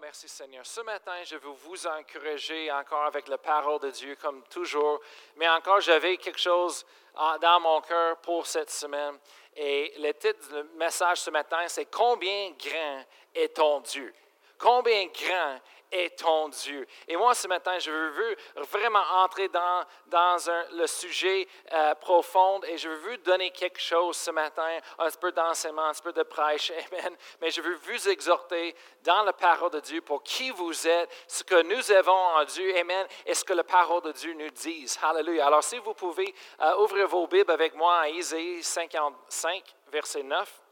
merci 0.00 0.28
Seigneur. 0.28 0.64
Ce 0.64 0.80
matin, 0.82 1.22
je 1.24 1.36
veux 1.36 1.50
vous 1.50 1.86
encourager 1.86 2.70
encore 2.70 3.04
avec 3.04 3.28
la 3.28 3.38
parole 3.38 3.80
de 3.80 3.90
Dieu, 3.90 4.16
comme 4.16 4.42
toujours. 4.44 5.00
Mais 5.36 5.48
encore, 5.48 5.80
j'avais 5.80 6.16
quelque 6.16 6.38
chose 6.38 6.84
dans 7.14 7.60
mon 7.60 7.80
cœur 7.80 8.16
pour 8.18 8.46
cette 8.46 8.70
semaine. 8.70 9.18
Et 9.56 9.94
le 9.98 10.12
titre 10.12 10.62
du 10.62 10.78
message 10.78 11.20
ce 11.20 11.30
matin, 11.30 11.66
c'est 11.66 11.86
Combien 11.86 12.50
grand 12.52 13.04
est 13.34 13.56
ton 13.56 13.80
Dieu? 13.80 14.14
Combien 14.58 15.06
grand 15.06 15.60
est 15.90 16.18
ton 16.18 16.48
Dieu. 16.48 16.86
Et 17.06 17.16
moi, 17.16 17.34
ce 17.34 17.48
matin, 17.48 17.78
je 17.78 17.90
veux 17.90 18.36
vraiment 18.70 19.02
entrer 19.22 19.48
dans, 19.48 19.84
dans 20.06 20.36
le 20.72 20.86
sujet 20.86 21.48
euh, 21.72 21.94
profond 21.96 22.60
et 22.64 22.76
je 22.76 22.88
veux 22.88 23.16
donner 23.18 23.50
quelque 23.50 23.80
chose 23.80 24.16
ce 24.16 24.30
matin, 24.30 24.78
un 24.98 25.10
peu 25.10 25.32
d'enseignement, 25.32 25.86
un 25.86 25.94
peu 26.02 26.12
de 26.12 26.22
prêche, 26.22 26.70
amen. 26.92 27.16
Mais 27.40 27.50
je 27.50 27.60
veux 27.60 27.74
vous 27.74 28.08
exhorter 28.08 28.74
dans 29.02 29.22
la 29.22 29.32
parole 29.32 29.70
de 29.70 29.80
Dieu 29.80 30.00
pour 30.00 30.22
qui 30.22 30.50
vous 30.50 30.86
êtes, 30.86 31.10
ce 31.26 31.42
que 31.44 31.62
nous 31.62 31.90
avons 31.92 32.12
en 32.12 32.44
Dieu, 32.44 32.76
amen, 32.76 33.06
et 33.26 33.34
ce 33.34 33.44
que 33.44 33.52
la 33.52 33.64
parole 33.64 34.02
de 34.02 34.12
Dieu 34.12 34.34
nous 34.34 34.50
dit. 34.50 34.86
Hallelujah. 35.02 35.46
Alors, 35.46 35.64
si 35.64 35.78
vous 35.78 35.94
pouvez 35.94 36.34
euh, 36.60 36.76
ouvrir 36.78 37.08
vos 37.08 37.26
Bibles 37.26 37.50
avec 37.50 37.74
moi 37.74 38.00
à 38.00 38.08
Isaïe 38.08 38.62
55, 38.62 39.64
verset 39.88 40.22
9. 40.22 40.62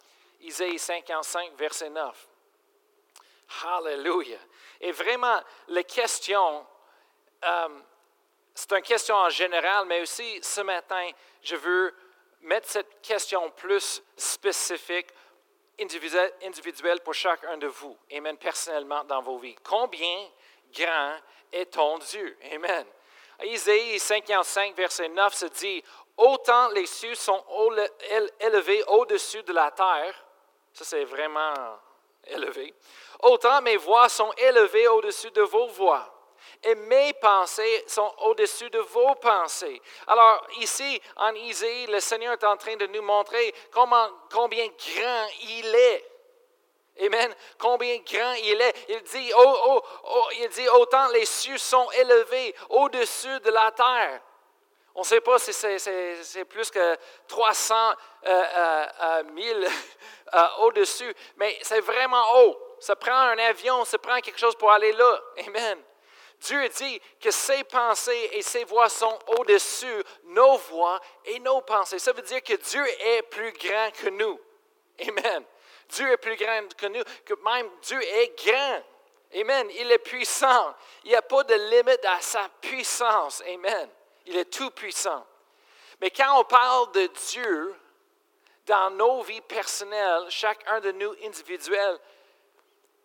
Isaïe 0.42 0.78
55, 0.78 1.52
verset 1.56 1.90
9. 1.90 2.28
Hallelujah. 3.64 4.38
Et 4.80 4.92
vraiment, 4.92 5.40
la 5.68 5.82
question, 5.82 6.66
euh, 7.44 7.68
c'est 8.54 8.72
une 8.72 8.82
question 8.82 9.14
en 9.14 9.28
général, 9.28 9.86
mais 9.86 10.00
aussi 10.00 10.38
ce 10.42 10.60
matin, 10.60 11.10
je 11.42 11.56
veux 11.56 11.94
mettre 12.42 12.68
cette 12.68 13.00
question 13.02 13.50
plus 13.50 14.02
spécifique, 14.16 15.08
individuelle 15.78 17.00
pour 17.00 17.14
chacun 17.14 17.58
de 17.58 17.66
vous. 17.66 17.96
Amen, 18.12 18.36
personnellement 18.38 19.04
dans 19.04 19.20
vos 19.20 19.36
vies. 19.38 19.56
Combien 19.62 20.28
grand 20.72 21.16
est 21.52 21.66
ton 21.66 21.98
Dieu? 21.98 22.36
Amen. 22.52 22.86
Isaïe 23.44 23.98
55, 23.98 24.74
verset 24.74 25.08
9 25.08 25.34
se 25.34 25.46
dit, 25.46 25.84
Autant 26.16 26.68
les 26.70 26.86
cieux 26.86 27.14
sont 27.14 27.44
élevés 28.40 28.82
au-dessus 28.84 29.42
de 29.42 29.52
la 29.52 29.70
terre, 29.70 30.24
ça 30.72 30.84
c'est 30.84 31.04
vraiment 31.04 31.52
élevé, 32.24 32.74
autant 33.22 33.60
mes 33.62 33.76
voix 33.76 34.08
sont 34.08 34.32
élevées 34.38 34.88
au-dessus 34.88 35.30
de 35.30 35.42
vos 35.42 35.66
voix. 35.68 36.12
Et 36.62 36.74
mes 36.74 37.12
pensées 37.14 37.84
sont 37.86 38.12
au-dessus 38.22 38.70
de 38.70 38.78
vos 38.78 39.14
pensées. 39.16 39.80
Alors 40.06 40.46
ici, 40.58 41.00
en 41.16 41.34
Isaïe, 41.34 41.86
le 41.86 42.00
Seigneur 42.00 42.32
est 42.32 42.44
en 42.44 42.56
train 42.56 42.76
de 42.76 42.86
nous 42.86 43.02
montrer 43.02 43.54
comment, 43.70 44.08
combien 44.32 44.66
grand 44.66 45.26
il 45.42 45.74
est. 45.74 46.10
Amen. 47.04 47.34
Combien 47.58 47.98
grand 47.98 48.32
il 48.34 48.60
est. 48.60 48.86
Il 48.88 49.02
dit, 49.02 49.32
oh, 49.36 49.56
oh, 49.66 49.82
oh, 50.04 50.28
il 50.38 50.48
dit 50.48 50.68
autant 50.68 51.08
les 51.08 51.26
cieux 51.26 51.58
sont 51.58 51.90
élevés 51.90 52.54
au-dessus 52.70 53.40
de 53.40 53.50
la 53.50 53.70
terre. 53.72 54.20
On 54.94 55.00
ne 55.00 55.04
sait 55.04 55.20
pas 55.20 55.38
si 55.38 55.52
c'est 55.52 56.44
plus 56.46 56.70
que 56.70 56.96
300 57.28 57.74
000 58.24 58.34
euh, 58.34 58.44
euh, 59.02 59.68
euh, 60.34 60.46
au-dessus, 60.60 61.14
mais 61.36 61.58
c'est 61.60 61.80
vraiment 61.80 62.24
haut. 62.38 62.65
Ça 62.78 62.96
prend 62.96 63.12
un 63.12 63.38
avion, 63.38 63.84
ça 63.84 63.98
prend 63.98 64.20
quelque 64.20 64.38
chose 64.38 64.56
pour 64.56 64.70
aller 64.70 64.92
là. 64.92 65.22
Amen. 65.46 65.78
Dieu 66.40 66.68
dit 66.68 67.00
que 67.20 67.30
ses 67.30 67.64
pensées 67.64 68.30
et 68.32 68.42
ses 68.42 68.64
voix 68.64 68.88
sont 68.88 69.18
au-dessus 69.38 70.04
nos 70.24 70.56
voix 70.58 71.00
et 71.24 71.38
nos 71.40 71.60
pensées. 71.62 71.98
Ça 71.98 72.12
veut 72.12 72.22
dire 72.22 72.42
que 72.42 72.54
Dieu 72.54 72.86
est 73.00 73.22
plus 73.22 73.52
grand 73.52 73.90
que 73.92 74.08
nous. 74.10 74.38
Amen. 75.08 75.44
Dieu 75.88 76.10
est 76.10 76.16
plus 76.16 76.36
grand 76.36 76.74
que 76.76 76.86
nous, 76.86 77.02
que 77.24 77.34
même 77.34 77.70
Dieu 77.82 78.02
est 78.02 78.36
grand. 78.44 78.82
Amen. 79.34 79.68
Il 79.76 79.90
est 79.90 79.98
puissant. 79.98 80.74
Il 81.04 81.10
n'y 81.10 81.16
a 81.16 81.22
pas 81.22 81.42
de 81.44 81.54
limite 81.54 82.04
à 82.04 82.20
sa 82.20 82.48
puissance. 82.60 83.42
Amen. 83.46 83.88
Il 84.26 84.36
est 84.36 84.52
tout 84.52 84.70
puissant. 84.70 85.24
Mais 86.00 86.10
quand 86.10 86.38
on 86.38 86.44
parle 86.44 86.92
de 86.92 87.06
Dieu 87.30 87.74
dans 88.66 88.90
nos 88.90 89.22
vies 89.22 89.40
personnelles, 89.40 90.26
chacun 90.28 90.80
de 90.80 90.92
nous 90.92 91.14
individuels, 91.24 91.98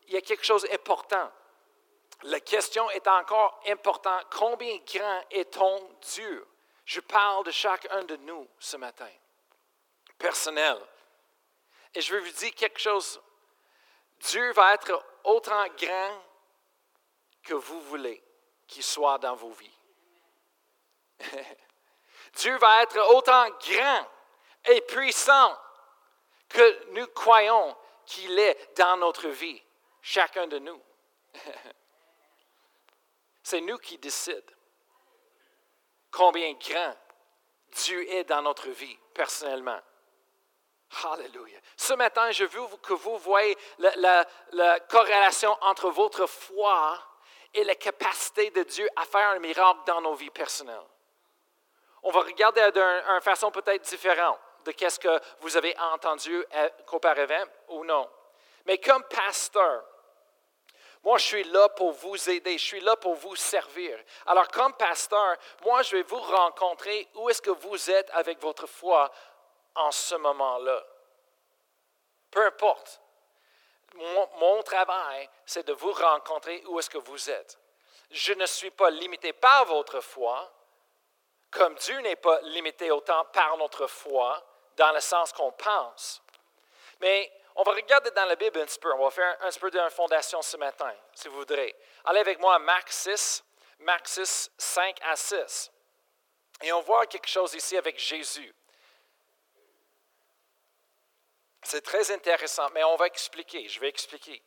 il 0.08 0.14
y 0.14 0.18
a 0.18 0.22
quelque 0.22 0.44
chose 0.46 0.64
d'important. 0.64 1.32
La 2.24 2.40
question 2.40 2.90
est 2.92 3.08
encore 3.08 3.60
importante. 3.68 4.26
Combien 4.32 4.78
grand 4.86 5.24
est 5.32 5.52
ton 5.52 5.90
Dieu? 6.14 6.48
Je 6.86 7.00
parle 7.00 7.46
de 7.46 7.52
chacun 7.52 8.04
de 8.04 8.16
nous 8.18 8.48
ce 8.60 8.78
matin, 8.78 9.10
personnel. 10.18 10.78
Et 11.94 12.02
je 12.02 12.14
veux 12.14 12.22
vous 12.22 12.32
dire 12.32 12.54
quelque 12.54 12.80
chose. 12.80 13.22
Dieu 14.20 14.52
va 14.54 14.74
être 14.74 15.04
autant 15.24 15.66
grand 15.78 16.22
que 17.44 17.54
vous 17.54 17.82
voulez 17.82 18.24
qu'il 18.68 18.84
soit 18.84 19.18
dans 19.18 19.36
vos 19.36 19.52
vies. 19.52 19.78
Dieu 22.34 22.56
va 22.58 22.84
être 22.84 23.00
autant 23.14 23.50
grand 23.50 24.08
et 24.66 24.82
puissant 24.82 25.58
que 26.48 26.92
nous 26.92 27.08
croyons 27.08 27.76
qu'il 28.06 28.38
est 28.40 28.78
dans 28.78 28.98
notre 28.98 29.28
vie, 29.30 29.62
chacun 30.02 30.48
de 30.48 30.60
nous. 30.60 30.82
C'est 33.44 33.62
nous 33.62 33.78
qui 33.78 33.98
décidons 33.98 34.42
combien 36.12 36.54
grand 36.54 36.96
Dieu 37.70 38.10
est 38.12 38.26
dans 38.26 38.42
notre 38.42 38.70
vie 38.70 38.98
personnellement. 39.14 39.80
Alléluia. 41.06 41.58
Ce 41.78 41.94
matin, 41.94 42.32
je 42.32 42.44
veux 42.44 42.68
que 42.84 42.94
vous 42.94 43.18
voyez 43.18 43.58
la, 43.80 44.28
la, 44.52 44.80
corrélation 44.82 45.58
entre 45.62 45.90
votre 45.90 46.28
foi 46.28 47.02
et 47.54 47.64
la 47.64 47.76
capacité 47.76 48.52
de 48.52 48.64
Dieu 48.64 48.90
à 48.98 49.06
faire 49.06 49.30
un 49.30 49.40
miracle 49.40 49.80
dans 49.86 50.02
nos 50.02 50.16
vies 50.16 50.30
personnelles 50.30 50.86
on 52.04 52.12
va 52.12 52.22
regarder 52.22 52.72
d'une 52.72 53.22
façon 53.22 53.52
peut-être 53.52 53.84
différente 53.84 54.40
de 54.66 54.74
ce 54.78 55.00
que 55.00 55.20
vous 55.40 55.58
avez 55.58 55.78
entendu 55.80 56.44
euh, 56.54 56.70
auparavant 56.92 57.44
ou 57.70 57.84
non. 57.84 58.10
Mais 58.66 58.78
comme 58.78 59.04
pasteur, 59.04 59.84
moi, 61.04 61.18
je 61.18 61.26
suis 61.26 61.44
là 61.46 61.68
pour 61.70 61.94
vous 61.94 62.30
aider, 62.30 62.58
je 62.58 62.64
suis 62.64 62.80
là 62.80 62.96
pour 62.96 63.16
vous 63.16 63.36
servir. 63.36 63.98
Alors, 64.28 64.48
comme 64.50 64.74
pasteur, 64.74 65.36
moi, 65.64 65.82
je 65.82 65.96
vais 65.96 66.04
vous 66.04 66.20
rencontrer 66.20 67.08
où 67.16 67.30
est-ce 67.30 67.42
que 67.42 67.50
vous 67.50 67.90
êtes 67.90 68.10
avec 68.12 68.40
votre 68.40 68.68
foi 68.68 69.12
en 69.74 69.92
ce 69.92 70.14
moment-là? 70.16 70.86
Peu 72.30 72.46
importe. 72.46 73.02
Mon, 73.96 74.64
travail, 74.64 75.28
c'est 75.46 75.68
de 75.68 75.74
vous 75.74 75.92
rencontrer 75.92 76.64
où 76.68 76.80
est-ce 76.80 76.90
que 76.90 77.00
vous 77.00 77.30
êtes. 77.30 77.60
Je 78.12 78.34
ne 78.34 78.46
suis 78.46 78.72
pas 78.72 78.90
limité 78.90 79.34
par 79.34 79.66
votre 79.66 80.00
foi, 80.00 80.50
comme 81.50 81.76
Dieu 81.76 82.00
n'est 82.00 82.16
pas 82.16 82.40
limité 82.42 82.92
autant 82.92 83.26
par 83.26 83.58
notre 83.58 83.88
foi, 83.88 84.42
dans 84.78 84.94
le 84.94 85.02
sens 85.02 85.34
qu'on 85.34 85.52
pense. 85.52 86.22
Mais 87.02 87.30
on 87.56 87.64
va 87.64 87.74
regarder 87.74 88.12
dans 88.12 88.26
la 88.26 88.36
Bible 88.36 88.60
un 88.60 88.66
petit 88.66 88.80
peu. 88.80 88.92
On 88.94 89.04
va 89.04 89.12
faire 89.12 89.38
un 89.42 89.50
petit 89.50 89.60
peu 89.60 89.72
de 89.72 89.90
fondation 89.90 90.42
ce 90.42 90.58
matin, 90.58 90.94
si 91.14 91.28
vous 91.28 91.36
voudrez. 91.36 91.76
Allez 92.06 92.20
avec 92.20 92.40
moi 92.40 92.56
à 92.56 92.60
Marc 92.60 92.92
6, 92.92 93.44
Marc 93.80 94.08
6, 94.08 94.52
5 94.58 94.98
à 95.04 95.16
6. 95.16 95.72
Et 96.62 96.72
on 96.72 96.82
voit 96.82 97.06
quelque 97.08 97.28
chose 97.28 97.54
ici 97.54 97.76
avec 97.78 98.00
Jésus. 98.00 98.54
C'est 101.64 101.82
très 101.82 102.12
intéressant, 102.12 102.70
mais 102.74 102.84
on 102.84 102.96
va 102.96 103.08
expliquer. 103.08 103.68
Je 103.68 103.80
vais 103.80 103.90
expliquer. 103.90 104.42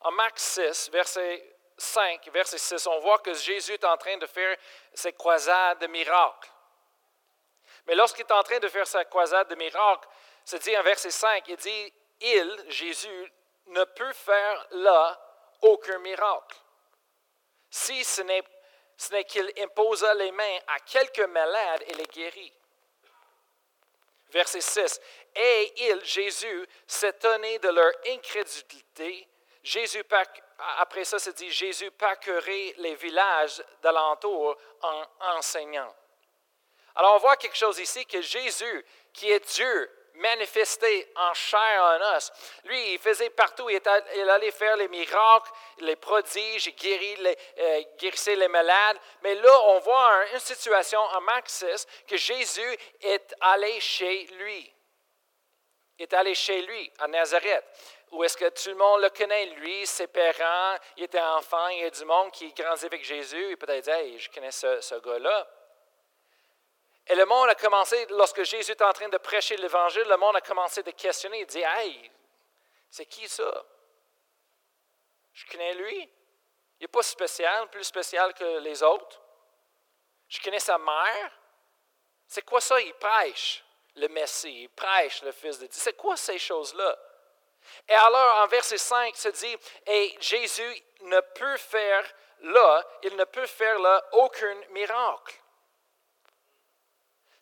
En 0.00 0.10
Marc 0.12 0.38
6, 0.38 0.90
verset 0.90 1.56
5, 1.78 2.28
verset 2.32 2.58
6, 2.58 2.86
on 2.86 2.98
voit 3.00 3.18
que 3.20 3.34
Jésus 3.34 3.72
est 3.72 3.84
en 3.84 3.96
train 3.96 4.16
de 4.18 4.26
faire 4.26 4.56
ses 4.94 5.12
croisades 5.12 5.78
de 5.80 5.86
miracles. 5.86 6.50
Mais 7.86 7.94
lorsqu'il 7.94 8.24
est 8.24 8.32
en 8.32 8.42
train 8.42 8.58
de 8.58 8.68
faire 8.68 8.86
sa 8.86 9.04
croisade 9.04 9.48
de 9.48 9.54
miracles, 9.56 10.08
c'est 10.44 10.62
dit 10.62 10.76
en 10.76 10.82
verset 10.82 11.10
5, 11.10 11.48
il 11.48 11.56
dit, 11.56 11.92
il, 12.20 12.64
Jésus, 12.68 13.32
ne 13.66 13.84
peut 13.84 14.12
faire 14.12 14.66
là 14.72 15.20
aucun 15.62 15.98
miracle. 15.98 16.56
Si 17.70 18.04
ce 18.04 18.22
n'est, 18.22 18.42
ce 18.96 19.12
n'est 19.12 19.24
qu'il 19.24 19.50
imposa 19.60 20.12
les 20.14 20.32
mains 20.32 20.58
à 20.66 20.80
quelques 20.80 21.20
malades 21.20 21.84
et 21.86 21.94
les 21.94 22.06
guérit. 22.06 22.52
Verset 24.30 24.60
6. 24.60 25.00
Et 25.34 25.72
il, 25.88 26.04
Jésus, 26.04 26.66
s'étonnait 26.86 27.58
de 27.58 27.68
leur 27.68 27.92
incrédulité. 28.08 29.28
Jésus, 29.62 30.02
après 30.78 31.04
ça, 31.04 31.18
c'est 31.18 31.34
dit 31.34 31.50
Jésus 31.50 31.90
parcourait 31.92 32.74
les 32.78 32.94
villages 32.94 33.62
d'alentour 33.82 34.56
en 34.82 35.06
enseignant. 35.36 35.94
Alors, 36.94 37.14
on 37.14 37.18
voit 37.18 37.36
quelque 37.36 37.56
chose 37.56 37.78
ici 37.78 38.04
que 38.06 38.20
Jésus, 38.20 38.84
qui 39.12 39.30
est 39.30 39.54
Dieu, 39.54 39.90
manifesté 40.14 41.10
en 41.16 41.34
chair 41.34 41.82
en 41.82 42.16
os. 42.16 42.32
Lui, 42.64 42.92
il 42.94 42.98
faisait 42.98 43.30
partout, 43.30 43.68
il, 43.70 44.30
allait 44.30 44.50
faire 44.50 44.76
les 44.76 44.88
miracles, 44.88 45.50
les 45.78 45.96
prodiges, 45.96 46.66
il 46.66 47.22
les, 47.22 47.38
euh, 47.58 47.82
guérissait 47.98 48.36
les 48.36 48.48
malades. 48.48 48.98
Mais 49.22 49.34
là, 49.34 49.60
on 49.68 49.78
voit 49.80 50.26
une 50.32 50.40
situation 50.40 51.00
en 51.00 51.20
Marc 51.22 51.48
6 51.48 51.86
que 52.06 52.16
Jésus 52.16 52.78
est 53.00 53.34
allé 53.40 53.80
chez 53.80 54.26
lui. 54.38 54.72
Il 55.98 56.02
est 56.04 56.14
allé 56.14 56.34
chez 56.34 56.62
lui, 56.62 56.92
à 56.98 57.08
Nazareth 57.08 57.64
où 58.12 58.22
est-ce 58.24 58.36
que 58.36 58.48
tout 58.50 58.68
le 58.68 58.74
monde 58.74 59.00
le 59.00 59.08
connaît, 59.08 59.46
lui, 59.46 59.86
ses 59.86 60.06
parents, 60.06 60.76
il 60.98 61.04
était 61.04 61.20
enfant, 61.20 61.68
il 61.68 61.80
y 61.80 61.84
a 61.84 61.90
du 61.90 62.04
monde 62.04 62.30
qui 62.30 62.52
grandit 62.52 62.84
avec 62.84 63.02
Jésus, 63.02 63.52
et 63.52 63.56
peut-être 63.56 63.84
dit, 63.84 63.90
hey, 63.90 64.18
je 64.18 64.30
connais 64.30 64.50
ce, 64.50 64.80
ce 64.82 64.96
gars-là. 64.96 65.48
Et 67.08 67.14
le 67.14 67.24
monde 67.26 67.48
a 67.48 67.54
commencé, 67.54 68.06
lorsque 68.10 68.42
Jésus 68.44 68.72
était 68.72 68.84
en 68.84 68.92
train 68.92 69.08
de 69.08 69.18
prêcher 69.18 69.56
l'Évangile, 69.56 70.06
le 70.08 70.16
monde 70.16 70.36
a 70.36 70.40
commencé 70.40 70.82
de 70.82 70.90
questionner, 70.92 71.40
il 71.40 71.46
dit, 71.46 71.62
hey, 71.62 72.10
c'est 72.90 73.06
qui 73.06 73.28
ça? 73.28 73.64
Je 75.32 75.46
connais 75.46 75.74
lui. 75.74 76.00
Il 76.78 76.82
n'est 76.82 76.88
pas 76.88 77.02
spécial, 77.02 77.68
plus 77.70 77.84
spécial 77.84 78.32
que 78.34 78.58
les 78.58 78.82
autres. 78.82 79.20
Je 80.28 80.40
connais 80.40 80.60
sa 80.60 80.78
mère. 80.78 81.32
C'est 82.26 82.42
quoi 82.42 82.60
ça? 82.60 82.80
Il 82.80 82.94
prêche 82.94 83.64
le 83.96 84.08
Messie, 84.08 84.62
il 84.62 84.70
prêche 84.70 85.22
le 85.22 85.32
Fils 85.32 85.58
de 85.58 85.66
Dieu. 85.66 85.80
C'est 85.80 85.96
quoi 85.96 86.16
ces 86.16 86.38
choses-là? 86.38 86.98
Et 87.88 87.94
alors, 87.94 88.38
en 88.38 88.46
verset 88.46 88.78
5, 88.78 89.16
se 89.16 89.28
dit, 89.28 89.56
et 89.86 90.16
Jésus 90.20 90.82
ne 91.02 91.20
peut 91.20 91.56
faire 91.56 92.04
là, 92.40 92.84
il 93.02 93.16
ne 93.16 93.24
peut 93.24 93.46
faire 93.46 93.78
là 93.78 94.02
aucun 94.12 94.54
miracle. 94.70 95.41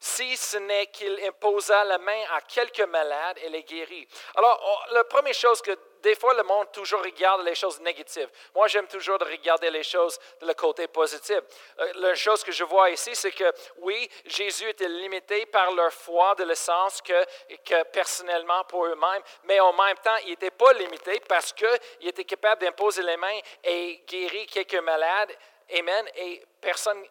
Si 0.01 0.35
ce 0.37 0.57
n'est 0.57 0.87
qu'il 0.87 1.19
imposa 1.27 1.85
la 1.85 1.99
main 1.99 2.23
à 2.33 2.41
quelques 2.41 2.81
malades 2.81 3.39
et 3.43 3.51
les 3.51 3.63
guérit. 3.65 4.09
Alors, 4.35 4.87
la 4.93 5.05
première 5.05 5.35
chose 5.35 5.61
que 5.61 5.77
des 6.03 6.15
fois, 6.15 6.35
le 6.35 6.43
monde 6.43 6.73
toujours 6.73 7.03
regarde 7.03 7.43
les 7.43 7.55
choses 7.55 7.81
négatives. 7.81 8.29
Moi, 8.55 8.67
j'aime 8.69 8.87
toujours 8.87 9.19
de 9.19 9.25
regarder 9.25 9.71
les 9.71 9.83
choses 9.83 10.19
de 10.41 10.47
le 10.47 10.55
côté 10.55 10.89
positif. 10.89 11.41
Euh, 11.79 11.93
la 11.97 12.15
chose 12.15 12.43
que 12.43 12.53
je 12.53 12.65
vois 12.65 12.91
ici, 12.91 13.15
c'est 13.15 13.33
que 13.33 13.53
oui, 13.79 14.09
Jésus 14.25 14.69
était 14.69 14.89
limité 14.89 15.47
par 15.47 15.71
leur 15.73 15.93
foi 15.93 16.35
de 16.37 16.45
le 16.45 16.55
sens 16.55 17.03
que, 17.03 17.25
que 17.65 17.83
personnellement 17.85 18.65
pour 18.65 18.87
eux-mêmes, 18.87 19.23
mais 19.45 19.61
en 19.61 19.73
même 19.73 19.99
temps, 19.99 20.17
il 20.25 20.31
n'était 20.31 20.51
pas 20.51 20.73
limité 20.73 21.21
parce 21.29 21.53
qu'il 21.53 22.09
était 22.09 22.25
capable 22.25 22.63
d'imposer 22.63 23.03
les 23.03 23.17
mains 23.17 23.39
et 23.65 24.03
guérir 24.07 24.47
quelques 24.47 24.83
malades. 24.83 25.37
Amen. 25.79 26.09
Et 26.17 26.45
personne 26.61 27.05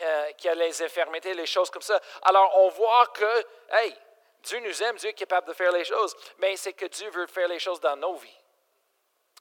euh, 0.00 0.32
qui 0.32 0.48
a 0.48 0.54
les 0.54 0.82
infirmités, 0.82 1.34
les 1.34 1.46
choses 1.46 1.70
comme 1.70 1.82
ça. 1.82 2.00
Alors, 2.22 2.58
on 2.58 2.68
voit 2.68 3.06
que, 3.08 3.46
hey, 3.70 3.94
Dieu 4.42 4.60
nous 4.60 4.82
aime, 4.82 4.96
Dieu 4.96 5.10
est 5.10 5.14
capable 5.14 5.48
de 5.48 5.52
faire 5.52 5.72
les 5.72 5.84
choses, 5.84 6.16
mais 6.38 6.56
c'est 6.56 6.72
que 6.72 6.86
Dieu 6.86 7.10
veut 7.10 7.26
faire 7.26 7.48
les 7.48 7.58
choses 7.58 7.80
dans 7.80 7.96
nos 7.96 8.14
vies. 8.14 8.40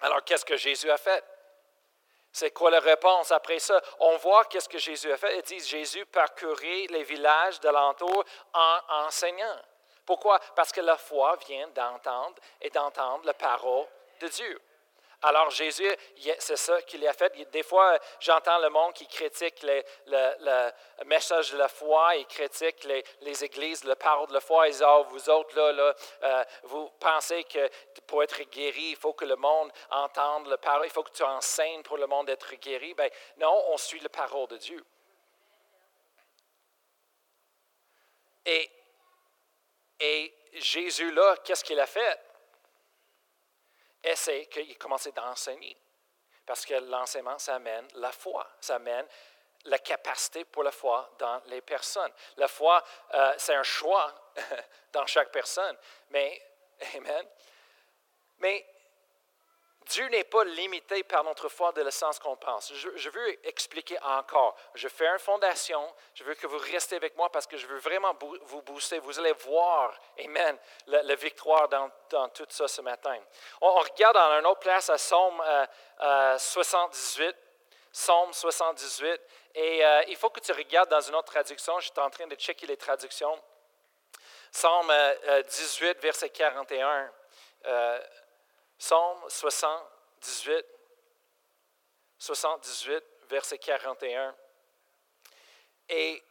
Alors, 0.02 0.24
qu'est-ce 0.24 0.46
que 0.46 0.58
Jésus 0.58 0.90
a 0.92 0.98
fait? 0.98 1.24
C'est 2.32 2.52
quoi 2.52 2.70
la 2.70 2.80
réponse 2.80 3.32
après 3.32 3.60
ça? 3.60 3.82
On 4.00 4.18
voit 4.18 4.46
qu'est-ce 4.46 4.70
que 4.70 4.78
Jésus 4.78 5.12
a 5.12 5.18
fait. 5.18 5.38
Il 5.38 5.42
dit 5.44 5.60
Jésus 5.60 6.06
parcourait 6.06 6.86
les 6.90 7.04
villages 7.04 7.60
de 7.62 7.70
l'entour 7.70 8.24
en 8.54 8.80
enseignant. 8.90 9.60
Pourquoi? 10.06 10.40
Parce 10.56 10.72
que 10.72 10.82
la 10.82 10.98
foi 10.98 11.36
vient 11.48 11.68
d'entendre 11.70 12.36
et 12.62 12.70
d'entendre 12.70 13.26
la 13.26 13.34
parole 13.34 13.88
de 14.20 14.28
Dieu. 14.28 14.62
Alors 15.24 15.50
Jésus, 15.50 15.90
c'est 16.38 16.58
ça 16.58 16.80
qu'il 16.84 17.06
a 17.08 17.12
fait. 17.12 17.34
Des 17.52 17.64
fois, 17.64 17.98
j'entends 18.20 18.60
le 18.60 18.70
monde 18.70 18.94
qui 18.94 19.08
critique 19.08 19.64
le, 19.64 20.72
message 21.06 21.52
de 21.54 21.58
la 21.58 21.68
foi, 21.68 22.16
il 22.18 22.28
critique 22.28 22.88
les, 23.22 23.44
églises, 23.44 23.84
la 23.84 23.96
parole 23.96 24.28
de 24.28 24.34
la 24.34 24.42
foi. 24.42 24.68
Ils 24.68 24.74
disent, 24.74 24.86
oh, 24.88 25.06
vous 25.10 25.30
autres, 25.30 25.60
là, 25.60 25.96
euh, 26.24 26.44
vous 26.64 26.92
pensez 27.00 27.44
que 27.46 27.68
pour 28.06 28.22
être 28.22 28.44
guéri, 28.52 28.90
il 28.92 28.96
faut 28.96 29.14
que 29.14 29.26
le 29.26 29.36
monde 29.36 29.72
entende 29.90 30.48
la 30.48 30.58
parole, 30.60 30.86
il 30.86 30.92
faut 30.92 31.04
que 31.04 31.12
tu 31.12 31.24
enseignes 31.24 31.82
pour 31.82 31.98
le 31.98 32.06
monde 32.06 32.28
d'être 32.28 32.54
guéri. 32.56 32.94
Ben, 32.94 33.10
non, 33.38 33.64
on 33.70 33.78
suit 33.78 34.00
la 34.00 34.10
parole 34.10 34.48
de 34.50 34.58
Dieu. 34.58 34.86
Et, 38.46 38.70
et 40.00 40.34
Jésus, 40.54 41.12
là, 41.12 41.38
qu'est-ce 41.44 41.64
qu'il 41.64 41.80
a 41.80 41.88
fait? 41.88 42.20
Et 44.08 44.16
c'est 44.16 44.46
qu'il 44.46 44.72
a 44.72 44.76
commencé 44.76 45.12
d'enseigner. 45.12 45.76
Parce 46.46 46.66
que 46.66 46.76
l'enseignement, 46.76 47.38
ça 47.38 47.56
amène 47.56 47.88
la 47.96 48.12
foi, 48.12 48.48
ça 48.62 48.76
amène 48.76 49.06
la 49.66 49.80
capacité 49.80 50.46
pour 50.46 50.64
la 50.64 50.72
foi 50.72 51.14
dans 51.20 51.42
les 51.48 51.62
personnes. 51.62 52.12
La 52.38 52.48
foi, 52.48 52.82
euh, 53.14 53.34
c'est 53.38 53.56
un 53.56 53.64
choix 53.64 54.14
dans 54.94 55.06
chaque 55.06 55.30
personne. 55.32 55.76
Mais, 56.10 56.42
Amen. 56.96 57.28
Mais 58.40 58.66
Dieu 59.90 60.08
n'est 60.10 60.24
pas 60.24 60.44
limité 60.44 61.04
par 61.04 61.24
notre 61.24 61.48
foi 61.50 61.72
de 61.72 61.82
le 61.82 61.92
sens 61.92 62.20
qu'on 62.20 62.36
pense. 62.36 62.74
Je, 62.74 63.10
veux 63.10 63.48
expliquer 63.48 63.98
encore. 64.02 64.56
Je 64.74 64.88
fais 64.88 65.08
une 65.08 65.20
fondation. 65.20 65.94
Je 66.14 66.24
veux 66.24 66.36
que 66.36 66.48
vous 66.48 66.58
restez 66.58 66.96
avec 66.96 67.16
moi 67.16 67.32
parce 67.32 67.48
que 67.48 67.58
je 67.58 67.68
veux 67.68 67.80
vraiment 67.80 68.14
vous 68.20 68.62
booster. 68.64 69.00
Vous 69.00 69.18
allez 69.20 69.34
voir, 69.34 69.94
Amen, 70.24 70.58
la, 70.88 71.16
victoire 71.16 71.70
dans, 71.70 71.90
tout 72.30 72.46
ça 72.50 72.68
ce 72.68 72.82
matin. 72.82 73.18
On, 73.62 73.72
regarde 73.76 74.16
dans 74.16 74.40
une 74.40 74.46
autre 74.48 74.60
place 74.60 74.90
à 74.90 74.98
Somme 74.98 75.42
78. 76.38 77.36
Somme 77.92 78.34
78. 78.34 79.22
Et 79.56 79.84
euh, 79.84 80.04
il 80.08 80.16
faut 80.18 80.30
que 80.30 80.40
tu 80.40 80.52
regardes 80.52 80.90
dans 80.90 81.02
une 81.02 81.16
autre 81.16 81.32
traduction. 81.32 81.80
J'étais 81.80 82.02
en 82.02 82.10
train 82.10 82.28
de 82.28 82.36
checker 82.36 82.68
les 82.68 82.78
traductions. 82.78 83.42
Somme 84.52 84.92
18, 85.48 85.86
euh, 85.86 85.94
verset 86.00 86.30
41. 86.30 87.12
Psaume 88.78 89.24
78, 89.28 90.66
78, 92.20 93.04
verset 93.30 93.58
41. 93.58 94.36
Et 95.90 96.24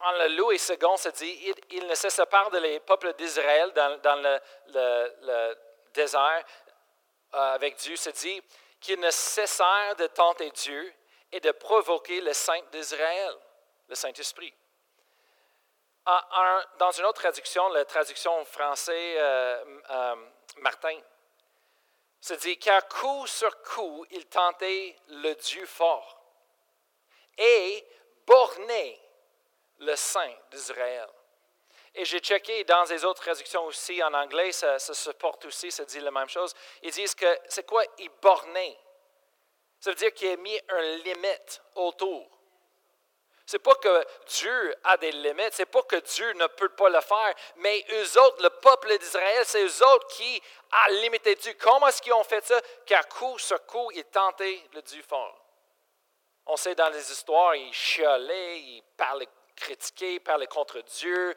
en 0.00 0.12
le 0.12 0.28
loup 0.36 0.52
et 0.52 0.58
second, 0.58 0.96
se 0.96 1.08
dit, 1.10 1.54
il, 1.70 1.86
ne 1.86 1.94
se 1.94 2.08
sépare 2.08 2.50
de 2.50 2.58
les 2.58 2.80
peuples 2.80 3.14
d'Israël 3.14 3.72
dans, 3.72 4.40
le, 4.68 5.56
désert 5.92 6.44
euh, 7.34 7.54
avec 7.54 7.76
Dieu, 7.76 7.96
se 7.96 8.10
dit 8.10 8.42
qu'il 8.80 9.00
ne 9.00 9.10
cessèrent 9.10 9.96
de 9.96 10.06
tenter 10.08 10.50
Dieu 10.50 10.94
et 11.32 11.40
de 11.40 11.50
provoquer 11.52 12.20
le 12.20 12.32
Saint 12.32 12.60
d'Israël, 12.70 13.34
le 13.88 13.94
Saint-Esprit 13.94 14.52
dans 16.78 16.90
une 16.90 17.04
autre 17.04 17.20
traduction, 17.20 17.68
la 17.68 17.84
traduction 17.84 18.44
française 18.44 19.16
euh, 19.18 19.80
euh, 19.90 20.16
Martin, 20.58 20.98
se 22.20 22.34
dit 22.34 22.58
car 22.58 22.86
coup 22.88 23.26
sur 23.26 23.62
coup, 23.62 24.06
il 24.10 24.26
tentait 24.26 24.96
le 25.08 25.34
Dieu 25.34 25.66
fort 25.66 26.22
et 27.38 27.86
bornait 28.26 29.00
le 29.78 29.96
Saint 29.96 30.34
d'Israël. 30.50 31.08
Et 31.96 32.04
j'ai 32.04 32.18
checké 32.18 32.64
dans 32.64 32.84
les 32.84 33.04
autres 33.04 33.22
traductions 33.22 33.64
aussi, 33.66 34.02
en 34.02 34.12
anglais, 34.14 34.50
ça, 34.50 34.78
se 34.78 35.10
porte 35.10 35.44
aussi, 35.44 35.70
ça 35.70 35.84
dit 35.84 36.00
la 36.00 36.10
même 36.10 36.28
chose. 36.28 36.52
Ils 36.82 36.90
disent 36.90 37.14
que 37.14 37.38
c'est 37.48 37.64
quoi 37.64 37.84
il 37.98 38.10
bornait? 38.20 38.76
Ça 39.78 39.90
veut 39.90 39.96
dire 39.96 40.12
qu'il 40.12 40.30
a 40.30 40.36
mis 40.36 40.58
un 40.70 40.80
limite 40.80 41.62
autour. 41.76 42.33
C'est 43.46 43.58
pas 43.58 43.74
que 43.74 44.04
Dieu 44.28 44.74
a 44.84 44.96
des 44.96 45.12
limites, 45.12 45.52
c'est 45.52 45.66
pas 45.66 45.82
que 45.82 45.96
Dieu 45.96 46.32
ne 46.32 46.46
peut 46.46 46.70
pas 46.70 46.88
le 46.88 47.00
faire, 47.02 47.34
mais 47.56 47.84
eux 47.92 48.18
autres, 48.20 48.42
le 48.42 48.48
peuple 48.48 48.96
d'Israël, 48.96 49.44
c'est 49.44 49.62
eux 49.62 49.86
autres 49.86 50.06
qui 50.08 50.42
a 50.70 50.90
limité 50.92 51.34
Dieu. 51.34 51.54
Comment 51.60 51.88
est-ce 51.88 52.00
qu'ils 52.00 52.14
ont 52.14 52.24
fait 52.24 52.44
ça? 52.44 52.58
Car 52.86 53.06
coup 53.08 53.38
sur 53.38 53.64
coup, 53.66 53.90
ils 53.92 54.04
tentaient 54.04 54.62
le 54.72 54.80
Dieu 54.80 55.02
fort. 55.06 55.38
On 56.46 56.56
sait 56.56 56.74
dans 56.74 56.88
les 56.88 57.10
histoires, 57.10 57.54
ils 57.54 57.72
chialaient, 57.72 58.60
ils 58.60 58.82
parlaient, 58.96 59.28
critiquaient, 59.56 60.20
parlaient 60.20 60.46
contre 60.46 60.80
Dieu, 60.80 61.34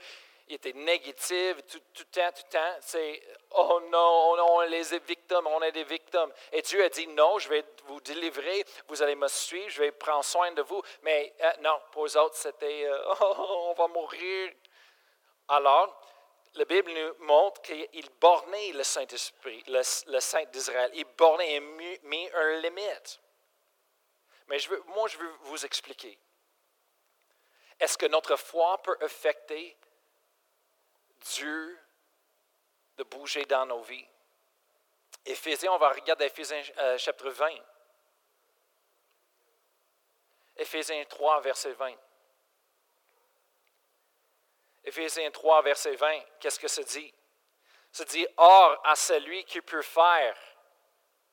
il 0.48 0.56
était 0.56 0.74
négatif 0.74 1.58
tout, 1.68 1.80
tout, 1.94 2.04
le 2.04 2.06
temps, 2.06 2.32
tout 2.32 2.44
le 2.46 2.50
temps. 2.50 2.78
C'est 2.82 3.22
Oh 3.52 3.82
non, 3.92 4.36
on 4.38 4.62
est 4.62 4.70
les 4.70 5.00
victimes, 5.00 5.48
on 5.48 5.62
est 5.62 5.72
des 5.72 5.84
victimes. 5.84 6.32
Et 6.52 6.62
Dieu 6.62 6.84
a 6.84 6.90
dit 6.90 7.08
non, 7.08 7.38
je 7.40 7.50
vais 7.50 7.66
vous 7.86 8.00
délivrer, 8.02 8.66
vous 8.88 9.02
allez 9.02 9.16
me 9.16 9.28
suivre, 9.28 9.70
je 9.70 9.82
vais 9.82 9.92
prendre 9.92 10.24
soin 10.24 10.52
de 10.52 10.62
vous. 10.62 10.82
Mais 11.04 11.34
euh, 11.42 11.52
non, 11.62 11.80
pour 11.92 12.06
les 12.06 12.16
autres, 12.18 12.36
c'était 12.36 12.86
euh, 12.86 13.14
oh, 13.22 13.70
on 13.70 13.74
va 13.74 13.88
mourir. 13.88 14.52
Alors, 15.50 16.02
la 16.56 16.66
Bible 16.66 16.92
nous 16.92 17.26
montre 17.26 17.62
qu'il 17.62 18.10
bornait 18.20 18.72
le 18.74 18.84
Saint-Esprit, 18.84 19.64
le, 19.68 20.20
Saint 20.20 20.46
d'Israël. 20.46 20.92
Il 20.94 21.06
bornait 21.18 21.56
et 21.56 21.60
mis 21.60 22.30
un 22.34 22.62
limite. 22.62 23.22
Mais 24.48 24.60
je 24.60 24.70
veux, 24.70 24.82
moi, 24.88 25.08
je 25.08 25.18
veux 25.18 25.32
vous 25.42 25.66
expliquer. 25.66 26.18
Est-ce 27.80 27.98
que 27.98 28.08
notre 28.08 28.36
foi 28.38 28.78
peut 28.82 28.98
affecter 29.02 29.78
Dieu 31.34 31.80
de 32.98 33.04
bouger 33.04 33.46
dans 33.46 33.66
nos 33.66 33.82
vies. 33.82 34.08
Éphésiens, 35.26 35.72
on 35.72 35.78
va 35.78 35.90
regarder 35.90 36.26
Éphésiens 36.26 36.64
euh, 36.78 36.98
chapitre 36.98 37.30
20. 37.30 37.50
Éphésiens 40.58 41.06
3, 41.06 41.42
verset 41.42 41.74
20. 41.74 41.94
Éphésiens 44.86 45.30
3, 45.32 45.62
verset 45.64 45.96
20, 45.96 46.20
qu'est-ce 46.40 46.60
que 46.60 46.68
ça 46.68 46.82
dit? 46.82 47.14
Ça 47.92 48.06
dit, 48.06 48.26
Or, 48.38 48.80
à 48.86 48.96
celui 48.96 49.44
qui 49.44 49.62
peut 49.62 49.82
faire, 49.82 50.38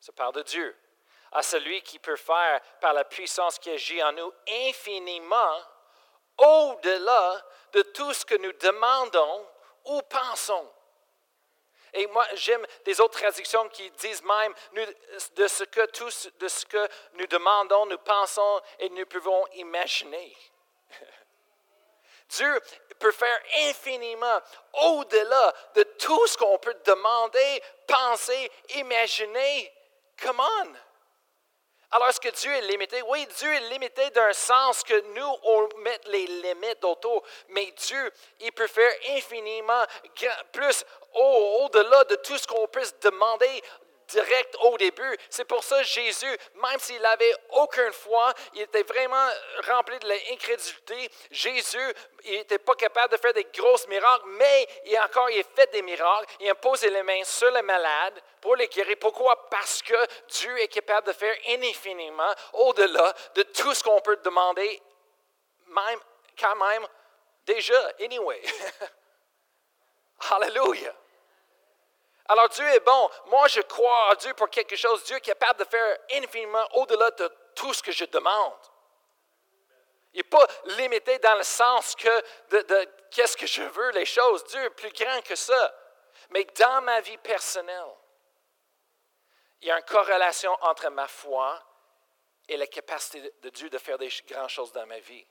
ça 0.01 0.13
parle 0.13 0.35
de 0.35 0.43
Dieu, 0.43 0.77
à 1.31 1.43
celui 1.43 1.81
qui 1.83 1.99
peut 1.99 2.17
faire 2.17 2.61
par 2.81 2.93
la 2.93 3.05
puissance 3.05 3.59
qui 3.59 3.71
agit 3.71 4.03
en 4.03 4.13
nous 4.13 4.33
infiniment 4.67 5.63
au-delà 6.39 7.45
de 7.73 7.83
tout 7.83 8.13
ce 8.13 8.25
que 8.25 8.35
nous 8.35 8.53
demandons 8.55 9.49
ou 9.85 10.03
pensons. 10.03 10.71
Et 11.93 12.07
moi, 12.09 12.27
j'aime 12.35 12.67
des 12.85 13.01
autres 13.01 13.21
traductions 13.21 13.69
qui 13.69 13.89
disent 13.93 14.23
même 14.23 14.55
de 15.37 15.47
ce 15.47 15.63
que 15.65 15.87
tout 15.87 16.11
de 16.39 16.49
ce 16.49 16.67
que 16.67 16.89
nous 17.15 17.27
demandons, 17.27 17.87
nous 17.87 17.99
pensons 17.99 18.61
et 18.81 18.89
nous 18.91 19.07
pouvons 19.07 19.47
imaginer. 19.55 20.37
Dieu 22.29 22.61
peut 22.99 23.13
faire 23.13 23.41
infiniment 23.69 24.41
au-delà 24.73 25.55
de 25.75 25.85
tout 25.85 26.27
ce 26.27 26.37
qu'on 26.37 26.59
peut 26.59 26.77
demander, 26.85 27.63
penser, 27.87 28.51
imaginer. 28.77 29.73
Come 30.21 30.41
on! 30.41 30.75
Alors, 31.95 32.09
est-ce 32.09 32.21
que 32.21 32.29
Dieu 32.29 32.51
est 32.51 32.63
limité? 32.63 33.01
Oui, 33.03 33.25
Dieu 33.39 33.53
est 33.55 33.71
limité 33.71 34.11
d'un 34.11 34.33
sens 34.33 34.83
que 34.83 35.01
nous, 35.15 35.37
on 35.45 35.69
met 35.79 36.01
les 36.07 36.27
limites 36.27 36.83
autour. 36.83 37.23
Mais 37.51 37.73
Dieu, 37.87 38.13
il 38.41 38.51
peut 38.51 38.67
faire 38.67 38.91
infiniment 39.11 39.85
plus 40.51 40.85
au-delà 41.15 42.03
de 42.03 42.17
tout 42.17 42.37
ce 42.37 42.49
qu'on 42.49 42.67
peut 42.67 42.83
se 42.83 42.95
demander 43.01 43.63
direct 44.15 44.57
au 44.63 44.77
début. 44.79 45.17
C'est 45.29 45.45
pour 45.45 45.63
ça 45.63 45.83
Jésus, 45.83 46.39
même 46.55 46.79
s'il 46.79 47.01
n'avait 47.01 47.35
aucune 47.51 47.93
foi, 47.93 48.33
il 48.55 48.63
était 48.63 48.83
vraiment 48.83 49.29
rempli 49.69 49.99
de 49.99 50.09
l'incrédulité. 50.09 51.11
Jésus, 51.31 51.95
il 52.25 52.39
n'était 52.39 52.59
pas 52.59 52.75
capable 52.75 53.13
de 53.13 53.19
faire 53.19 53.33
des 53.33 53.47
grosses 53.55 53.89
miracles, 53.89 54.25
mais 54.27 54.69
il 54.87 54.97
a 54.97 55.05
encore 55.05 55.31
il 55.31 55.41
a 55.41 55.45
fait 55.55 55.71
des 55.73 55.83
miracles. 55.83 56.33
Il 56.41 56.51
a 56.51 56.55
posé 56.55 56.91
les 56.91 57.03
mains 57.03 57.25
sur 57.25 57.51
les 57.51 57.63
malades 57.63 58.21
pour 58.41 58.57
les 58.57 58.69
guérir. 58.69 58.97
Pourquoi? 59.01 59.49
Parce 59.49 59.83
que 59.83 59.95
Dieu 60.29 60.59
est 60.61 60.69
capable 60.69 61.09
de 61.09 61.13
faire 61.13 61.37
infiniment 61.49 62.33
au-delà 62.53 63.15
de 63.35 63.43
tout 63.43 63.75
ce 63.75 63.83
qu'on 63.83 64.01
peut 64.01 64.19
demander, 64.25 64.81
même 65.69 66.01
quand 66.39 66.57
même 66.57 66.87
déjà, 67.47 67.93
anyway. 68.01 68.41
Hallelujah. 70.31 70.95
Alors 72.27 72.49
Dieu 72.49 72.67
est 72.67 72.81
bon. 72.81 73.11
Moi, 73.27 73.49
je 73.49 73.61
crois 73.61 74.13
en 74.13 74.15
Dieu 74.15 74.33
pour 74.35 74.49
quelque 74.49 74.77
chose. 74.77 75.05
Dieu 75.05 75.17
est 75.17 75.21
capable 75.21 75.61
de 75.61 75.65
faire 75.65 75.99
infiniment 76.13 76.67
au-delà 76.75 77.11
de 77.13 77.31
tout 77.55 77.73
ce 77.75 77.83
que 77.83 77.93
je 77.93 78.05
demande. 78.07 78.59
Il 80.15 80.19
n'est 80.19 80.25
pas 80.25 80.47
limité 80.79 81.19
dans 81.19 81.35
le 81.37 81.43
sens 81.43 81.95
que 81.97 82.23
de, 82.51 82.89
qu'est-ce 83.11 83.37
que 83.37 83.47
je 83.47 83.63
veux, 83.63 83.91
les 83.91 84.07
choses. 84.07 84.45
Dieu 84.45 84.63
est 84.63 84.71
plus 84.71 84.93
grand 84.93 85.21
que 85.23 85.35
ça. 85.35 85.75
Mais 86.31 86.45
dans 86.57 86.83
ma 86.83 87.01
vie 87.01 87.19
personnelle, 87.19 87.95
il 89.61 89.69
y 89.69 89.71
a 89.71 89.77
une 89.77 89.85
corrélation 89.85 90.57
entre 90.63 90.89
ma 90.91 91.09
foi 91.09 91.61
et 92.49 92.57
la 92.57 92.67
capacité 92.67 93.35
de 93.43 93.51
Dieu 93.51 93.69
de 93.69 93.79
faire 93.79 93.99
des 93.99 94.11
grandes 94.27 94.49
choses 94.49 94.73
dans 94.73 94.87
ma 94.87 94.99
vie. 95.01 95.27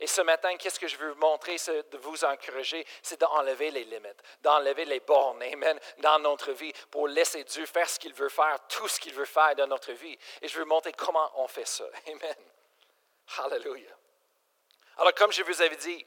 Et 0.00 0.06
ce 0.06 0.20
matin, 0.22 0.56
qu'est-ce 0.56 0.80
que 0.80 0.88
je 0.88 0.96
veux 0.96 1.12
vous 1.12 1.20
montrer, 1.20 1.56
c'est 1.58 1.90
de 1.90 1.98
vous 1.98 2.24
encourager, 2.24 2.84
c'est 3.02 3.20
d'enlever 3.20 3.70
les 3.70 3.84
limites, 3.84 4.22
d'enlever 4.40 4.84
les 4.84 5.00
bornes, 5.00 5.42
amen, 5.42 5.78
dans 5.98 6.18
notre 6.18 6.52
vie 6.52 6.72
pour 6.90 7.08
laisser 7.08 7.44
Dieu 7.44 7.66
faire 7.66 7.88
ce 7.88 7.98
qu'il 7.98 8.14
veut 8.14 8.28
faire, 8.28 8.58
tout 8.68 8.88
ce 8.88 8.98
qu'il 8.98 9.14
veut 9.14 9.24
faire 9.24 9.54
dans 9.54 9.66
notre 9.66 9.92
vie. 9.92 10.18
Et 10.42 10.48
je 10.48 10.58
veux 10.58 10.64
vous 10.64 10.70
montrer 10.70 10.92
comment 10.92 11.30
on 11.36 11.46
fait 11.46 11.66
ça. 11.66 11.84
Amen. 12.06 12.36
Hallelujah. 13.38 13.96
Alors, 14.98 15.14
comme 15.14 15.32
je 15.32 15.42
vous 15.42 15.62
avais 15.62 15.76
dit, 15.76 16.04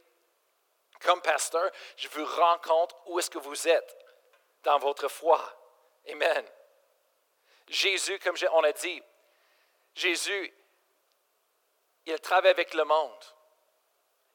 comme 1.01 1.21
pasteur, 1.21 1.69
je 1.95 2.07
vous 2.09 2.25
rends 2.25 2.59
compte 2.59 2.95
où 3.07 3.19
est-ce 3.19 3.29
que 3.29 3.39
vous 3.39 3.67
êtes 3.67 3.97
dans 4.63 4.79
votre 4.79 5.07
foi. 5.07 5.41
Amen. 6.09 6.45
Jésus, 7.67 8.17
comme 8.19 8.35
on 8.53 8.63
a 8.63 8.71
dit, 8.71 9.01
Jésus, 9.93 10.53
il 12.05 12.19
travaille 12.19 12.51
avec 12.51 12.73
le 12.73 12.85
monde 12.85 13.36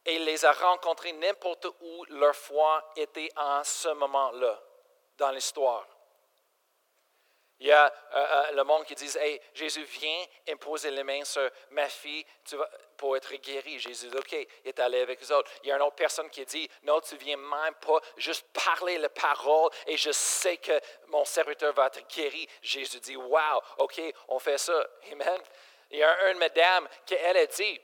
et 0.05 0.19
les 0.19 0.45
a 0.45 0.53
rencontrés 0.53 1.13
n'importe 1.13 1.67
où 1.81 2.05
leur 2.11 2.35
foi 2.35 2.93
était 2.97 3.31
en 3.37 3.63
ce 3.63 3.89
moment-là, 3.89 4.61
dans 5.19 5.31
l'histoire. 5.31 5.87
Il 7.63 7.69
y 7.69 7.73
a 7.73 7.87
euh, 7.87 7.91
euh, 8.17 8.53
le 8.57 8.65
monde 8.65 8.85
qui 8.85 8.97
dit 8.97 9.09
Hey, 9.17 9.41
Jésus, 9.55 9.85
viens 9.85 10.25
imposer 10.49 10.91
les 10.91 11.05
mains 11.05 11.25
sur 11.25 11.49
ma 11.71 11.89
fille 11.89 12.27
pour 12.97 13.17
être 13.17 13.33
guéri. 13.37 13.79
Jésus 13.79 14.09
dit 14.09 14.17
OK, 14.17 14.33
il 14.33 14.69
est 14.69 14.81
allé 14.81 15.01
avec 15.01 15.21
les 15.21 15.31
autres. 15.31 15.49
Il 15.63 15.69
y 15.69 15.73
a 15.73 15.77
une 15.77 15.83
autre 15.83 15.95
personne 15.95 16.29
qui 16.29 16.45
dit 16.45 16.69
Non, 16.83 17.01
tu 17.01 17.17
viens 17.19 17.37
même 17.37 17.75
pas 17.75 18.01
juste 18.17 18.47
parler 18.53 18.99
la 18.99 19.09
parole 19.11 19.71
et 19.87 19.97
je 19.97 20.11
sais 20.11 20.57
que 20.57 20.73
mon 21.07 21.25
serviteur 21.25 21.73
va 21.73 21.87
être 21.87 22.05
guéri. 22.13 22.49
Jésus 22.63 22.99
dit 22.99 23.17
Wow, 23.17 23.63
OK, 23.79 24.03
on 24.27 24.41
fait 24.41 24.59
ça. 24.59 24.85
Amen. 25.13 25.41
Il 25.93 25.99
y 25.99 26.03
a 26.03 26.31
une 26.33 26.39
madame 26.39 26.89
qui, 27.07 27.15
elle 27.15 27.37
a 27.37 27.47
dit 27.47 27.81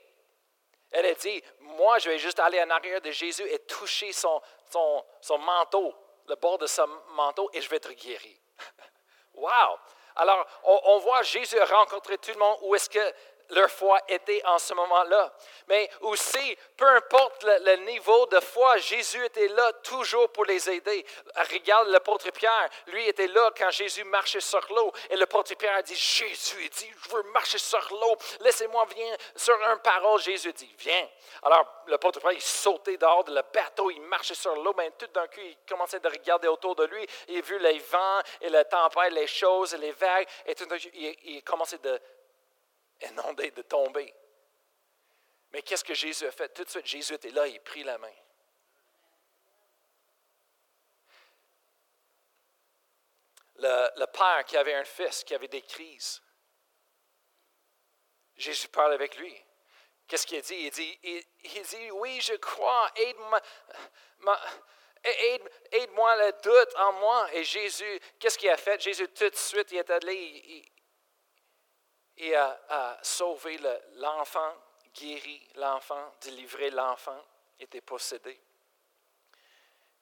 elle 0.91 1.05
a 1.05 1.13
dit, 1.13 1.43
moi, 1.59 1.99
je 1.99 2.09
vais 2.09 2.17
juste 2.17 2.39
aller 2.39 2.61
en 2.61 2.69
arrière 2.69 3.01
de 3.01 3.11
Jésus 3.11 3.43
et 3.43 3.59
toucher 3.59 4.11
son, 4.11 4.41
son, 4.69 5.37
manteau, 5.37 5.93
le 6.27 6.35
bord 6.35 6.57
de 6.57 6.67
son 6.67 6.87
manteau, 7.11 7.49
et 7.53 7.61
je 7.61 7.69
vais 7.69 7.77
être 7.77 7.91
guéri. 7.93 8.39
wow! 9.35 9.77
Alors, 10.15 10.45
on, 10.63 10.81
on, 10.85 10.97
voit 10.99 11.21
Jésus 11.21 11.59
rencontrer 11.61 12.17
tout 12.17 12.31
le 12.31 12.39
monde 12.39 12.57
où 12.61 12.75
est-ce 12.75 12.89
que 12.89 13.13
leur 13.49 13.69
foi 13.69 13.99
était 14.07 14.41
en 14.45 14.59
ce 14.59 14.73
moment-là. 14.73 15.33
Mais 15.67 15.89
aussi, 16.01 16.57
peu 16.77 16.87
importe 16.87 17.43
le, 17.43 17.75
niveau 17.85 18.25
de 18.27 18.39
foi, 18.39 18.77
Jésus 18.77 19.23
était 19.25 19.47
là 19.49 19.73
toujours 19.83 20.31
pour 20.31 20.45
les 20.45 20.69
aider. 20.69 21.05
Regarde 21.51 21.87
l'apôtre 21.89 22.29
Pierre, 22.31 22.69
lui 22.87 23.07
était 23.07 23.27
là 23.27 23.51
quand 23.57 23.71
Jésus 23.71 24.03
marchait 24.03 24.39
sur 24.39 24.65
l'eau. 24.73 24.91
Et 25.09 25.15
l'apôtre 25.15 25.55
Pierre 25.55 25.81
dit, 25.83 25.95
Jésus 25.95 26.57
il 26.61 26.69
dit, 26.69 26.91
je 27.03 27.09
veux 27.15 27.23
marcher 27.31 27.57
sur 27.57 27.85
l'eau, 27.91 28.17
laissez-moi 28.41 28.85
venir 28.85 29.15
sur 29.35 29.55
un 29.67 29.77
parole. 29.77 30.19
Jésus 30.19 30.53
dit, 30.53 30.73
viens. 30.77 31.07
Alors 31.43 31.65
l'apôtre 31.87 32.19
Pierre, 32.19 32.33
il 32.33 32.41
sautait 32.41 32.97
dehors 32.97 33.23
de 33.23 33.33
le 33.33 33.41
bateau, 33.53 33.89
il 33.89 34.01
marchait 34.01 34.35
sur 34.35 34.55
l'eau, 34.55 34.73
mais 34.77 34.91
tout 34.91 35.07
d'un 35.07 35.27
coup, 35.27 35.41
il 35.41 35.57
commençait 35.67 35.99
de 35.99 36.07
regarder 36.07 36.47
autour 36.47 36.75
de 36.75 36.85
lui. 36.85 37.05
Il 37.27 37.37
a 37.37 37.41
vu 37.41 37.57
les 37.59 37.79
vents 37.79 38.19
et 38.41 38.49
le 38.49 38.63
tempête, 38.65 39.13
les 39.13 39.27
choses, 39.27 39.73
les 39.75 39.91
vagues, 39.91 40.27
et 40.45 40.55
tout 40.55 40.65
d'un 40.65 40.77
coup, 40.77 40.89
il 40.93 41.43
commençait 41.43 41.77
de 41.79 41.99
inondé, 43.01 43.51
de 43.51 43.61
tomber. 43.61 44.13
Mais 45.51 45.61
qu'est-ce 45.61 45.83
que 45.83 45.93
Jésus 45.93 46.25
a 46.25 46.31
fait? 46.31 46.49
Tout 46.49 46.63
de 46.63 46.69
suite, 46.69 46.85
Jésus 46.85 47.13
était 47.13 47.31
là, 47.31 47.47
il 47.47 47.59
prit 47.61 47.83
la 47.83 47.97
main. 47.97 48.13
Le, 53.61 54.05
père 54.05 54.45
qui 54.45 54.55
avait 54.55 54.75
un 54.75 54.85
fils, 54.85 55.23
qui 55.23 55.33
avait 55.35 55.47
des 55.47 55.61
crises, 55.61 56.21
Jésus 58.37 58.69
parle 58.69 58.93
avec 58.93 59.17
lui. 59.17 59.35
Qu'est-ce 60.07 60.25
qu'il 60.25 60.41
dit? 60.41 60.55
Il 60.55 60.71
dit, 60.71 60.99
il, 61.43 61.61
dit, 61.61 61.91
oui, 61.91 62.21
je 62.21 62.33
crois, 62.35 62.89
aide-moi. 62.95 63.41
Aide, 65.03 65.91
moi 65.91 66.15
le 66.15 66.31
doute 66.41 66.75
en 66.77 66.93
moi. 66.93 67.33
Et 67.33 67.43
Jésus, 67.43 67.99
qu'est-ce 68.17 68.37
qu'il 68.37 68.49
a 68.49 68.57
fait? 68.57 68.81
Jésus, 68.81 69.07
tout 69.09 69.29
de 69.29 69.35
suite, 69.35 69.71
il 69.71 69.77
est 69.77 69.89
allé, 69.89 70.65
et 72.19 72.35
a, 72.35 72.97
sauvé 73.01 73.59
l'enfant, 73.95 74.53
guéri 74.93 75.41
l'enfant, 75.55 76.13
délivré 76.21 76.69
l'enfant, 76.69 77.23
était 77.59 77.81
possédé. 77.81 78.39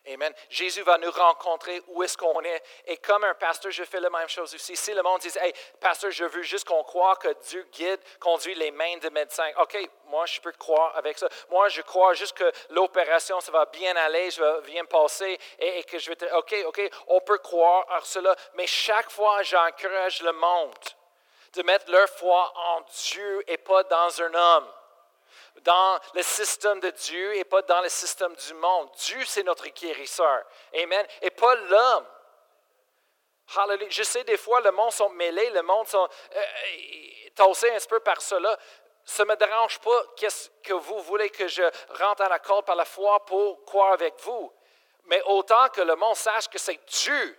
Amen. 0.08 0.34
Jésus 0.50 0.84
va 0.84 0.98
nous 0.98 1.12
rencontrer 1.12 1.84
où 1.88 2.02
est-ce 2.02 2.18
qu'on 2.18 2.40
est. 2.42 2.64
Et 2.86 2.96
comme 2.96 3.26
un 3.26 3.34
pasteur, 3.34 3.74
je 3.74 3.84
fais 3.84 4.00
la 4.00 4.10
même 4.10 4.30
chose 4.30 4.56
aussi. 4.56 4.74
Si 4.78 4.94
le 4.94 5.04
monde 5.04 5.20
dit, 5.20 5.38
hey, 5.38 5.52
pasteur, 5.82 6.12
je 6.12 6.24
veux 6.24 6.44
juste 6.44 6.66
qu'on 6.66 6.82
croit 6.84 7.18
que 7.18 7.28
Dieu 7.44 7.68
guide, 7.74 8.00
conduit 8.22 8.56
les 8.56 8.72
mains 8.72 8.96
des 9.00 9.10
médecins. 9.10 9.52
OK, 9.60 9.78
moi, 10.06 10.26
je 10.26 10.40
peux 10.40 10.54
croire 10.54 10.96
avec 10.96 11.18
ça. 11.18 11.28
Moi, 11.50 11.68
je 11.68 11.82
crois 11.82 12.14
juste 12.14 12.38
que 12.38 12.50
l'opération, 12.70 13.42
ça 13.42 13.52
va 13.52 13.66
bien 13.66 13.94
aller, 13.98 14.32
je 14.32 14.42
vais 14.42 14.62
bien 14.62 14.86
passer 14.86 15.38
et, 15.60 15.80
et 15.80 15.84
que 15.84 16.00
je 16.00 16.10
vais. 16.10 16.32
OK, 16.36 16.56
OK, 16.68 16.90
on 17.08 17.20
peut 17.20 17.40
croire 17.40 17.86
à 17.92 18.00
cela. 18.02 18.34
Mais 18.54 18.66
chaque 18.66 19.12
fois, 19.12 19.44
j'encourage 19.44 20.22
le 20.22 20.32
monde 20.32 20.97
de 21.58 21.64
mettre 21.64 21.92
leur 21.92 22.08
foi 22.08 22.54
en 22.56 22.82
Dieu 22.82 23.44
et 23.48 23.58
pas 23.58 23.84
dans 23.84 24.22
un 24.22 24.34
homme, 24.34 24.72
dans 25.62 26.00
le 26.14 26.22
système 26.22 26.80
de 26.80 26.92
Dieu 26.92 27.36
et 27.36 27.44
pas 27.44 27.64
dans 27.64 27.82
le 27.82 27.90
système 27.90 28.36
du 28.36 28.54
monde. 28.54 28.90
Dieu, 28.98 29.26
c'est 29.26 29.44
notre 29.44 29.68
guérisseur. 29.70 30.44
Amen. 30.76 31.06
Et 31.22 31.32
pas 31.32 31.56
l'homme. 31.56 32.06
Hallelujah. 33.56 33.90
Je 33.90 34.04
sais, 34.04 34.24
des 34.24 34.38
fois, 34.38 34.62
le 34.62 34.72
monde 34.72 34.92
sont 34.92 35.10
mêlés, 35.10 35.50
le 35.50 35.64
monde 35.64 35.88
sont 35.88 36.08
euh, 36.36 36.46
euh 37.40 37.76
un 37.76 37.88
peu 37.88 38.00
par 38.02 38.22
cela. 38.22 38.58
Ça 39.04 39.24
ne 39.24 39.30
me 39.30 39.36
dérange 39.36 39.80
pas 39.80 40.04
qu'est-ce 40.16 40.50
que 40.64 40.74
vous 40.74 41.00
voulez 41.00 41.30
que 41.30 41.48
je 41.48 41.64
rentre 41.90 42.24
en 42.24 42.32
accord 42.32 42.64
par 42.64 42.76
la 42.76 42.86
foi 42.86 43.26
pour 43.26 43.64
croire 43.66 43.94
avec 43.94 44.14
vous. 44.20 44.52
Mais 45.06 45.22
autant 45.24 45.70
que 45.70 45.82
le 45.82 45.96
monde 45.96 46.16
sache 46.16 46.50
que 46.50 46.60
c'est 46.60 46.80
Dieu 46.86 47.38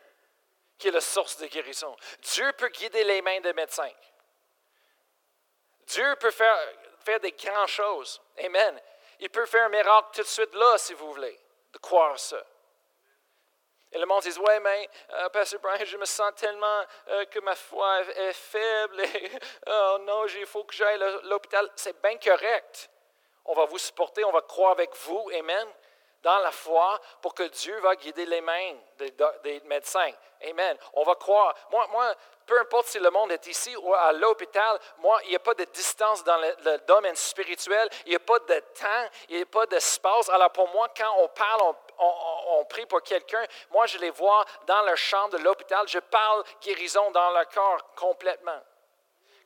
qui 0.78 0.88
est 0.88 0.92
la 0.92 1.00
source 1.00 1.36
de 1.38 1.46
guérison. 1.46 1.94
Dieu 2.22 2.52
peut 2.52 2.68
guider 2.68 3.04
les 3.04 3.20
mains 3.20 3.40
des 3.40 3.52
médecins. 3.52 3.90
Dieu 5.86 6.16
peut 6.16 6.30
faire, 6.30 6.56
faire 7.04 7.20
des 7.20 7.32
grandes 7.32 7.68
choses. 7.68 8.20
Amen. 8.44 8.80
Il 9.20 9.30
peut 9.30 9.46
faire 9.46 9.66
un 9.66 9.70
miracle 9.70 10.08
tout 10.14 10.22
de 10.22 10.26
suite 10.26 10.54
là, 10.54 10.78
si 10.78 10.94
vous 10.94 11.12
voulez, 11.12 11.38
de 11.72 11.78
croire 11.78 12.18
ça. 12.18 12.42
Et 13.90 13.98
le 13.98 14.04
monde 14.04 14.22
dit, 14.22 14.38
ouais, 14.38 14.60
mais 14.60 14.88
euh, 15.14 15.28
Pasteur 15.30 15.60
Brian, 15.60 15.84
je 15.84 15.96
me 15.96 16.04
sens 16.04 16.32
tellement 16.36 16.84
euh, 17.08 17.24
que 17.24 17.40
ma 17.40 17.54
foi 17.54 18.02
est, 18.02 18.32
faible. 18.34 19.02
oh 19.66 19.98
non, 20.02 20.26
il 20.26 20.46
faut 20.46 20.62
que 20.64 20.74
j'aille 20.74 21.02
à 21.02 21.20
l'hôpital. 21.22 21.70
C'est 21.74 22.00
bien 22.02 22.18
correct. 22.18 22.90
On 23.46 23.54
va 23.54 23.64
vous 23.64 23.78
supporter, 23.78 24.24
on 24.24 24.30
va 24.30 24.42
croire 24.42 24.72
avec 24.72 24.94
vous. 24.94 25.30
Amen 25.34 25.66
dans 26.28 26.38
la 26.40 26.52
foi 26.52 27.00
pour 27.22 27.32
que 27.32 27.44
Dieu 27.44 27.74
va 27.80 27.96
guider 27.96 28.26
les 28.26 28.42
mains 28.42 28.74
des, 28.98 29.62
médecins. 29.64 30.12
Amen. 30.46 30.76
On 30.92 31.02
va 31.02 31.14
croire. 31.14 31.54
Moi, 31.70 32.14
peu 32.44 32.60
importe 32.60 32.88
si 32.88 32.98
le 32.98 33.10
monde 33.10 33.32
est 33.32 33.46
ici 33.46 33.74
ou 33.76 33.94
à 33.94 34.12
l'hôpital, 34.12 34.78
moi, 34.98 35.18
il 35.24 35.30
n'y 35.30 35.36
a 35.36 35.38
pas 35.38 35.54
de 35.54 35.64
distance 35.64 36.22
dans 36.24 36.36
le, 36.36 36.78
domaine 36.86 37.16
spirituel, 37.16 37.88
il 38.04 38.10
n'y 38.10 38.16
a 38.16 38.20
pas 38.20 38.38
de 38.40 38.60
temps, 38.78 39.08
il 39.30 39.36
n'y 39.36 39.42
a 39.42 39.46
pas 39.46 39.64
d'espace. 39.66 40.28
Alors 40.28 40.50
pour 40.50 40.68
moi, 40.68 40.88
quand 40.94 41.14
on 41.16 41.28
parle, 41.28 41.74
on, 41.98 42.64
prie 42.66 42.84
pour 42.84 43.02
quelqu'un, 43.02 43.44
moi, 43.70 43.86
je 43.86 43.96
les 43.96 44.10
vois 44.10 44.44
dans 44.66 44.82
leur 44.82 44.98
chambre 44.98 45.38
de 45.38 45.42
l'hôpital, 45.42 45.88
je 45.88 45.98
parle 45.98 46.44
guérison 46.60 47.10
dans 47.10 47.30
leur 47.30 47.48
corps 47.48 47.94
complètement 47.94 48.60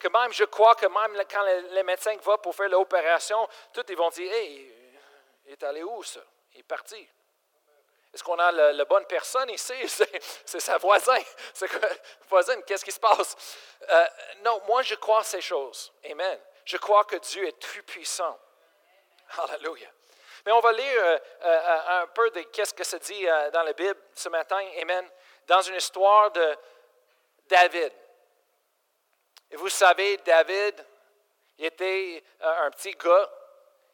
que 0.01 0.09
même, 0.09 0.33
je 0.33 0.43
crois 0.43 0.75
que 0.75 0.87
même 0.87 1.23
quand 1.31 1.45
les, 1.71 1.85
médecins 1.85 2.17
vont 2.17 2.37
pour 2.39 2.57
faire 2.57 2.69
l'opération, 2.69 3.49
tous 3.73 3.85
ils 3.89 3.97
vont 3.97 4.11
dire 4.11 4.33
Hey, 4.33 4.69
il 5.47 5.53
est 5.53 5.63
allé 5.63 5.85
où 5.85 6.03
ça? 6.03 6.19
Est 6.55 6.63
parti. 6.63 7.09
Est-ce 8.13 8.23
qu'on 8.23 8.39
a 8.39 8.53
la, 8.53 8.85
bonne 8.85 9.07
personne 9.07 9.49
ici? 9.51 9.73
C'est 10.45 10.61
sa 10.61 10.77
voisin. 10.77 11.19
C'est 11.55 11.71
voisine, 12.29 12.63
qu'est-ce 12.65 12.85
qui 12.85 12.93
se 12.93 13.01
passe? 13.01 13.37
Euh, 13.89 14.07
non, 14.45 14.61
moi 14.67 14.83
je 14.83 14.95
crois 14.97 15.25
ces 15.25 15.41
choses. 15.41 15.93
Amen. 16.11 16.39
Je 16.65 16.77
crois 16.77 17.05
que 17.05 17.17
Dieu 17.17 17.47
est 17.47 17.59
tout 17.59 17.83
puissant. 17.85 18.39
Alléluia. 19.39 19.89
Mais 20.45 20.53
on 20.53 20.61
va 20.61 20.73
lire 20.73 21.05
euh, 21.05 21.19
euh, 21.43 22.03
un 22.03 22.07
peu 22.09 22.31
de 22.31 22.43
qu'est-ce 22.43 22.75
que 22.75 22.85
ça 22.85 22.99
dit 22.99 23.25
dans 23.53 23.63
la 23.63 23.73
Bible 23.73 23.99
ce 24.15 24.29
matin. 24.29 24.61
Amen. 24.81 25.09
Dans 25.47 25.63
une 25.63 25.77
histoire 25.77 26.31
de 26.33 26.57
David. 27.47 27.93
Et 29.51 29.57
vous 29.57 29.71
savez, 29.71 30.19
David, 30.19 30.85
il 31.59 31.67
était 31.67 32.23
un 32.41 32.71
petit 32.71 32.93
gars, 32.93 33.31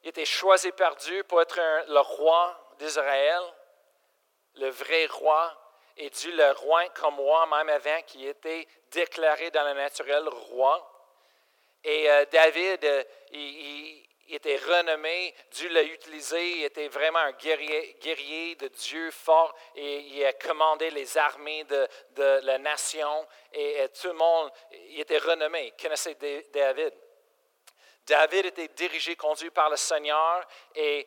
il 0.02 0.08
était 0.10 0.24
choisi 0.24 0.72
par 0.72 0.96
Dieu 0.96 1.22
pour 1.24 1.42
être 1.42 1.58
le 1.88 2.00
roi 2.00 2.74
d'Israël, 2.78 3.42
le 4.54 4.68
vrai 4.70 5.06
roi, 5.06 5.56
et 5.96 6.10
Dieu 6.10 6.32
le 6.34 6.52
roi 6.52 6.88
comme 6.90 7.16
moi, 7.16 7.46
même 7.46 7.68
avant 7.68 8.02
qu'il 8.02 8.26
était 8.26 8.66
déclaré 8.90 9.50
dans 9.50 9.64
le 9.64 9.74
naturel 9.74 10.28
roi. 10.28 10.94
Et 11.84 12.08
euh, 12.10 12.24
David, 12.30 12.84
euh, 12.84 13.04
il, 13.32 14.04
était 14.30 14.56
renommé, 14.56 15.34
Dieu 15.52 15.70
l'a 15.70 15.82
utilisé, 15.82 16.58
il 16.58 16.64
était 16.64 16.88
vraiment 16.88 17.18
un 17.20 17.32
guerrier, 17.32 17.96
guerrier 18.00 18.56
de 18.56 18.68
Dieu 18.68 19.10
fort 19.10 19.54
et 19.74 20.00
il 20.00 20.24
a 20.24 20.34
commandé 20.34 20.90
les 20.90 21.16
armées 21.16 21.64
de, 21.64 21.88
de 22.10 22.40
la 22.42 22.58
nation 22.58 23.26
et, 23.54 23.86
tout 24.00 24.08
le 24.08 24.12
monde, 24.12 24.50
il 24.90 25.00
était 25.00 25.16
renommé, 25.16 25.68
il 25.68 25.82
connaissait 25.82 26.14
David. 26.52 26.92
David 28.08 28.46
était 28.46 28.68
dirigé, 28.68 29.16
conduit 29.16 29.50
par 29.50 29.68
le 29.68 29.76
Seigneur 29.76 30.46
et, 30.74 31.06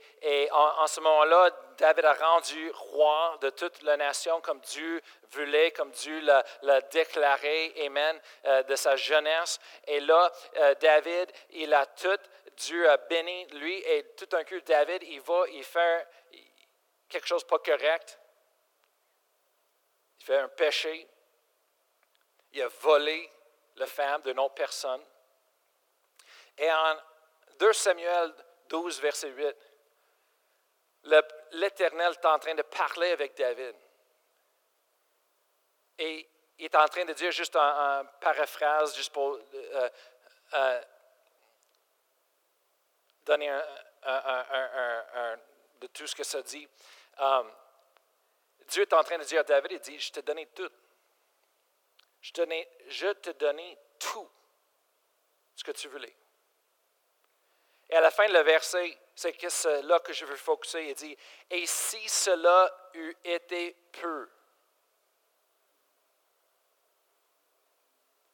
en, 0.51 0.85
ce 0.85 0.99
moment-là, 0.99 1.49
David 1.77 2.05
a 2.05 2.13
rendu 2.13 2.71
roi 2.75 3.37
de 3.41 3.49
toute 3.49 3.81
la 3.81 3.97
nation 3.97 4.39
comme 4.41 4.59
Dieu 4.59 5.01
voulait, 5.31 5.71
comme 5.71 5.89
Dieu 5.91 6.21
l'a 6.61 6.81
déclaré, 6.91 7.73
Amen, 7.85 8.21
euh, 8.45 8.61
de 8.63 8.75
sa 8.75 8.95
jeunesse. 8.95 9.59
Et 9.87 9.99
là, 9.99 10.31
euh, 10.57 10.75
David, 10.75 11.31
il 11.49 11.73
a 11.73 11.85
tout 11.87 12.19
Dieu 12.57 12.87
a 12.87 12.97
béni 12.97 13.47
lui 13.53 13.77
et 13.77 14.03
tout 14.15 14.29
un 14.33 14.43
coup, 14.43 14.59
David, 14.61 15.01
il 15.03 15.21
va, 15.21 15.45
il 15.49 15.63
fait 15.63 16.07
quelque 17.09 17.27
chose 17.27 17.43
pas 17.43 17.57
correct. 17.59 18.19
Il 20.19 20.25
fait 20.25 20.37
un 20.37 20.49
péché. 20.49 21.07
Il 22.51 22.61
a 22.61 22.67
volé 22.67 23.31
la 23.77 23.87
femme 23.87 24.21
d'une 24.21 24.39
autre 24.39 24.53
personne. 24.53 25.03
Et 26.61 26.71
en 26.71 26.95
2 27.57 27.73
Samuel 27.73 28.33
12, 28.69 29.01
verset 29.01 29.29
8, 29.29 29.55
l'Éternel 31.53 32.13
est 32.13 32.25
en 32.25 32.37
train 32.37 32.53
de 32.53 32.61
parler 32.61 33.09
avec 33.09 33.35
David. 33.35 33.75
Et 35.97 36.29
il 36.59 36.65
est 36.65 36.75
en 36.75 36.87
train 36.87 37.03
de 37.05 37.13
dire 37.13 37.31
juste 37.31 37.55
en, 37.55 38.05
paraphrase, 38.21 38.95
juste 38.95 39.11
pour 39.11 39.39
euh, 39.55 39.89
euh, 40.53 40.81
donner 43.25 43.49
un, 43.49 45.37
de 45.79 45.87
tout 45.87 46.05
ce 46.05 46.15
que 46.15 46.23
ça 46.23 46.43
dit. 46.43 46.67
Um, 47.17 47.51
Dieu 48.67 48.83
est 48.83 48.93
en 48.93 49.03
train 49.03 49.17
de 49.17 49.23
dire 49.23 49.39
à 49.39 49.43
David, 49.43 49.71
il 49.71 49.79
dit, 49.79 49.99
je 49.99 50.11
t'ai 50.11 50.21
donné 50.21 50.45
tout. 50.45 50.69
Je, 52.21 52.31
te 52.33 52.65
je 52.87 53.07
te 53.13 53.31
donné 53.31 53.79
tout 53.97 54.29
ce 55.55 55.63
que 55.63 55.71
tu 55.71 55.87
voulais. 55.87 56.15
Et 57.91 57.95
à 57.97 58.01
la 58.01 58.09
fin 58.09 58.25
de 58.25 58.33
le 58.33 58.39
verset, 58.39 58.97
c'est 59.13 59.33
que 59.33 59.81
là 59.85 59.99
que 59.99 60.13
je 60.13 60.25
veux 60.25 60.37
focuser. 60.37 60.89
Il 60.89 60.95
dit, 60.95 61.17
et 61.49 61.65
si 61.65 62.07
cela 62.07 62.89
eût 62.93 63.15
été 63.25 63.75
peu, 63.91 64.29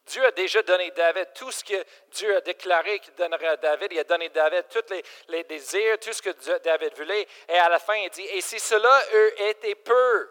Dieu 0.05 0.23
a 0.25 0.31
déjà 0.31 0.61
donné 0.61 0.89
David 0.91 1.33
tout 1.33 1.51
ce 1.51 1.63
que 1.63 1.83
Dieu 2.11 2.37
a 2.37 2.41
déclaré 2.41 2.99
qu'il 2.99 3.13
donnerait 3.15 3.47
à 3.47 3.57
David. 3.57 3.91
Il 3.91 3.99
a 3.99 4.03
donné 4.05 4.29
David 4.29 4.65
tous 4.69 4.93
les, 5.27 5.43
désirs, 5.43 5.99
tout 5.99 6.13
ce 6.13 6.21
que 6.21 6.29
David 6.59 6.93
voulait. 6.93 7.27
Et 7.49 7.57
à 7.57 7.67
la 7.67 7.79
fin, 7.79 7.95
il 7.95 8.09
dit, 8.11 8.21
et 8.21 8.41
si 8.41 8.59
cela 8.59 9.03
eût 9.13 9.49
été 9.49 9.75
peu, 9.75 10.29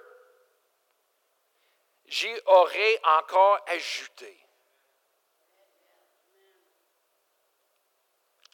j'y 2.07 2.33
aurais 2.47 3.01
encore 3.03 3.61
ajouté. 3.67 4.46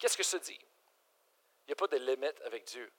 Qu'est-ce 0.03 0.17
que 0.17 0.23
ça 0.23 0.37
dit? 0.37 0.59
Il 1.61 1.67
n'y 1.67 1.71
a 1.71 1.75
pas 1.77 1.87
de 1.87 1.95
limite 1.95 2.41
avec 2.41 2.65
Dieu. 2.65 2.91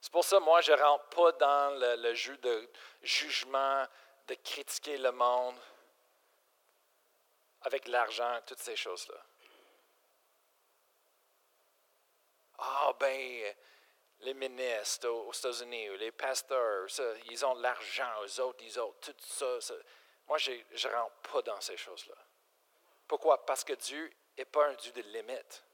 C'est 0.00 0.10
pour 0.10 0.24
ça, 0.24 0.40
moi, 0.40 0.62
je 0.62 0.72
ne 0.72 0.80
rentre 0.80 1.06
pas 1.10 1.32
dans 1.32 1.78
le, 1.78 2.14
jeu 2.14 2.34
de 2.38 2.70
jugement, 3.02 3.86
de 4.26 4.34
critiquer 4.36 4.96
le 4.96 5.12
monde 5.12 5.60
avec 7.60 7.86
l'argent, 7.88 8.40
toutes 8.46 8.60
ces 8.60 8.74
choses-là. 8.74 9.22
Ah, 12.56 12.94
ben, 12.98 13.54
les 14.20 14.32
ministres 14.32 15.10
aux 15.10 15.32
États-Unis, 15.34 15.94
les 15.98 16.10
pasteurs, 16.10 16.86
ils 17.26 17.44
ont 17.44 17.54
de 17.54 17.60
l'argent, 17.60 18.10
eux 18.22 18.40
autres, 18.40 18.64
ils 18.64 18.80
ont 18.80 18.94
tout 19.02 19.14
ça. 19.18 19.74
Moi, 20.26 20.38
je 20.38 20.52
ne 20.52 20.94
rentre 20.94 21.16
pas 21.16 21.42
dans 21.42 21.60
ces 21.60 21.76
choses-là. 21.76 22.16
Pourquoi? 23.06 23.44
Parce 23.44 23.62
que 23.62 23.74
Dieu 23.74 24.10
n'est 24.38 24.44
pas 24.44 24.66
un 24.66 24.74
Dieu 24.74 24.92
de 24.92 25.02
limite. 25.02 25.64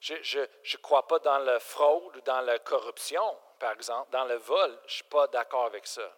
Je 0.00 0.40
ne 0.40 0.76
crois 0.78 1.06
pas 1.06 1.20
dans 1.20 1.38
la 1.38 1.60
fraude 1.60 2.16
ou 2.16 2.20
dans 2.22 2.40
la 2.40 2.58
corruption, 2.58 3.38
par 3.58 3.72
exemple, 3.72 4.10
dans 4.10 4.24
le 4.24 4.34
vol. 4.34 4.70
Je 4.82 4.86
ne 4.86 4.90
suis 4.90 5.04
pas 5.04 5.28
d'accord 5.28 5.66
avec 5.66 5.86
ça. 5.86 6.12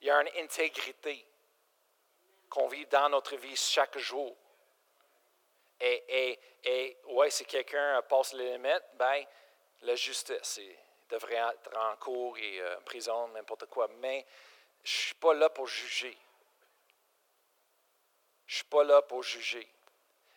Il 0.00 0.08
y 0.08 0.10
a 0.10 0.20
une 0.20 0.44
intégrité 0.44 1.24
qu'on 2.50 2.66
vit 2.66 2.86
dans 2.86 3.08
notre 3.08 3.36
vie 3.36 3.54
chaque 3.54 3.98
jour. 3.98 4.36
Et, 5.80 6.04
et, 6.08 6.40
et 6.64 6.98
ouais, 7.06 7.30
si 7.30 7.44
quelqu'un 7.44 8.02
passe 8.02 8.32
les 8.32 8.52
limites, 8.52 8.84
ben, 8.94 9.24
la 9.82 9.94
justice, 9.94 10.60
devrait 11.08 11.36
être 11.36 11.76
en 11.76 11.96
cours 11.96 12.36
et 12.38 12.60
euh, 12.60 12.78
en 12.78 12.82
prison, 12.82 13.28
n'importe 13.28 13.66
quoi. 13.66 13.88
Mais 14.00 14.26
je 14.82 14.90
ne 14.90 15.02
suis 15.04 15.14
pas 15.14 15.34
là 15.34 15.48
pour 15.48 15.66
juger. 15.66 16.16
Je 18.48 18.54
ne 18.54 18.56
suis 18.56 18.64
pas 18.64 18.82
là 18.82 19.02
pour 19.02 19.22
juger. 19.22 19.68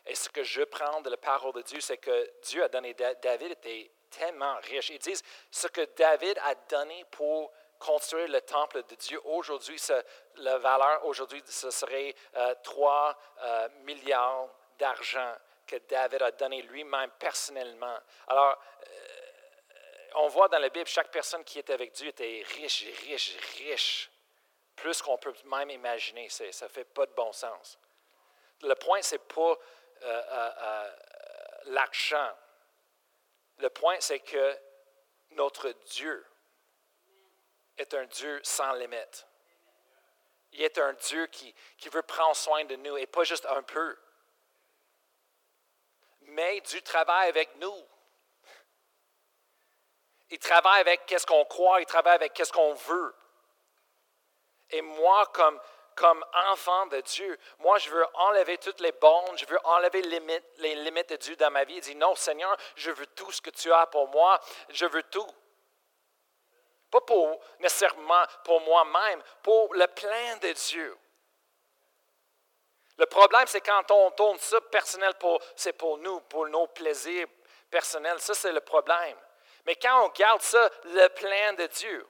Et 0.05 0.15
ce 0.15 0.29
que 0.29 0.43
je 0.43 0.63
prends 0.63 1.01
de 1.01 1.09
la 1.09 1.17
parole 1.17 1.53
de 1.53 1.61
Dieu, 1.61 1.79
c'est 1.79 1.97
que 1.97 2.31
Dieu 2.43 2.63
a 2.63 2.67
donné, 2.67 2.93
David 2.93 3.51
était 3.51 3.89
tellement 4.09 4.57
riche. 4.63 4.89
Ils 4.89 4.99
disent, 4.99 5.23
ce 5.49 5.67
que 5.67 5.81
David 5.95 6.37
a 6.43 6.53
donné 6.69 7.05
pour 7.09 7.51
construire 7.79 8.27
le 8.27 8.41
temple 8.41 8.83
de 8.83 8.95
Dieu. 8.95 9.19
Aujourd'hui, 9.25 9.81
la 10.37 10.57
valeur 10.57 11.05
aujourd'hui, 11.05 11.41
ce 11.45 11.71
serait 11.71 12.13
3 12.63 13.09
euh, 13.09 13.43
euh, 13.43 13.69
milliards 13.83 14.49
d'argent 14.77 15.33
que 15.65 15.77
David 15.87 16.21
a 16.21 16.31
donné 16.31 16.61
lui-même 16.63 17.09
personnellement. 17.17 17.97
Alors, 18.27 18.61
euh, 18.83 20.11
on 20.15 20.27
voit 20.27 20.49
dans 20.49 20.59
la 20.59 20.69
Bible, 20.69 20.87
chaque 20.87 21.09
personne 21.09 21.43
qui 21.43 21.59
était 21.59 21.73
avec 21.73 21.93
Dieu 21.93 22.09
était 22.09 22.43
riche, 22.55 22.85
riche, 23.05 23.37
riche. 23.57 24.11
Plus 24.75 25.01
qu'on 25.01 25.17
peut 25.17 25.33
même 25.45 25.69
imaginer. 25.69 26.27
Ça 26.29 26.45
ne 26.45 26.69
fait 26.69 26.83
pas 26.83 27.05
de 27.05 27.13
bon 27.13 27.31
sens. 27.31 27.79
Le 28.63 28.75
point, 28.75 29.01
ce 29.01 29.15
n'est 29.15 29.19
pas 29.19 29.57
l'argent. 31.65 32.31
Le 33.57 33.69
point, 33.69 33.95
c'est 33.99 34.19
que 34.19 34.59
notre 35.31 35.69
Dieu 35.91 36.25
est 37.77 37.93
un 37.93 38.05
Dieu 38.05 38.39
sans 38.43 38.73
limite. 38.73 39.27
Il 40.53 40.61
est 40.61 40.77
un 40.77 40.93
Dieu 40.93 41.27
qui, 41.27 41.53
qui 41.77 41.89
veut 41.89 42.01
prendre 42.01 42.35
soin 42.35 42.65
de 42.65 42.75
nous 42.75 42.97
et 42.97 43.05
pas 43.05 43.23
juste 43.23 43.45
un 43.45 43.63
peu. 43.63 43.97
Mais 46.21 46.59
Dieu 46.61 46.81
travaille 46.81 47.29
avec 47.29 47.55
nous. 47.55 47.87
Il 50.29 50.39
travaille 50.39 50.81
avec 50.81 51.05
qu'est-ce 51.05 51.25
qu'on 51.25 51.45
croit, 51.45 51.81
il 51.81 51.85
travaille 51.85 52.15
avec 52.15 52.33
qu'est-ce 52.33 52.53
qu'on 52.53 52.73
veut. 52.73 53.15
Et 54.69 54.81
moi, 54.81 55.25
comme, 55.27 55.59
comme 55.95 56.23
enfant 56.51 56.87
de 56.87 57.01
Dieu. 57.01 57.37
Moi, 57.59 57.77
je 57.79 57.89
veux 57.89 58.05
enlever 58.15 58.57
toutes 58.57 58.79
les 58.79 58.91
bornes, 58.91 59.37
je 59.37 59.45
veux 59.45 59.59
enlever 59.63 60.01
les 60.01 60.75
limites, 60.75 61.09
de 61.09 61.15
Dieu 61.15 61.35
dans 61.35 61.51
ma 61.51 61.63
vie. 61.63 61.75
Il 61.75 61.81
dit, 61.81 61.95
non, 61.95 62.15
Seigneur, 62.15 62.55
je 62.75 62.91
veux 62.91 63.07
tout 63.07 63.31
ce 63.31 63.41
que 63.41 63.49
tu 63.49 63.71
as 63.71 63.85
pour 63.87 64.07
moi, 64.09 64.39
je 64.69 64.85
veux 64.85 65.03
tout. 65.03 65.27
Pas 66.89 67.01
pour 67.01 67.39
nécessairement 67.59 68.23
pour 68.43 68.61
moi-même, 68.61 69.21
pour 69.41 69.73
le 69.73 69.87
plein 69.87 70.37
de 70.37 70.51
Dieu. 70.51 70.97
Le 72.97 73.05
problème, 73.05 73.47
c'est 73.47 73.61
quand 73.61 73.89
on 73.89 74.11
tourne 74.11 74.37
ça 74.37 74.59
personnel, 74.61 75.13
c'est 75.55 75.73
pour 75.73 75.97
nous, 75.97 76.19
pour 76.21 76.47
nos 76.47 76.67
plaisirs 76.67 77.27
personnels. 77.69 78.19
Ça, 78.19 78.33
c'est 78.33 78.51
le 78.51 78.61
problème. 78.61 79.17
Mais 79.65 79.75
quand 79.75 80.05
on 80.05 80.09
garde 80.09 80.41
ça, 80.41 80.69
le 80.83 81.07
plein 81.07 81.53
de 81.53 81.65
Dieu, 81.67 82.07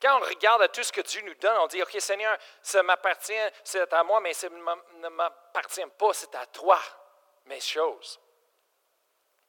quand 0.00 0.16
on 0.18 0.24
regarde 0.24 0.62
à 0.62 0.68
tout 0.68 0.82
ce 0.82 0.92
que 0.92 1.02
Dieu 1.02 1.20
nous 1.22 1.34
donne, 1.34 1.56
on 1.58 1.66
dit, 1.66 1.82
OK 1.82 1.94
Seigneur, 1.98 2.36
ça 2.62 2.82
m'appartient, 2.82 3.34
c'est 3.62 3.92
à 3.92 4.02
moi, 4.02 4.20
mais 4.20 4.32
ça 4.32 4.48
ne 4.48 5.08
m'appartient 5.08 5.86
pas, 5.98 6.14
c'est 6.14 6.34
à 6.34 6.46
toi, 6.46 6.80
mes 7.46 7.60
choses. 7.60 8.18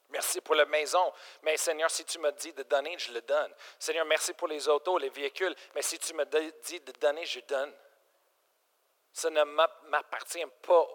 Merci 0.10 0.42
pour 0.42 0.56
la 0.56 0.66
maison, 0.66 1.14
mais 1.44 1.56
Seigneur, 1.56 1.90
si 1.90 2.04
tu 2.04 2.20
me 2.20 2.32
dis 2.34 2.52
de 2.52 2.64
donner, 2.64 3.00
je 3.00 3.14
le 3.14 3.22
donne. 3.22 3.54
Seigneur, 3.80 4.06
merci 4.06 4.34
pour 4.34 4.50
les 4.50 4.68
autos, 4.68 4.98
les 4.98 5.10
véhicules, 5.10 5.56
mais 5.74 5.82
si 5.82 5.98
tu 5.98 6.14
me 6.14 6.26
dis 6.64 6.82
de 6.82 6.92
donner, 6.94 7.26
je 7.26 7.40
donne. 7.42 7.74
Ça 9.14 9.30
ne 9.30 9.44
m'appartient 9.44 10.46
pas. 10.62 10.88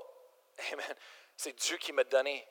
Amen. 0.73 0.97
C'est 1.35 1.55
Dieu 1.55 1.79
qui 1.79 1.92
m'a 1.92 2.05
donné. 2.05 2.47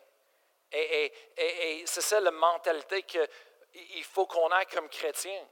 Et, 0.72 1.14
et 1.38 1.84
c'est 1.86 2.02
ça 2.02 2.20
la 2.20 2.32
mentalité 2.32 3.04
qu'il 3.04 4.04
faut 4.04 4.26
qu'on 4.26 4.50
ait 4.58 4.66
comme 4.66 4.90
chrétien. 4.90 5.48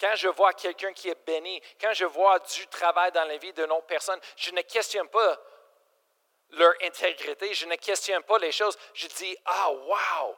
Quand 0.00 0.14
je 0.14 0.28
vois 0.28 0.52
quelqu'un 0.52 0.92
qui 0.92 1.08
est 1.08 1.26
béni, 1.26 1.60
quand 1.80 1.92
je 1.92 2.04
vois 2.04 2.38
du 2.38 2.66
travail 2.68 3.10
dans 3.12 3.24
la 3.24 3.36
vie 3.36 3.52
de 3.52 3.66
nos 3.66 3.82
personnes, 3.82 4.20
je 4.36 4.50
ne 4.52 4.60
questionne 4.62 5.08
pas 5.08 5.40
leur 6.50 6.72
intégrité, 6.82 7.52
je 7.52 7.66
ne 7.66 7.74
questionne 7.76 8.22
pas 8.22 8.38
les 8.38 8.52
choses. 8.52 8.78
Je 8.94 9.06
dis, 9.08 9.36
ah, 9.44 9.70
wow, 9.70 10.36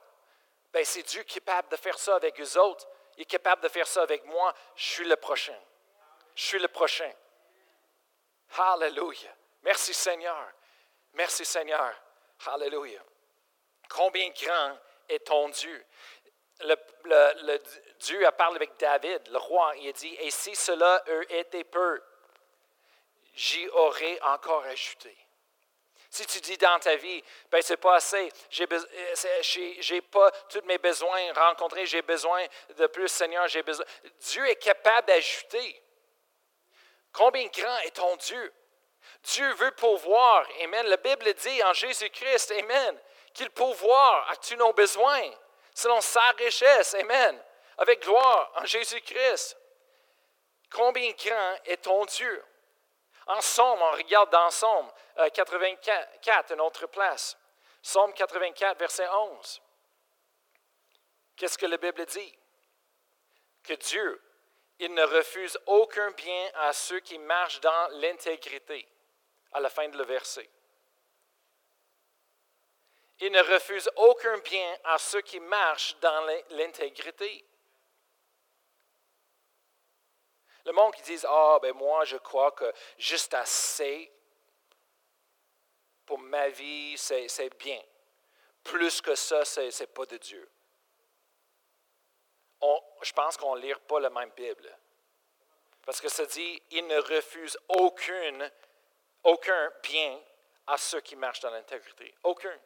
ben, 0.73 0.85
c'est 0.85 1.03
Dieu 1.03 1.23
qui 1.25 1.39
est 1.39 1.43
capable 1.43 1.69
de 1.69 1.77
faire 1.77 1.99
ça 1.99 2.17
avec 2.17 2.41
eux 2.41 2.59
autres. 2.59 2.87
Il 3.17 3.23
est 3.23 3.27
capable 3.27 3.63
de 3.63 3.69
faire 3.69 3.87
ça 3.87 4.03
avec 4.03 4.25
moi. 4.25 4.55
Je 4.77 4.85
suis 4.85 5.05
le 5.05 5.17
prochain. 5.17 5.59
Je 6.35 6.43
suis 6.43 6.59
le 6.59 6.69
prochain. 6.69 7.13
Hallelujah. 8.57 9.35
Merci 9.63 9.93
Seigneur. 9.93 10.53
Merci 11.13 11.45
Seigneur. 11.45 11.95
Hallelujah. 12.47 13.03
Combien 13.89 14.31
grand 14.31 14.79
est 15.09 15.27
ton 15.27 15.49
Dieu? 15.51 15.85
le, 16.63 17.59
Dieu 18.01 18.27
a 18.27 18.33
parlé 18.33 18.57
avec 18.57 18.79
David, 18.79 19.29
le 19.31 19.39
roi, 19.39 19.75
il 19.77 19.89
a 19.89 19.93
dit, 19.93 20.17
et 20.21 20.31
si 20.31 20.57
cela 20.57 21.03
eût 21.07 21.27
été 21.29 21.65
peu, 21.65 22.03
j'y 23.35 23.69
aurais 23.69 24.19
encore 24.23 24.65
ajouté. 24.65 25.17
Si 26.13 26.27
tu 26.27 26.41
dis 26.41 26.59
dans 26.59 26.79
ta 26.81 26.97
vie, 26.97 27.23
ben 27.51 27.63
c'est 27.63 27.77
pas 27.77 27.97
assez, 27.97 28.33
j'ai 28.51 28.67
n'ai 28.67 30.01
pas 30.01 30.31
tous 30.49 30.63
mes 30.65 30.79
besoins 30.79 31.33
rencontrés, 31.35 31.87
j'ai 31.87 32.03
besoin 32.03 32.45
de 32.77 32.87
plus, 32.89 33.07
Seigneur, 33.09 33.47
j'ai 33.47 33.63
besoin. 33.63 33.85
Dieu 34.19 34.45
est 34.49 34.57
capable 34.57 35.07
d'ajouter. 35.07 35.81
Combien 37.13 37.47
grand 37.47 37.79
est 37.81 37.95
ton 37.95 38.17
Dieu? 38.17 38.53
Dieu 39.23 39.53
veut 39.55 39.71
pouvoir, 39.73 40.49
Amen. 40.63 40.87
La 40.87 40.97
Bible 40.97 41.33
dit 41.35 41.63
en 41.65 41.75
Jésus-Christ, 41.75 42.53
Amen, 42.59 42.99
qu'il 43.33 43.51
pouvoir 43.51 44.29
à 44.31 44.37
tous 44.37 44.57
nos 44.57 44.73
besoins 44.73 45.31
selon 45.75 46.01
sa 46.01 46.29
richesse. 46.39 46.95
Amen. 46.95 47.41
Avec 47.81 48.03
gloire 48.03 48.53
en 48.57 48.65
Jésus-Christ. 48.65 49.57
Combien 50.71 51.11
grand 51.13 51.55
est 51.65 51.83
ton 51.83 52.05
Dieu? 52.05 52.45
En 53.27 53.41
Somme, 53.41 53.81
on 53.81 53.91
regarde 53.93 54.31
dans 54.31 54.51
Somme 54.51 54.91
84, 55.35 56.53
une 56.53 56.61
autre 56.61 56.87
place. 56.87 57.37
Somme 57.83 58.13
84, 58.13 58.79
verset 58.79 59.09
11. 59.09 59.63
Qu'est-ce 61.37 61.59
que 61.59 61.67
la 61.67 61.79
Bible 61.79 62.05
dit? 62.07 62.39
Que 63.63 63.75
Dieu, 63.75 64.23
il 64.79 64.93
ne 64.93 65.05
refuse 65.05 65.59
aucun 65.67 66.11
bien 66.13 66.51
à 66.55 66.73
ceux 66.73 67.01
qui 67.01 67.19
marchent 67.19 67.61
dans 67.61 67.89
l'intégrité, 68.01 68.87
à 69.53 69.61
la 69.61 69.71
fin 69.71 69.89
de 69.89 69.97
le 69.97 70.05
verset. 70.05 70.49
Il 73.21 73.33
ne 73.33 73.43
refuse 73.43 73.91
aucun 73.97 74.39
bien 74.39 74.79
à 74.85 74.99
ceux 74.99 75.21
qui 75.23 75.41
marchent 75.41 75.97
dans 75.97 76.27
l'intégrité. 76.51 77.45
Le 80.65 80.73
monde 80.73 80.95
qui 80.95 81.03
dit 81.03 81.19
Ah, 81.27 81.59
ben 81.63 81.75
moi, 81.75 82.05
je 82.05 82.17
crois 82.17 82.53
que 82.53 82.73
juste 82.99 83.35
assez 83.35 84.13
pour 86.07 86.19
ma 86.19 86.49
vie, 86.49 86.97
c'est 86.99 87.57
bien. 87.59 87.81
Plus 88.65 89.01
que 89.01 89.15
ça, 89.15 89.45
ce 89.45 89.61
n'est 89.61 89.87
pas 89.87 90.07
de 90.07 90.17
Dieu. 90.17 90.51
je 93.03 93.13
pense 93.13 93.37
qu'on 93.37 93.57
ne 93.57 93.61
lit 93.61 93.75
pas 93.87 94.01
la 94.01 94.11
même 94.11 94.31
Bible. 94.31 94.77
Parce 95.87 96.01
que 96.01 96.09
ça 96.09 96.27
dit 96.27 96.63
Il 96.71 96.87
ne 96.87 96.99
refuse 96.99 97.57
aucune, 97.69 98.51
aucun 99.25 99.73
bien 99.83 100.21
à 100.67 100.77
ceux 100.77 101.01
qui 101.01 101.17
marchent 101.17 101.41
dans 101.41 101.51
l'intégrité. 101.51 102.15
Aucun. 102.25 102.59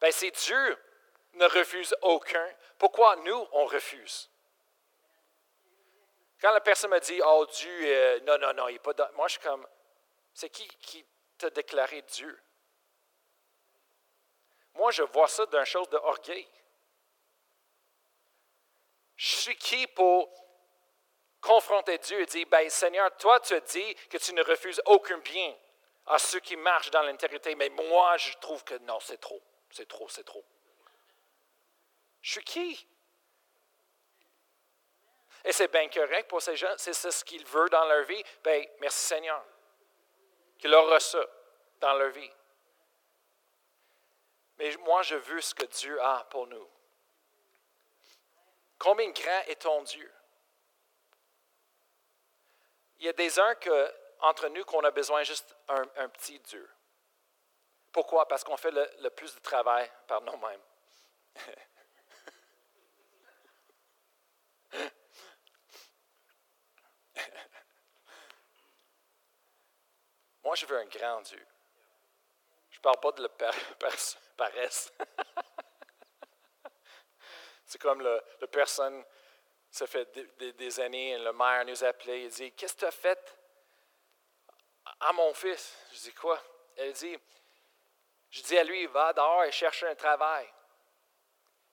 Bien, 0.00 0.10
si 0.10 0.30
Dieu 0.32 0.78
ne 1.34 1.46
refuse 1.46 1.94
aucun, 2.02 2.48
pourquoi 2.78 3.16
nous, 3.16 3.46
on 3.52 3.64
refuse? 3.66 4.28
Quand 6.42 6.50
la 6.50 6.60
personne 6.60 6.90
me 6.90 6.98
dit, 6.98 7.20
oh 7.24 7.46
Dieu, 7.46 7.70
euh, 7.84 8.20
non, 8.26 8.36
non, 8.36 8.52
non, 8.52 8.68
il 8.68 8.72
n'est 8.72 8.78
pas 8.80 8.92
dans... 8.94 9.10
Moi, 9.12 9.28
je 9.28 9.34
suis 9.34 9.42
comme, 9.42 9.64
c'est 10.34 10.50
qui 10.50 10.66
qui 10.80 11.06
t'a 11.38 11.50
déclaré 11.50 12.02
Dieu? 12.02 12.36
Moi, 14.74 14.90
je 14.90 15.04
vois 15.04 15.28
ça 15.28 15.46
d'une 15.46 15.64
chose 15.64 15.88
d'orgueil. 15.88 16.48
Je 19.14 19.36
suis 19.36 19.56
qui 19.56 19.86
pour 19.86 20.28
confronter 21.40 21.98
Dieu 21.98 22.20
et 22.20 22.26
dire, 22.26 22.46
ben 22.50 22.68
Seigneur, 22.68 23.16
toi, 23.18 23.38
tu 23.38 23.54
as 23.54 23.60
dit 23.60 23.94
que 24.10 24.18
tu 24.18 24.34
ne 24.34 24.42
refuses 24.42 24.82
aucun 24.86 25.18
bien 25.18 25.56
à 26.06 26.18
ceux 26.18 26.40
qui 26.40 26.56
marchent 26.56 26.90
dans 26.90 27.02
l'intégrité, 27.02 27.54
mais 27.54 27.68
moi, 27.68 28.16
je 28.16 28.32
trouve 28.38 28.64
que 28.64 28.74
non, 28.78 28.98
c'est 28.98 29.20
trop. 29.20 29.40
C'est 29.70 29.86
trop, 29.86 30.08
c'est 30.08 30.24
trop. 30.24 30.44
Je 32.20 32.32
suis 32.32 32.44
qui? 32.44 32.88
Et 35.44 35.52
c'est 35.52 35.68
bien 35.68 35.88
correct 35.88 36.28
pour 36.28 36.40
ces 36.40 36.56
gens, 36.56 36.72
c'est 36.76 36.92
ce 36.92 37.24
qu'ils 37.24 37.46
veulent 37.46 37.70
dans 37.70 37.84
leur 37.84 38.04
vie. 38.04 38.22
Bien, 38.44 38.64
merci 38.80 39.06
Seigneur, 39.06 39.44
qu'il 40.58 40.72
aura 40.74 41.00
ça 41.00 41.24
dans 41.80 41.94
leur 41.94 42.10
vie. 42.10 42.30
Mais 44.58 44.76
moi, 44.78 45.02
je 45.02 45.16
veux 45.16 45.40
ce 45.40 45.54
que 45.54 45.66
Dieu 45.66 46.00
a 46.00 46.24
pour 46.24 46.46
nous. 46.46 46.68
Combien 48.78 49.10
grand 49.10 49.42
est 49.46 49.62
ton 49.62 49.82
Dieu? 49.82 50.12
Il 52.98 53.06
y 53.06 53.08
a 53.08 53.12
des 53.12 53.40
uns 53.40 53.54
que, 53.56 53.94
entre 54.20 54.48
nous 54.48 54.64
qu'on 54.64 54.84
a 54.84 54.92
besoin 54.92 55.24
juste 55.24 55.56
un 55.68 56.08
petit 56.08 56.38
Dieu. 56.40 56.68
Pourquoi? 57.92 58.26
Parce 58.26 58.42
qu'on 58.42 58.56
fait 58.56 58.70
le, 58.70 59.10
plus 59.10 59.34
de 59.34 59.40
travail 59.40 59.90
par 60.06 60.22
nous-mêmes. 60.22 60.62
Moi, 70.44 70.54
je 70.56 70.66
veux 70.66 70.78
un 70.78 70.86
grand 70.86 71.20
Dieu. 71.22 71.46
Je 72.70 72.78
ne 72.78 72.82
parle 72.82 73.00
pas 73.00 73.12
de 73.12 73.22
la 73.22 73.28
paresse. 74.36 74.92
C'est 77.64 77.80
comme 77.80 78.02
la 78.02 78.20
personne, 78.50 79.04
ça 79.70 79.86
fait 79.86 80.10
des, 80.38 80.80
années, 80.80 81.16
le 81.18 81.32
maire 81.32 81.64
nous 81.64 81.84
a 81.84 81.88
appelé, 81.88 82.24
il 82.24 82.30
dit 82.30 82.52
Qu'est-ce 82.52 82.74
que 82.74 82.80
tu 82.80 82.86
as 82.86 82.90
fait 82.90 83.38
à 85.00 85.12
mon 85.12 85.32
fils? 85.32 85.76
Je 85.92 86.00
dis 86.00 86.12
Quoi? 86.12 86.42
Elle 86.76 86.92
dit 86.92 87.18
je 88.32 88.40
dis 88.40 88.58
à 88.58 88.64
lui, 88.64 88.86
va 88.86 89.12
dehors 89.12 89.44
et 89.44 89.52
cherche 89.52 89.82
un 89.82 89.94
travail. 89.94 90.50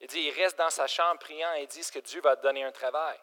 Il 0.02 0.08
dit, 0.08 0.20
il 0.20 0.32
reste 0.32 0.58
dans 0.58 0.70
sa 0.70 0.88
chambre 0.88 1.18
priant 1.20 1.54
et 1.54 1.66
dit 1.68 1.90
que 1.90 2.00
Dieu 2.00 2.20
va 2.20 2.36
te 2.36 2.42
donner 2.42 2.66
un 2.66 2.72
travail. 2.72 3.18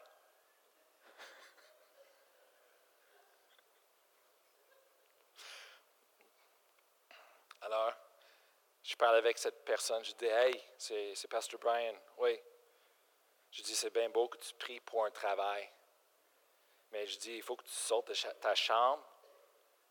Alors, 7.67 7.93
je 8.85 8.95
parle 8.95 9.17
avec 9.17 9.37
cette 9.39 9.65
personne, 9.65 10.05
je 10.05 10.13
dis, 10.13 10.27
hey, 10.27 10.63
c'est 10.79 11.27
Pasteur 11.29 11.59
Brian. 11.59 11.97
Oui. 12.19 12.41
Je 13.51 13.61
dis, 13.63 13.75
c'est 13.75 13.91
bien 13.91 14.09
beau 14.09 14.29
que 14.29 14.39
tu 14.39 14.55
pries 14.55 14.79
pour 14.79 15.05
un 15.05 15.11
travail. 15.11 15.69
Mais 16.93 17.05
je 17.09 17.19
dis, 17.19 17.35
il 17.39 17.43
faut 17.43 17.57
que 17.57 17.65
tu 17.65 17.73
sortes 17.73 18.07
de 18.09 18.15
ta 18.41 18.55
chambre, 18.55 19.05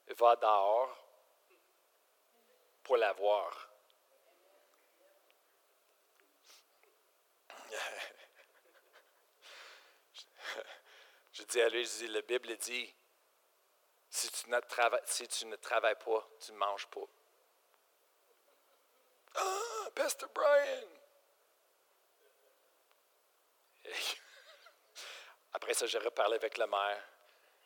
va 0.08 0.38
dehors, 0.38 1.06
pour 2.82 2.96
l'avoir. 2.96 3.70
je 11.34 11.44
dis 11.44 11.62
à 11.62 11.68
lui, 11.68 11.84
je 11.84 11.98
dis, 11.98 12.08
la 12.08 12.22
Bible 12.22 12.56
dit 12.56 12.96
si 14.10 14.32
tu 14.32 14.50
ne 14.50 15.56
travailles 15.58 15.96
pas, 15.96 16.30
tu 16.40 16.54
ne 16.54 16.58
manges 16.58 16.88
pas. 16.88 17.06
Ah, 19.36 19.90
Pastor 19.94 20.30
Brian! 20.34 20.88
Après 25.54 25.74
ça, 25.74 25.86
j'ai 25.86 26.00
reparlé 26.00 26.36
avec 26.36 26.58
le 26.58 26.68
maire. 26.68 27.02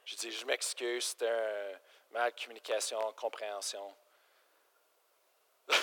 Je 0.05 0.15
dis, 0.15 0.32
je 0.32 0.45
m'excuse, 0.45 1.05
c'était 1.05 1.29
un 1.29 1.79
mal 2.12 2.34
communication, 2.36 3.13
compréhension. 3.13 3.95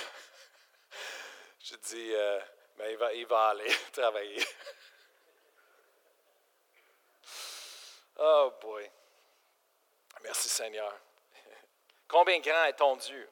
je 1.60 1.74
dis, 1.76 2.14
euh, 2.14 2.40
mais 2.78 2.92
il 2.92 2.98
va, 2.98 3.12
il 3.12 3.26
va 3.26 3.48
aller 3.48 3.70
travailler. 3.92 4.46
oh 8.18 8.52
boy. 8.60 8.90
Merci 10.22 10.48
Seigneur. 10.48 10.92
Combien 12.08 12.38
grand 12.40 12.64
est 12.64 12.74
ton 12.74 12.96
Dieu? 12.96 13.28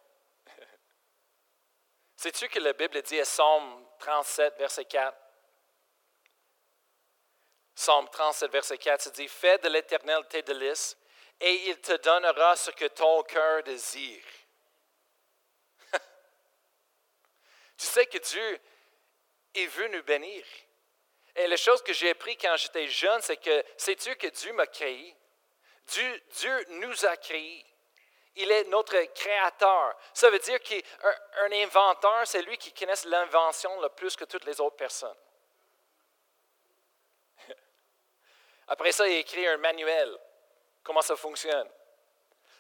Sais-tu 2.25 2.49
que 2.49 2.59
la 2.59 2.73
Bible 2.73 3.03
dit 3.03 3.21
à 3.21 3.25
Psaume 3.25 3.87
37, 3.99 4.57
verset 4.57 4.87
4? 4.87 5.15
Psaume 7.75 8.09
37, 8.09 8.51
verset 8.51 8.79
4, 8.79 9.03
ça 9.03 9.11
dit 9.11 9.29
Fais 9.29 9.59
de 9.59 9.69
l'Éternel 9.69 10.27
tes 10.31 10.41
délices, 10.41 10.97
et 11.39 11.69
il 11.69 11.79
te 11.83 11.93
donnera 11.99 12.57
ce 12.57 12.71
que 12.71 12.87
ton 12.87 13.23
cœur 13.25 13.63
désire. 13.65 14.25
tu 17.77 17.85
sais 17.85 18.07
que 18.07 18.17
Dieu 18.17 18.61
est 19.55 19.67
venu 19.67 19.99
nous 19.99 20.05
bénir. 20.05 20.47
Et 21.37 21.47
la 21.47 21.59
chose 21.59 21.83
que 21.83 21.93
j'ai 21.93 22.09
appris 22.09 22.39
quand 22.39 22.57
j'étais 22.57 22.89
jeune, 22.89 23.21
c'est 23.21 23.37
que 23.37 23.63
sais-tu 23.77 24.17
que 24.17 24.29
Dieu 24.29 24.55
m'a 24.55 24.67
créé? 24.67 25.15
Dieu, 25.89 26.23
Dieu 26.31 26.65
nous 26.71 27.05
a 27.05 27.19
créés. 27.19 27.67
Il 28.37 28.51
est 28.51 28.65
notre 28.65 29.01
créateur. 29.15 29.97
Ça 30.13 30.29
veut 30.31 30.41
dire 30.41 30.61
qu'un 30.61 30.81
un 31.43 31.53
inventeur, 31.53 32.27
c'est 32.27 32.43
lui 32.43 32.59
qui 32.59 32.73
connaît 32.73 32.95
l'invention 33.07 33.81
le 33.81 33.89
plus 33.91 34.17
que 34.17 34.25
toutes 34.25 34.45
les 34.45 34.61
autres 34.61 34.77
personnes. 34.77 35.17
Après 38.69 38.93
ça, 38.93 39.07
il 39.07 39.19
écrit 39.19 39.47
un 39.47 39.57
manuel, 39.59 40.19
comment 40.83 41.03
ça 41.03 41.15
fonctionne? 41.15 41.71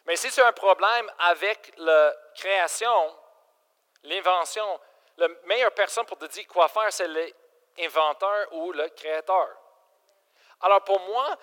Mais 0.06 0.16
si 0.16 0.30
tu 0.30 0.40
as 0.40 0.46
un 0.46 0.52
problème 0.52 1.10
avec 1.18 1.72
la 1.78 2.14
création, 2.34 3.18
l'invention, 4.04 4.80
la 5.16 5.28
meilleure 5.44 5.72
personne 5.72 6.04
pour 6.06 6.18
te 6.18 6.26
dire 6.26 6.46
quoi 6.46 6.68
faire, 6.68 6.92
c'est 6.92 7.08
l'inventeur 7.08 8.52
ou 8.52 8.72
le 8.72 8.88
créateur. 8.90 9.48
Alors 10.60 10.82
pour 10.84 11.00
moi, 11.00 11.36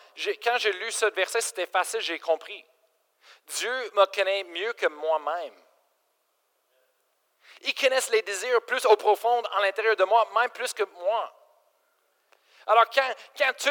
quand 0.44 0.58
j'ai 0.58 0.74
lu 0.74 0.92
ce 0.92 1.06
verset, 1.08 1.42
c'était 1.42 1.66
facile, 1.66 2.02
j'ai 2.02 2.20
compris. 2.20 2.66
Dieu 3.48 3.92
me 3.94 4.06
connaît 4.08 4.44
mieux 4.46 4.74
que 4.74 4.88
moi-même. 4.88 5.56
Il 7.62 7.76
connaît 7.76 8.00
les 8.12 8.22
désirs 8.22 8.62
plus 8.64 8.86
au 8.86 8.96
profond 8.96 9.42
à 9.42 9.62
l'intérieur 9.62 9.96
de 9.96 10.04
moi, 10.04 10.28
même 10.36 10.50
plus 10.50 10.74
que 10.74 10.84
moi. 10.84 11.38
Alors 12.68 12.90
quand, 12.90 13.14
quand 13.38 13.54
tu, 13.58 13.70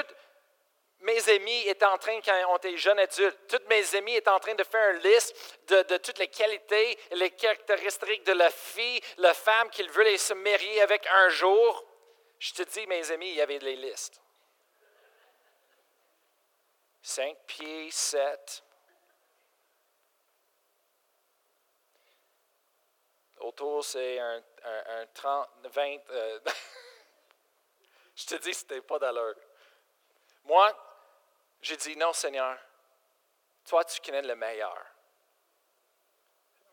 mes 1.01 1.29
amis 1.31 1.67
étaient 1.67 1.87
en 1.87 1.99
train, 1.99 2.21
quand 2.21 2.35
on 2.49 2.57
était 2.57 2.77
jeunes 2.77 2.99
adultes, 2.99 3.39
toutes 3.49 3.67
mes 3.69 3.95
amis 3.95 4.17
étaient 4.17 4.31
en 4.31 4.39
train 4.39 4.55
de 4.55 4.65
faire 4.65 4.95
une 4.95 5.03
liste 5.03 5.35
de, 5.69 5.97
toutes 5.97 6.19
les 6.19 6.29
qualités, 6.29 6.99
les 7.13 7.31
caractéristiques 7.31 8.25
de 8.25 8.33
la 8.33 8.51
fille, 8.51 9.01
la 9.17 9.35
femme 9.35 9.71
qu'ils 9.71 9.91
veulent 9.91 10.19
se 10.19 10.35
marier 10.35 10.83
avec 10.83 11.07
un 11.07 11.29
jour. 11.31 11.85
Je 12.39 12.53
te 12.53 12.63
dis, 12.63 12.87
mes 12.87 13.11
amis, 13.11 13.31
il 13.31 13.35
y 13.37 13.41
avait 13.41 13.59
les 13.59 13.77
listes. 13.77 14.21
Cinq 17.03 17.37
pieds, 17.47 17.91
sept. 17.91 18.63
Autour, 23.41 23.85
c'est 23.85 24.19
un, 24.19 24.43
un, 24.65 25.07
30, 25.07 25.49
20. 25.65 25.99
Euh, 26.11 26.41
je 28.15 28.27
te 28.27 28.35
dis, 28.37 28.53
c'était 28.55 28.81
pas 28.83 28.99
d'allure. 28.99 29.35
Moi, 30.45 30.73
j'ai 31.63 31.77
dit, 31.77 31.97
non 31.97 32.13
Seigneur, 32.13 32.59
toi 33.67 33.85
tu 33.85 34.01
connais 34.01 34.23
le 34.23 34.35
meilleur. 34.35 34.77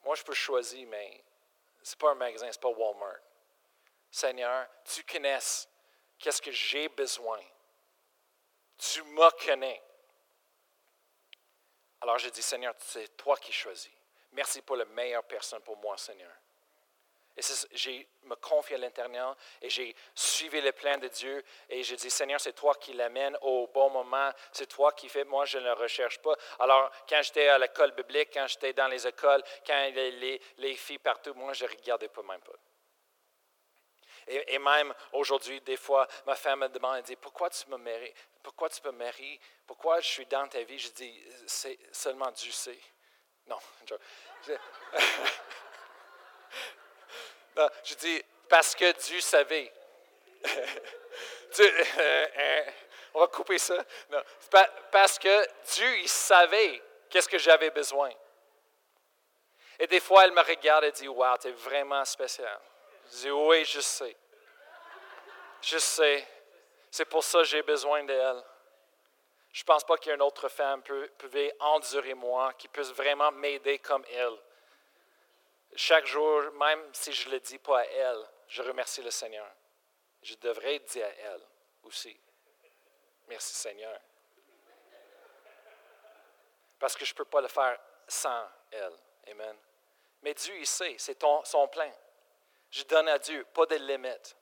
Moi, 0.04 0.16
je 0.16 0.24
peux 0.24 0.34
choisir, 0.34 0.88
mais 0.88 1.24
ce 1.84 1.92
n'est 1.92 1.98
pas 1.98 2.12
un 2.12 2.16
magasin, 2.16 2.52
ce 2.52 2.58
n'est 2.58 2.62
pas 2.62 2.70
Walmart. 2.70 3.20
Seigneur, 4.10 4.68
tu 4.86 5.04
connais 5.04 5.40
qu'est-ce 6.18 6.42
que 6.42 6.52
j'ai 6.52 6.88
besoin. 6.90 7.40
Tu 8.78 9.04
me 9.04 9.46
connais. 9.46 9.82
Alors 12.02 12.18
j'ai 12.18 12.32
dit, 12.32 12.42
Seigneur, 12.42 12.74
c'est 12.80 13.16
toi 13.18 13.38
qui 13.38 13.52
choisis. 13.52 13.92
Merci 14.32 14.62
pour 14.62 14.76
la 14.76 14.86
meilleure 14.86 15.24
personne 15.24 15.62
pour 15.62 15.78
moi, 15.78 15.98
Seigneur. 15.98 16.32
Et 17.38 17.42
j'ai 17.74 18.08
me 18.24 18.36
confié 18.36 18.78
à 18.78 18.80
l'intérieur 18.80 19.36
et 19.62 19.70
j'ai 19.70 19.96
suivi 20.16 20.60
le 20.60 20.72
plan 20.72 20.98
de 20.98 21.08
Dieu 21.08 21.44
et 21.70 21.84
j'ai 21.84 21.96
dit, 21.96 22.10
Seigneur, 22.10 22.42
c'est 22.42 22.54
toi 22.54 22.74
qui 22.76 22.94
l'amène 22.94 23.38
au 23.42 23.68
bon 23.68 23.92
moment, 23.92 24.32
c'est 24.52 24.66
toi 24.66 24.92
qui 24.92 25.08
fais, 25.08 25.24
moi 25.24 25.46
je 25.46 25.60
ne 25.60 25.66
le 25.66 25.74
recherche 25.74 26.20
pas. 26.20 26.34
Alors, 26.60 26.90
quand 27.08 27.22
j'étais 27.22 27.48
à 27.48 27.60
l'école 27.60 27.92
biblique, 27.92 28.30
quand 28.34 28.48
j'étais 28.48 28.74
dans 28.74 28.88
les 28.88 29.06
écoles, 29.06 29.44
quand 29.66 29.92
les, 29.94 30.42
les, 30.58 30.76
filles 30.76 30.98
partout, 30.98 31.36
moi 31.36 31.54
je 31.54 31.66
ne 31.66 31.70
regardais 31.70 32.08
pas 32.08 32.24
même 32.24 32.42
pas. 32.42 32.54
Et, 34.28 34.60
même 34.60 34.94
aujourd'hui, 35.14 35.62
des 35.62 35.78
fois, 35.78 36.08
ma 36.26 36.36
femme 36.36 36.60
me 36.62 36.70
demande, 36.70 36.98
elle 36.98 37.04
dit, 37.04 37.16
pourquoi 37.16 37.50
tu 37.50 37.70
me 37.70 37.78
maries? 37.78 38.14
Pourquoi 38.44 38.68
tu 38.70 38.82
me 38.84 38.92
maries? 38.92 39.40
Pourquoi 39.66 40.02
je 40.02 40.08
suis 40.08 40.26
dans 40.26 40.48
ta 40.48 40.64
vie? 40.64 40.80
Je 40.80 40.90
dis, 40.90 41.24
c'est 41.46 41.78
seulement 41.92 42.32
Dieu 42.32 42.52
sait. 42.52 42.80
Non, 43.46 43.60
je 43.86 43.96
dis, 48.00 48.24
parce 48.50 48.76
que 48.76 48.92
Dieu 48.94 49.22
savait. 49.22 49.72
Euh, 51.60 52.26
euh, 52.38 52.64
on 53.14 53.22
va 53.22 53.28
couper 53.28 53.58
ça. 53.58 53.84
parce 54.92 55.18
que 55.18 55.48
Dieu, 55.74 56.00
il 56.00 56.10
savait 56.10 56.84
qu'est-ce 57.10 57.30
que 57.30 57.38
j'avais 57.38 57.72
besoin. 57.72 58.12
Et 59.80 59.88
des 59.88 60.00
fois, 60.00 60.26
elle 60.26 60.34
me 60.34 60.42
regarde 60.42 60.84
et 60.84 60.92
dit, 60.92 61.08
Wow, 61.08 61.38
tu 61.42 61.48
es 61.48 61.52
vraiment 61.52 62.04
spécial. 62.06 62.60
Je 63.12 63.18
dis, 63.18 63.32
Oui, 63.32 63.66
je 63.66 63.80
sais. 63.80 64.16
Je 65.62 65.78
sais. 65.78 66.28
C'est 66.92 67.06
pour 67.06 67.24
ça 67.24 67.40
que 67.40 67.46
j'ai 67.46 67.64
besoin 67.64 68.04
d'elle. 68.04 68.44
Je 69.52 69.64
ne 69.64 69.66
pense 69.66 69.84
pas 69.84 69.98
qu'il 69.98 70.10
y 70.10 70.12
ait 70.12 70.16
une 70.16 70.22
autre 70.22 70.50
femme 70.50 70.84
peut 70.84 71.10
endurer 71.60 72.14
moi, 72.14 72.54
qui 72.54 72.68
puisse 72.68 72.92
vraiment 72.92 73.32
m'aider 73.32 73.80
comme 73.80 74.06
elle. 74.12 74.38
Chaque 75.80 76.08
jour, 76.08 76.42
même 76.54 76.90
si 76.92 77.14
je 77.14 77.28
ne 77.28 77.36
le 77.36 77.40
dis 77.40 77.60
pas 77.60 77.82
à 77.82 77.86
elle, 77.86 78.28
je 78.48 78.64
remercie 78.64 79.04
le 79.04 79.12
Seigneur. 79.12 79.48
Je 80.24 80.34
devrais 80.34 80.80
dire 80.80 81.06
à 81.06 81.10
elle 81.10 81.42
aussi. 81.84 82.20
Merci 83.28 83.54
Seigneur. 83.54 84.00
Parce 86.80 86.96
que 86.96 87.06
je 87.06 87.14
ne 87.14 87.18
peux 87.18 87.26
pas 87.26 87.42
le 87.42 87.48
faire 87.48 87.80
sans 88.08 88.44
elle. 88.72 88.94
Amen. 89.30 89.56
Mais 90.24 90.34
Dieu, 90.34 90.56
il 90.58 90.66
sait, 90.66 90.96
c'est 90.98 91.22
son 91.44 91.68
plan. 91.68 91.92
Je 92.72 92.84
donne 92.86 93.10
à 93.10 93.20
Dieu, 93.20 93.46
pas 93.54 93.68
de 93.68 93.76
limites. 93.76 94.36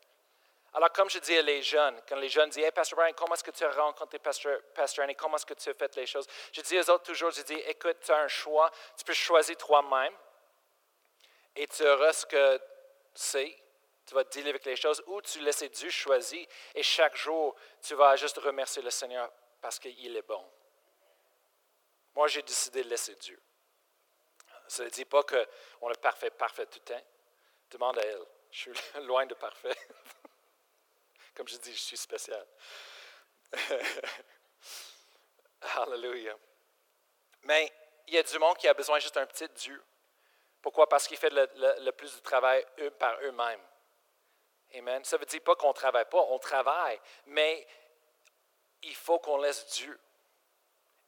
Alors, 0.71 0.91
comme 0.93 1.10
je 1.10 1.19
dis 1.19 1.38
à 1.38 1.41
les 1.41 1.62
jeunes, 1.62 2.02
quand 2.08 2.15
les 2.15 2.30
jeunes 2.30 2.50
disent 2.50 2.63
Hey, 2.63 2.71
Pastor 2.71 2.98
Brian, 2.98 3.13
comment 3.13 3.34
est-ce 3.34 3.43
que 3.43 3.52
tu 3.52 3.65
as 3.65 3.71
rencontré 3.71 4.19
Pastor, 4.19 4.58
Pastor 4.74 5.04
Annie? 5.04 5.15
Comment 5.15 5.36
est-ce 5.36 5.45
que 5.45 5.54
tu 5.54 5.69
as 5.69 5.74
fait 5.74 5.95
les 5.98 6.06
choses? 6.06 6.28
Je 6.54 6.62
dis 6.62 6.80
aux 6.80 6.89
autres 6.91 7.04
toujours 7.04 7.32
Je 7.32 7.41
dis, 7.41 7.56
écoute, 7.56 7.98
tu 8.00 8.12
as 8.13 8.19
un 8.19 8.28
choix. 8.30 8.71
Tu 8.98 9.04
peux 9.04 9.13
choisir 9.13 9.58
toi-même 9.58 10.13
et 11.56 11.68
tu 11.68 11.88
auras 11.88 12.13
ce 12.13 12.26
que 12.26 12.58
tu 12.58 12.63
sais, 13.13 13.63
tu 14.06 14.13
vas 14.13 14.24
te 14.24 14.32
dealer 14.32 14.50
avec 14.50 14.65
les 14.65 14.76
choses, 14.76 15.02
ou 15.08 15.22
tu 15.22 15.39
laisses 15.39 15.63
Dieu 15.63 15.89
choisir, 15.89 16.46
et 16.74 16.84
chaque 16.84 17.15
jour, 17.15 17.56
tu 17.82 17.96
vas 17.96 18.15
juste 18.15 18.38
remercier 18.38 18.82
le 18.82 18.91
Seigneur 18.91 19.32
parce 19.62 19.80
qu'il 19.80 20.15
est 20.15 20.22
bon. 20.22 20.46
Moi, 22.13 22.28
j'ai 22.28 22.41
décidé 22.41 22.84
de 22.84 22.89
laisser 22.89 23.15
Dieu. 23.15 23.41
Ça 24.68 24.84
ne 24.84 24.89
dit 24.89 25.06
pas 25.06 25.24
qu'on 25.24 25.89
est 25.91 26.02
parfait, 26.02 26.30
parfait 26.30 26.65
tout 26.65 26.80
le 26.80 26.94
temps. 26.94 27.06
Demande 27.72 27.98
à 28.00 28.04
elle. 28.04 28.26
Je 28.52 28.60
suis 28.60 28.74
loin 29.02 29.26
de 29.26 29.34
parfait. 29.34 29.76
Comme 31.36 31.48
je 31.48 31.58
dis, 31.58 31.74
je 31.74 31.82
suis 31.82 31.98
spécial. 31.98 32.46
Hallelujah. 35.62 36.38
Mais 37.44 37.72
il 38.08 38.13
y 38.13 38.18
a 38.18 38.24
du 38.24 38.39
monde 38.39 38.58
qui 38.58 38.68
a 38.68 38.74
besoin 38.74 39.00
juste 39.00 39.15
d'un 39.15 39.26
petit 39.26 39.48
Dieu 39.50 39.84
pourquoi? 40.65 40.89
Parce 40.89 41.08
qu'ils 41.08 41.17
font 41.17 41.30
le, 41.32 41.91
plus 41.91 42.15
de 42.15 42.21
travail 42.21 42.65
par 42.97 43.19
eux-mêmes. 43.21 43.62
Amen. 44.73 45.06
Ça 45.06 45.15
ne 45.15 45.19
veut 45.19 45.28
dire 45.28 45.43
pas 45.43 45.56
qu'on 45.56 45.67
ne 45.67 45.73
travaille 45.73 46.06
pas, 46.06 46.17
on 46.17 46.39
travaille, 46.39 46.99
mais 47.28 47.67
il 48.82 48.95
faut 48.95 49.19
qu'on 49.19 49.38
laisse 49.38 49.63
Dieu. 49.75 49.99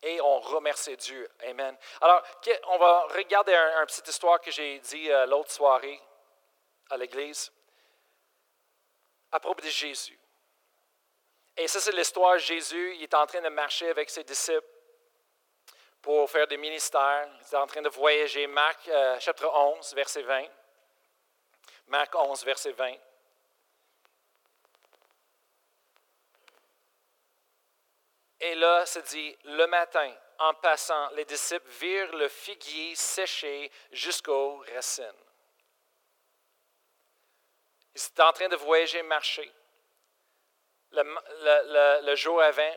Et 0.04 0.22
on 0.22 0.40
remercie 0.42 0.96
Dieu. 0.98 1.28
Amen. 1.48 1.76
Alors, 2.02 2.22
on 2.68 2.78
va 2.78 3.08
regarder 3.16 3.52
une 3.56 3.82
un 3.82 3.86
petite 3.88 4.08
histoire 4.08 4.40
que 4.40 4.52
j'ai 4.52 4.78
dit 4.78 5.12
euh, 5.12 5.26
l'autre 5.26 5.50
soirée 5.50 6.00
à 6.92 6.98
l'église 6.98 7.52
à 9.32 9.40
propos 9.40 9.62
de 9.62 9.70
Jésus. 9.70 10.20
Et 11.58 11.68
ça, 11.68 11.80
c'est 11.80 11.94
l'histoire 11.94 12.34
de 12.34 12.42
Jésus. 12.42 12.94
Il 12.98 13.02
est 13.02 13.14
en 13.16 13.26
train 13.26 13.42
de 13.42 13.50
marcher 13.50 13.90
avec 13.90 14.12
ses 14.12 14.24
disciples 14.24 14.77
pour 16.08 16.32
faire 16.32 16.48
des 16.48 16.56
ministères. 16.56 17.28
Ils 17.38 17.48
étaient 17.48 17.58
en 17.58 17.68
train 17.68 17.82
de 17.82 17.90
voyager. 17.90 18.48
Marc 18.48 18.88
euh, 18.88 19.20
chapitre 19.20 19.54
11, 19.54 19.94
verset 19.94 20.22
20. 20.22 20.46
Marc 21.88 22.16
11, 22.16 22.46
verset 22.46 22.72
20. 22.72 22.96
Et 28.40 28.56
là, 28.56 28.86
ça 28.86 29.02
dit, 29.02 29.38
le 29.44 29.68
matin, 29.68 30.10
en 30.40 30.54
passant, 30.54 31.10
les 31.10 31.26
disciples 31.26 31.70
virent 31.72 32.16
le 32.16 32.30
figuier 32.30 32.96
séché 32.96 33.70
jusqu'aux 33.92 34.64
racines. 34.74 35.12
Ils 37.96 38.06
étaient 38.06 38.22
en 38.22 38.32
train 38.32 38.48
de 38.48 38.56
voyager, 38.56 39.04
marcher. 39.04 39.52
Le, 40.92 41.04
le, 41.04 42.06
le, 42.06 42.16
jour 42.16 42.42
avant, 42.42 42.76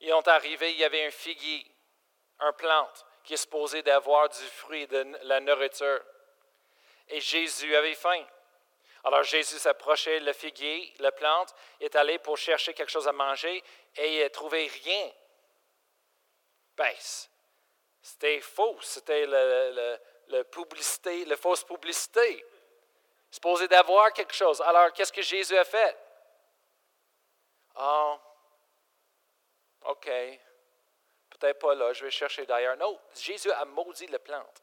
ils 0.00 0.12
ont 0.12 0.26
arrivé, 0.26 0.72
il 0.72 0.78
y 0.78 0.84
avait 0.84 1.06
un 1.06 1.12
figuier, 1.12 1.64
un 2.40 2.52
plante, 2.52 3.06
qui 3.24 3.34
est 3.34 3.38
supposé 3.38 3.82
d'avoir 3.82 4.28
du 4.28 4.44
fruit, 4.44 4.86
de 4.86 5.18
la 5.22 5.40
nourriture. 5.40 6.02
Et 7.08 7.20
Jésus 7.20 7.74
avait 7.74 7.94
faim. 7.94 8.24
Alors 9.04 9.22
Jésus 9.22 9.58
s'approchait 9.58 10.18
le 10.20 10.32
figuier, 10.32 10.92
la 10.98 11.12
plante, 11.12 11.54
est 11.80 11.94
allé 11.94 12.18
pour 12.18 12.36
chercher 12.36 12.74
quelque 12.74 12.90
chose 12.90 13.06
à 13.06 13.12
manger 13.12 13.62
et 13.94 14.16
il 14.16 14.20
n'a 14.20 14.30
trouvé 14.30 14.66
rien. 14.66 15.10
Ben, 16.76 16.94
c'était 18.02 18.40
faux, 18.40 18.76
c'était 18.82 19.26
le, 19.26 19.98
le, 20.28 20.42
publicité, 20.44 21.24
la 21.24 21.36
fausse 21.36 21.64
publicité. 21.64 22.44
Supposé 23.30 23.68
d'avoir 23.68 24.12
quelque 24.12 24.34
chose. 24.34 24.60
Alors, 24.60 24.92
qu'est-ce 24.92 25.12
que 25.12 25.22
Jésus 25.22 25.56
a 25.56 25.64
fait? 25.64 25.96
Oh, 27.76 28.18
OK, 29.82 30.10
peut-être 31.38 31.58
pas 31.58 31.74
là, 31.74 31.92
je 31.92 32.04
vais 32.04 32.10
chercher 32.10 32.46
d'ailleurs. 32.46 32.76
Non, 32.76 32.98
Jésus 33.14 33.50
a 33.50 33.64
maudit 33.64 34.06
la 34.06 34.18
plante. 34.18 34.62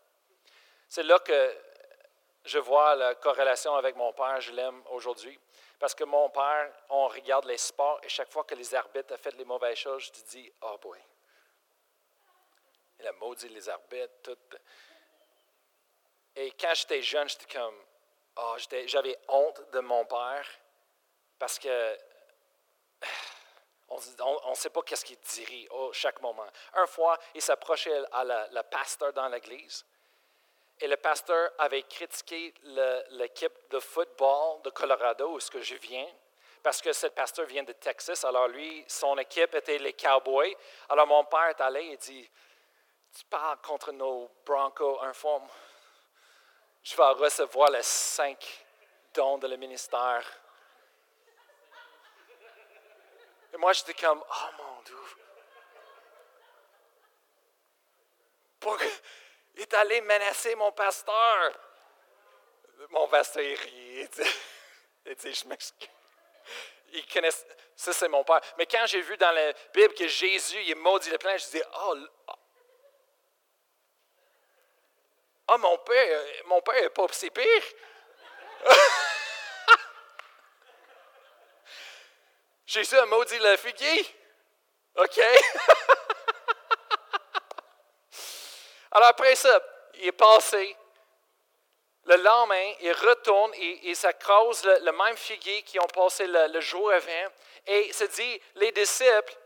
C'est 0.87 1.03
là 1.03 1.19
que 1.19 1.55
je 2.45 2.59
vois 2.59 2.95
la 2.95 3.15
corrélation 3.15 3.75
avec 3.75 3.95
mon 3.95 4.11
père, 4.13 4.39
je 4.41 4.51
l'aime 4.51 4.81
aujourd'hui. 4.89 5.39
Parce 5.79 5.95
que 5.95 6.03
mon 6.03 6.29
père, 6.29 6.71
on 6.89 7.07
regarde 7.07 7.45
les 7.45 7.57
sports 7.57 7.99
et 8.03 8.09
chaque 8.09 8.31
fois 8.31 8.43
que 8.43 8.55
les 8.55 8.73
arbitres 8.73 9.13
ont 9.13 9.17
fait 9.17 9.35
les 9.35 9.45
mauvaises 9.45 9.77
choses, 9.77 10.05
je 10.05 10.21
dis, 10.23 10.51
oh 10.61 10.77
boy. 10.81 10.99
Il 12.99 13.07
a 13.07 13.11
maudit 13.13 13.49
les 13.49 13.67
arbitres, 13.67 14.13
tout. 14.21 14.37
Et 16.35 16.51
quand 16.51 16.73
j'étais 16.73 17.01
jeune, 17.01 17.27
j'étais 17.27 17.57
comme, 17.57 17.75
oh, 18.37 18.55
j'avais 18.85 19.17
honte 19.27 19.69
de 19.71 19.79
mon 19.79 20.05
père 20.05 20.47
parce 21.37 21.59
que 21.59 21.97
on 24.19 24.49
ne 24.49 24.55
sait 24.55 24.69
pas 24.69 24.81
qu'est-ce 24.81 25.05
qu'il 25.05 25.19
dirait 25.19 25.67
oh, 25.71 25.91
chaque 25.93 26.21
moment. 26.21 26.45
Un 26.73 26.87
fois, 26.87 27.17
il 27.35 27.41
s'approchait 27.41 28.03
à 28.11 28.23
la 28.23 28.63
pasteur 28.63 29.13
dans 29.13 29.27
l'église 29.27 29.85
et 30.83 30.87
le 30.87 30.97
pasteur 30.97 31.51
avait 31.59 31.83
critiqué 31.83 32.53
l'équipe 33.11 33.53
de 33.69 33.79
football 33.79 34.61
de 34.63 34.69
Colorado, 34.69 35.29
où 35.29 35.39
ce 35.39 35.49
que 35.49 35.61
je 35.61 35.75
viens, 35.75 36.07
parce 36.61 36.81
que 36.81 36.91
ce 36.91 37.07
pasteur 37.07 37.45
vient 37.45 37.63
de 37.63 37.73
Texas. 37.73 38.25
Alors 38.25 38.47
lui, 38.49 38.83
son 38.87 39.17
équipe 39.17 39.55
était 39.55 39.77
les 39.77 39.93
Cowboys. 39.93 40.53
Alors 40.89 41.07
mon 41.07 41.23
père 41.25 41.47
est 41.47 41.61
allé 41.61 41.85
et 41.85 41.97
dit, 41.97 42.29
tu 43.17 43.25
parles 43.25 43.59
contre 43.61 43.91
nos 43.91 44.29
Broncos 44.45 44.99
un 45.01 45.13
fois, 45.13 45.41
je 46.83 46.97
vais 46.97 47.03
recevoir 47.11 47.69
les 47.71 47.83
cinq 47.83 48.65
dons 49.13 49.37
de 49.37 49.47
le 49.47 49.55
ministère. 49.55 50.25
Et 53.53 53.57
moi, 53.57 53.71
j'étais 53.73 53.93
comme, 53.93 54.23
oh 54.27 54.45
mon 54.57 54.81
Dieu. 54.81 54.97
Il 59.55 59.61
est 59.61 59.73
allé 59.75 60.01
menacer 60.01 60.55
mon 60.55 60.71
pasteur. 60.71 61.59
Mon 62.89 63.07
pasteur, 63.07 63.43
il 63.43 63.55
rit. 63.55 64.09
Il 65.05 65.15
dit, 65.15 65.33
je 65.33 65.47
m'excuse. 65.47 65.89
Il 66.93 67.05
connaît, 67.07 67.31
ça 67.75 67.93
c'est 67.93 68.07
mon 68.07 68.23
père. 68.23 68.39
Mais 68.57 68.65
quand 68.65 68.85
j'ai 68.85 69.01
vu 69.01 69.17
dans 69.17 69.31
la 69.31 69.53
Bible 69.73 69.93
que 69.93 70.07
Jésus, 70.07 70.61
il 70.65 70.75
maudit 70.75 71.09
le 71.09 71.17
plein, 71.17 71.35
je 71.37 71.47
dis, 71.47 71.61
oh, 71.85 71.95
oh, 75.47 75.57
mon 75.57 75.77
père, 75.79 76.25
mon 76.45 76.61
père 76.61 76.81
n'est 76.81 76.89
pas 76.89 77.07
si 77.11 77.29
pire. 77.29 77.63
Jésus 82.73 82.97
a 82.97 83.05
maudit 83.05 83.37
le 83.37 83.55
figuier. 83.57 84.03
OK? 84.95 85.19
Alors 88.91 89.09
après 89.09 89.35
ça, 89.35 89.61
il 89.93 90.07
est 90.07 90.11
passé. 90.11 90.75
Le 92.05 92.15
lendemain, 92.15 92.73
il 92.81 92.91
retourne 92.93 93.53
et, 93.53 93.89
et 93.89 93.95
ça 93.95 94.09
le, 94.09 94.91
même 94.91 95.15
figuier 95.15 95.61
qui 95.61 95.79
ont 95.79 95.87
passé 95.87 96.25
le, 96.25 96.59
jour 96.61 96.91
avant. 96.91 97.29
Et 97.67 97.89
il 97.89 97.93
se 97.93 98.05
dit, 98.05 98.41
les 98.55 98.71
disciples 98.71 99.37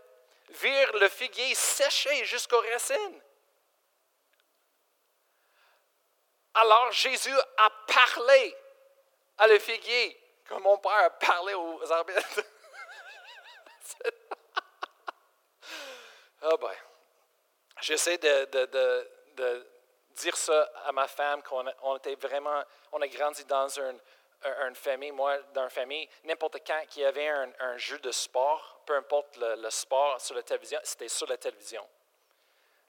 virent 0.49 0.95
le 0.95 1.09
figuier 1.09 1.53
séché 1.53 2.23
jusqu'aux 2.23 2.61
racines. 2.71 3.21
Alors 6.53 6.93
Jésus 6.93 7.37
a 7.57 7.69
parlé 7.93 8.55
à 9.37 9.47
le 9.47 9.59
figuier, 9.59 10.17
comme 10.47 10.63
mon 10.63 10.77
père 10.77 10.93
a 10.93 11.09
parlé 11.09 11.53
aux 11.53 11.91
arbitres. 11.91 12.41
Ah 16.39 16.56
ben, 16.62 16.71
j'essaie 17.82 18.19
de, 18.19 18.45
de 18.45 19.08
de 19.38 19.67
dire 20.15 20.36
ça 20.36 20.69
à 20.86 20.91
ma 20.91 21.08
femme, 21.08 21.41
qu'on 21.43 21.95
était 21.97 22.15
vraiment, 22.15 22.63
on 22.91 23.02
a 23.02 23.08
grandi 23.08 23.45
dans 23.45 23.67
une, 23.80 24.00
une 24.67 24.76
famille, 24.76 25.12
moi, 25.12 25.38
dans 25.54 25.63
une 25.63 25.69
famille, 25.69 26.10
n'importe 26.23 26.58
quand 26.65 26.82
qu'il 26.89 27.04
y 27.04 27.06
avait 27.06 27.28
un, 27.28 27.78
jeu 27.78 28.00
de 28.00 28.12
sport, 28.12 28.82
peu 28.86 28.95
importe 28.95 29.38
le, 29.38 29.69
sport 29.69 30.19
sur 30.19 30.36
la 30.36 30.43
télévision, 30.43 30.80
c'était 30.84 31.08
sur 31.08 31.28
la 31.28 31.38
télévision. 31.38 31.88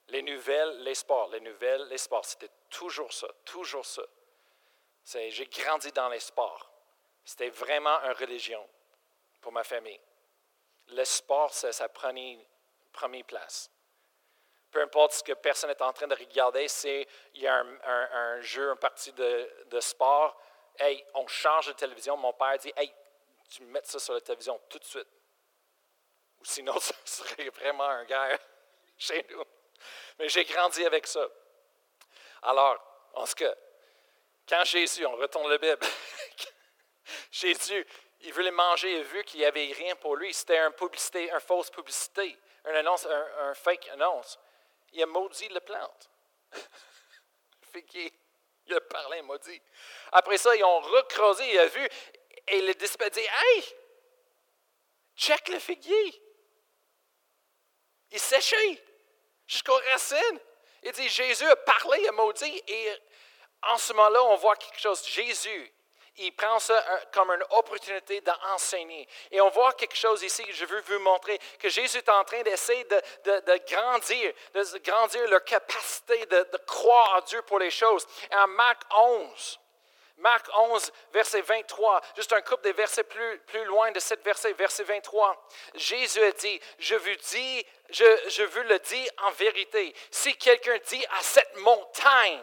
Les 0.07 0.23
nouvelles, 0.23 0.81
les 0.83 0.95
sports, 0.95 1.29
les 1.29 1.39
nouvelles, 1.39 1.83
les 1.83 1.99
sports, 1.99 2.25
c'était 2.25 2.49
toujours 2.69 3.13
ça, 3.13 3.27
toujours 3.45 3.85
ça. 3.85 4.01
J'ai 5.05 5.45
grandi 5.45 5.91
dans 5.91 6.09
les 6.09 6.19
sports. 6.19 6.71
C'était 7.23 7.49
vraiment 7.49 7.99
une 8.03 8.13
religion 8.13 8.67
pour 9.39 9.51
ma 9.51 9.63
famille. 9.63 9.99
Le 10.91 11.05
sport, 11.05 11.53
ça 11.53 11.89
prenait 11.89 12.39
première 12.91 13.25
place 13.25 13.69
peu 14.71 14.81
importe 14.81 15.13
ce 15.13 15.23
que 15.23 15.33
personne 15.33 15.69
est 15.69 15.81
en 15.81 15.93
train 15.93 16.07
de 16.07 16.15
regarder, 16.15 16.67
c'est 16.67 17.07
il 17.33 17.41
y 17.41 17.47
a 17.47 17.55
un, 17.55 18.41
jeu, 18.41 18.69
un 18.71 18.75
parti 18.75 19.11
de, 19.13 19.79
sport, 19.79 20.39
hey, 20.77 21.03
on 21.15 21.27
change 21.27 21.67
de 21.67 21.73
télévision. 21.73 22.15
Mon 22.17 22.33
père 22.33 22.57
dit, 22.59 22.71
hey, 22.75 22.93
tu 23.49 23.63
mets 23.63 23.81
ça 23.83 23.99
sur 23.99 24.13
la 24.13 24.21
télévision 24.21 24.59
tout 24.69 24.79
de 24.79 24.85
suite. 24.85 25.07
Sinon, 26.43 26.79
ça 26.79 26.93
serait 27.05 27.49
vraiment 27.49 27.87
un 27.87 28.05
gars 28.05 28.37
chez 28.97 29.25
nous. 29.29 29.43
Mais 30.19 30.29
j'ai 30.29 30.45
grandi 30.45 30.85
avec 30.85 31.07
ça. 31.07 31.27
Alors, 32.43 32.77
en 33.13 33.25
ce 33.25 33.35
que, 33.35 33.55
quand 34.47 34.63
Jésus, 34.65 35.05
on 35.05 35.15
retourne 35.15 35.49
la 35.49 35.57
Bible, 35.57 35.85
Jésus, 37.31 37.85
il 38.21 38.33
voulait 38.33 38.51
manger, 38.51 38.91
il 38.91 38.99
a 38.99 39.03
vu 39.03 39.23
qu'il 39.23 39.39
n'y 39.39 39.45
avait 39.45 39.71
rien 39.73 39.95
pour 39.95 40.15
lui. 40.15 40.33
C'était 40.33 40.57
une 40.57 40.73
publicité, 40.73 41.29
une 41.31 41.39
fausse 41.39 41.69
publicité, 41.69 42.37
une 42.65 42.75
annonce, 42.75 43.05
un 43.05 43.53
fake 43.53 43.89
annonce 43.89 44.37
il 44.93 45.03
a 45.03 45.05
maudit 45.05 45.49
la 45.49 45.61
plante. 45.61 46.09
figuier. 47.73 48.13
Il 48.65 48.73
a 48.73 48.81
parlé, 48.81 49.21
maudit. 49.21 49.61
Après 50.11 50.37
ça, 50.37 50.55
ils 50.55 50.63
ont 50.63 50.79
recrosé, 50.79 51.49
il 51.51 51.59
a 51.59 51.67
vu, 51.67 51.87
et 52.47 52.61
le 52.61 52.73
disciple 52.75 53.03
a 53.03 53.09
dit 53.09 53.19
Hey, 53.19 53.63
check 55.15 55.47
le 55.49 55.59
figuier. 55.59 56.21
Il 58.11 58.19
séché 58.19 58.83
jusqu'aux 59.47 59.79
racines. 59.91 60.39
Il 60.83 60.91
dit 60.91 61.09
Jésus 61.09 61.45
a 61.45 61.55
parlé, 61.55 61.99
il 62.01 62.07
a 62.07 62.11
maudit, 62.11 62.63
et 62.67 62.91
en 63.63 63.77
ce 63.77 63.91
moment-là, 63.93 64.23
on 64.23 64.35
voit 64.37 64.55
quelque 64.55 64.79
chose. 64.79 65.05
Jésus 65.05 65.73
il 66.17 66.35
prend 66.35 66.59
ça 66.59 66.83
comme 67.13 67.31
une 67.31 67.43
opportunité 67.51 68.21
d'enseigner. 68.21 69.07
Et 69.31 69.39
on 69.41 69.49
voit 69.49 69.73
quelque 69.73 69.95
chose 69.95 70.21
ici 70.23 70.43
que 70.45 70.53
je 70.53 70.65
veux 70.65 70.81
vous 70.81 70.99
montrer, 70.99 71.39
que 71.59 71.69
Jésus 71.69 71.97
est 71.97 72.09
en 72.09 72.23
train 72.23 72.41
d'essayer 72.41 72.83
de, 72.83 73.57
grandir, 73.71 74.33
de 74.53 74.77
grandir 74.79 75.27
leur 75.27 75.43
capacité 75.43 76.25
de, 76.25 76.57
croire 76.65 77.17
en 77.17 77.21
Dieu 77.21 77.41
pour 77.43 77.59
les 77.59 77.71
choses. 77.71 78.05
Et 78.31 78.35
en 78.35 78.47
Marc 78.47 78.81
11, 78.93 79.59
Marc 80.17 80.47
11, 80.53 80.91
verset 81.13 81.41
23, 81.41 82.01
juste 82.15 82.33
un 82.33 82.41
couple 82.41 82.65
de 82.65 82.73
versets 82.73 83.03
plus, 83.03 83.39
plus 83.47 83.63
loin 83.63 83.91
de 83.91 83.99
cette 83.99 84.23
verset, 84.23 84.51
verset 84.53 84.83
23. 84.83 85.47
Jésus 85.75 86.21
a 86.21 86.31
dit, 86.33 86.59
je 86.77 86.95
vous 86.95 87.15
dis, 87.31 87.65
je, 87.89 88.03
je 88.27 88.43
vous 88.43 88.63
le 88.63 88.79
dis 88.79 89.09
en 89.23 89.31
vérité, 89.31 89.95
si 90.11 90.35
quelqu'un 90.35 90.77
dit 90.87 91.05
à 91.17 91.21
cette 91.21 91.55
montagne, 91.57 92.41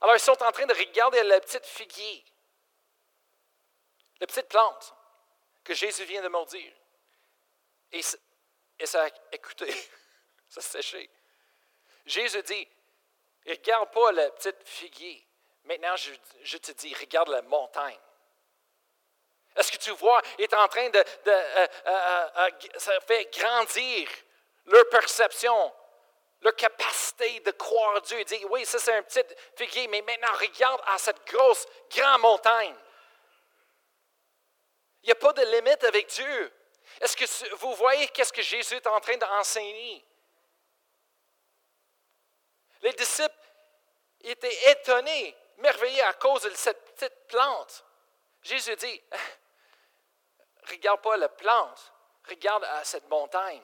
alors, 0.00 0.14
ils 0.14 0.20
sont 0.20 0.42
en 0.42 0.52
train 0.52 0.66
de 0.66 0.74
regarder 0.74 1.22
la 1.24 1.40
petite 1.40 1.66
figuier, 1.66 2.24
la 4.20 4.26
petite 4.26 4.48
plante 4.48 4.94
que 5.64 5.74
Jésus 5.74 6.04
vient 6.04 6.22
de 6.22 6.28
maudire. 6.28 6.72
Et 7.92 8.00
Et 8.78 8.86
ça 8.86 9.04
a 9.04 9.08
écouté, 9.32 9.72
ça 10.48 10.60
a 10.60 10.62
séché. 10.62 11.10
Jésus 12.06 12.42
dit, 12.42 12.68
regarde 13.46 13.90
pas 13.90 14.12
le 14.12 14.30
petit 14.30 14.52
figuier. 14.64 15.26
Maintenant, 15.64 15.96
je, 15.96 16.56
te 16.56 16.72
dis, 16.72 16.94
regarde 16.94 17.28
la 17.28 17.42
montagne. 17.42 17.98
Est-ce 19.56 19.72
que 19.72 19.76
tu 19.76 19.90
vois, 19.90 20.22
il 20.38 20.44
est 20.44 20.54
en 20.54 20.68
train 20.68 20.88
de, 20.88 20.98
euh, 20.98 21.66
euh, 21.86 22.28
euh, 22.36 22.50
ça 22.76 22.98
fait 23.00 23.28
grandir 23.36 24.08
leur 24.66 24.88
perception, 24.88 25.74
leur 26.40 26.54
capacité 26.54 27.40
de 27.40 27.50
croire 27.52 28.00
Dieu. 28.02 28.20
Il 28.20 28.24
dit, 28.24 28.44
oui, 28.50 28.64
ça 28.64 28.78
c'est 28.78 28.94
un 28.94 29.02
petit 29.02 29.22
figuier, 29.56 29.88
mais 29.88 30.02
maintenant 30.02 30.32
regarde 30.38 30.80
à 30.86 30.98
cette 30.98 31.26
grosse, 31.26 31.66
grande 31.90 32.20
montagne. 32.20 32.74
Il 35.02 35.06
n'y 35.06 35.12
a 35.12 35.16
pas 35.16 35.32
de 35.32 35.42
limite 35.42 35.84
avec 35.84 36.06
Dieu. 36.08 36.52
Est-ce 37.00 37.16
que 37.16 37.54
vous 37.56 37.74
voyez 37.74 38.08
qu'est-ce 38.08 38.32
que 38.32 38.42
Jésus 38.42 38.74
est 38.74 38.86
en 38.86 39.00
train 39.00 39.16
d'enseigner? 39.16 40.04
Les 42.82 42.92
disciples 42.92 43.34
étaient 44.20 44.70
étonnés, 44.70 45.36
merveilleux 45.58 46.04
à 46.04 46.14
cause 46.14 46.42
de 46.42 46.50
cette 46.50 46.94
petite 46.94 47.26
plante. 47.26 47.84
Jésus 48.42 48.74
dit, 48.76 49.02
regarde 50.68 51.00
pas 51.02 51.16
la 51.16 51.28
plante, 51.28 51.92
regarde 52.28 52.64
à 52.64 52.84
cette 52.84 53.08
montagne. 53.08 53.62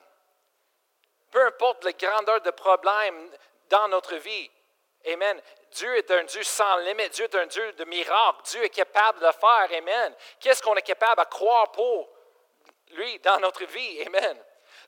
Peu 1.31 1.45
importe 1.45 1.83
la 1.83 1.93
grandeur 1.93 2.41
de 2.41 2.51
problème 2.51 3.29
dans 3.69 3.87
notre 3.87 4.15
vie, 4.15 4.49
Amen. 5.13 5.39
Dieu 5.71 5.95
est 5.97 6.09
un 6.09 6.23
Dieu 6.23 6.43
sans 6.43 6.77
limite. 6.77 7.13
Dieu 7.13 7.25
est 7.25 7.35
un 7.35 7.45
Dieu 7.45 7.73
de 7.73 7.85
miracles. 7.85 8.41
Dieu 8.45 8.63
est 8.63 8.69
capable 8.69 9.19
de 9.19 9.25
le 9.25 9.31
faire. 9.33 9.77
Amen. 9.77 10.15
Qu'est-ce 10.39 10.61
qu'on 10.61 10.75
est 10.75 10.81
capable 10.81 11.21
de 11.21 11.27
croire 11.27 11.71
pour 11.71 12.09
lui 12.91 13.19
dans 13.19 13.39
notre 13.39 13.65
vie? 13.65 14.01
Amen. 14.03 14.37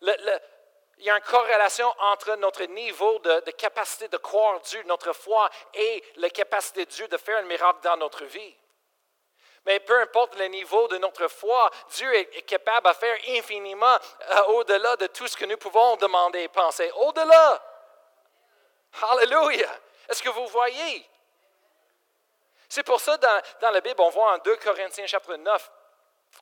il 0.02 1.06
y 1.06 1.10
a 1.10 1.16
une 1.16 1.24
corrélation 1.24 1.94
entre 2.00 2.36
notre 2.38 2.64
niveau 2.64 3.20
de, 3.20 3.42
de, 3.42 3.52
capacité 3.52 4.08
de 4.08 4.18
croire 4.18 4.60
Dieu, 4.62 4.82
notre 4.88 5.14
foi, 5.14 5.50
et 5.76 6.04
la 6.16 6.30
capacité 6.30 6.86
de 6.86 6.92
Dieu 6.92 7.08
de 7.08 7.18
faire 7.18 7.38
un 7.38 7.44
miracle 7.44 7.82
dans 7.84 7.98
notre 7.98 8.26
vie. 8.26 8.56
Mais 9.68 9.82
peu 9.82 10.00
importe 10.02 10.36
le 10.40 10.46
niveau 10.46 10.88
de 10.88 10.98
notre 10.98 11.28
foi, 11.28 11.70
Dieu 11.90 12.12
est 12.16 12.42
capable 12.44 12.88
de 12.88 12.94
faire 12.94 13.18
infiniment 13.38 13.98
euh, 14.30 14.44
au-delà 14.54 14.96
de 14.96 15.08
tout 15.08 15.28
ce 15.28 15.36
que 15.36 15.44
nous 15.44 15.58
pouvons 15.58 15.98
demander 15.98 16.40
et 16.40 16.48
penser. 16.48 16.90
Au-delà. 16.96 17.62
Hallelujah. 19.02 19.80
Est-ce 20.08 20.24
que 20.24 20.30
vous 20.30 20.48
voyez? 20.48 21.06
C'est 22.70 22.84
pour 22.84 23.02
ça, 23.02 23.18
dans, 23.18 23.42
dans, 23.60 23.72
la 23.72 23.82
Bible, 23.82 24.00
on 24.00 24.10
voit 24.10 24.36
en 24.36 24.38
2 24.38 24.56
Corinthiens 24.56 25.06
chapitre 25.06 25.36
9, 25.36 25.72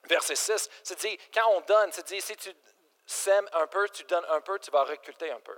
verset 0.04 0.36
6, 0.36 0.70
c'est 0.84 1.00
dit, 1.00 1.18
quand 1.34 1.50
on 1.50 1.62
donne, 1.62 1.92
c'est 1.92 2.06
dit, 2.06 2.22
si 2.22 2.36
tu 2.36 2.54
sèmes 3.08 3.50
un 3.54 3.66
peu, 3.66 3.90
tu 3.90 4.04
donnes 4.04 4.26
un 4.30 4.42
peu, 4.42 4.58
tu 4.60 4.70
vas 4.70 4.84
reculer 4.84 5.32
un 5.32 5.40
peu. 5.40 5.58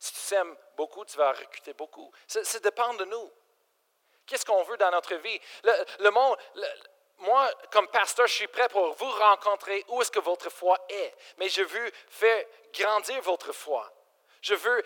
Si 0.00 0.12
tu 0.12 0.18
sèmes 0.18 0.56
beaucoup, 0.76 1.04
tu 1.04 1.16
vas 1.16 1.32
reculer 1.32 1.74
beaucoup. 1.74 2.10
Ça, 2.26 2.58
dépend 2.58 2.92
de 2.94 3.04
nous. 3.04 3.30
Qu'est-ce 4.26 4.44
qu'on 4.44 4.62
veut 4.62 4.76
dans 4.76 4.90
notre 4.90 5.14
vie? 5.16 5.40
Le, 5.98 6.10
monde, 6.10 6.36
moi, 7.18 7.50
comme 7.70 7.88
pasteur, 7.88 8.26
je 8.26 8.34
suis 8.34 8.48
prêt 8.48 8.68
pour 8.68 8.92
vous 8.94 9.10
rencontrer 9.10 9.84
où 9.88 10.00
est-ce 10.00 10.10
que 10.10 10.20
votre 10.20 10.50
foi 10.50 10.78
est. 10.88 11.14
Mais 11.38 11.48
je 11.48 11.62
veux 11.62 11.92
faire 12.08 12.44
grandir 12.72 13.20
votre 13.22 13.52
foi. 13.52 13.90
Je 14.40 14.54
veux 14.54 14.82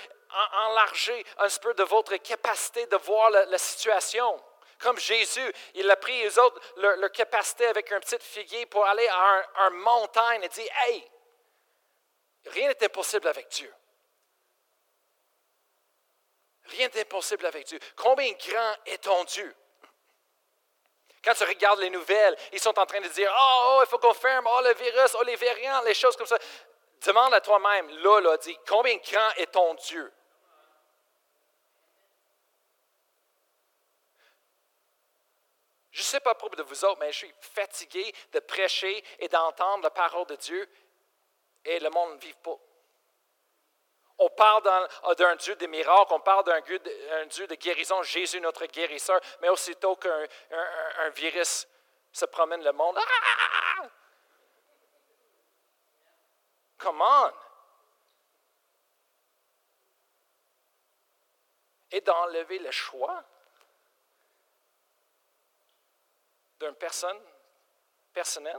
enlarger 0.52 1.24
un 1.38 1.48
peu 1.60 1.74
de 1.74 1.84
votre 1.84 2.16
capacité 2.16 2.86
de 2.86 2.96
voir 2.96 3.30
la, 3.30 3.58
situation. 3.58 4.42
Comme 4.78 4.98
Jésus, 4.98 5.52
il 5.74 5.90
a 5.90 5.96
pris 5.96 6.22
les 6.22 6.38
autres, 6.38 6.60
leur, 6.76 7.10
capacité 7.12 7.66
avec 7.66 7.90
un 7.92 8.00
petit 8.00 8.18
figuier 8.20 8.66
pour 8.66 8.84
aller 8.84 9.08
à 9.08 9.68
une 9.68 9.78
montagne 9.78 10.42
et 10.42 10.48
dit 10.48 10.68
Hey, 10.82 11.10
rien 12.46 12.68
n'est 12.68 12.84
impossible 12.84 13.28
avec 13.28 13.48
Dieu. 13.48 13.72
Rien 16.68 16.88
n'est 16.88 17.00
impossible 17.00 17.46
avec 17.46 17.66
Dieu. 17.66 17.78
Combien 17.94 18.32
grand 18.32 18.74
est 18.86 18.98
ton 18.98 19.24
Dieu? 19.24 19.54
Quand 21.22 21.34
tu 21.34 21.44
regardes 21.44 21.80
les 21.80 21.90
nouvelles, 21.90 22.36
ils 22.52 22.60
sont 22.60 22.78
en 22.78 22.86
train 22.86 23.00
de 23.00 23.08
dire 23.08 23.32
Oh, 23.36 23.62
oh 23.64 23.82
il 23.84 23.88
faut 23.88 23.98
qu'on 23.98 24.14
ferme, 24.14 24.46
oh, 24.48 24.60
le 24.62 24.74
virus, 24.74 25.16
oh, 25.18 25.22
les 25.24 25.36
variants, 25.36 25.82
les 25.82 25.94
choses 25.94 26.16
comme 26.16 26.26
ça. 26.26 26.38
Demande 27.04 27.34
à 27.34 27.40
toi-même, 27.40 27.88
là, 27.98 28.20
là, 28.20 28.36
dis 28.38 28.56
Combien 28.66 28.96
grand 28.96 29.30
est 29.36 29.52
ton 29.52 29.74
Dieu? 29.74 30.12
Je 35.90 36.02
ne 36.02 36.04
sais 36.04 36.20
pas 36.20 36.34
pour 36.34 36.50
de 36.50 36.62
vous 36.62 36.84
autres, 36.84 36.98
mais 37.00 37.10
je 37.10 37.18
suis 37.18 37.34
fatigué 37.40 38.14
de 38.32 38.38
prêcher 38.40 39.02
et 39.18 39.28
d'entendre 39.28 39.82
la 39.82 39.90
parole 39.90 40.26
de 40.26 40.36
Dieu 40.36 40.68
et 41.64 41.80
le 41.80 41.88
monde 41.90 42.14
ne 42.14 42.18
vit 42.18 42.34
pas. 42.34 42.58
On 44.18 44.30
parle 44.30 44.62
d'un 45.16 45.36
Dieu 45.36 45.54
de 45.56 45.66
miracles, 45.66 46.12
on 46.14 46.20
parle 46.20 46.44
d'un 46.44 46.60
Dieu, 46.60 47.46
de 47.46 47.54
guérison, 47.54 48.02
Jésus 48.02 48.40
notre 48.40 48.64
guérisseur, 48.66 49.20
mais 49.40 49.50
aussitôt 49.50 49.96
qu'un 49.96 51.08
virus 51.10 51.68
se 52.12 52.24
promène 52.24 52.64
le 52.64 52.72
monde, 52.72 52.98
ah! 52.98 53.88
Come 56.78 57.02
on! 57.02 57.32
Et 61.90 62.00
d'enlever 62.00 62.58
le 62.58 62.70
choix 62.70 63.22
d'une 66.58 66.74
personne 66.74 67.20
personnelle? 68.12 68.56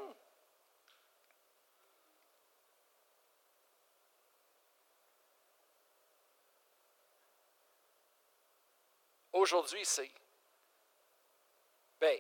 Aujourd'hui, 9.38 9.86
c'est, 9.86 10.12
ben, 12.00 12.20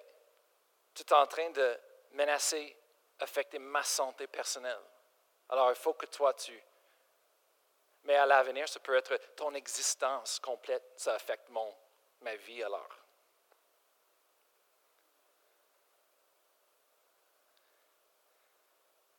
tu 0.93 1.01
es 1.01 1.13
en 1.13 1.25
train 1.25 1.49
de 1.49 1.79
menacer, 2.11 2.77
affecter 3.19 3.57
ma 3.57 3.81
santé 3.81 4.27
personnelle. 4.27 4.83
Alors, 5.49 5.71
il 5.71 5.75
faut 5.75 5.95
que 5.95 6.05
toi, 6.05 6.35
tu... 6.35 6.53
Mais 8.03 8.13
à 8.13 8.27
l'avenir, 8.27 8.69
ça 8.69 8.79
peut 8.79 8.95
être 8.95 9.17
ton 9.35 9.51
existence 9.55 10.39
complète, 10.39 10.83
ça 10.95 11.15
affecte 11.15 11.49
mon, 11.49 11.75
ma 12.21 12.35
vie 12.35 12.61
alors. 12.61 12.95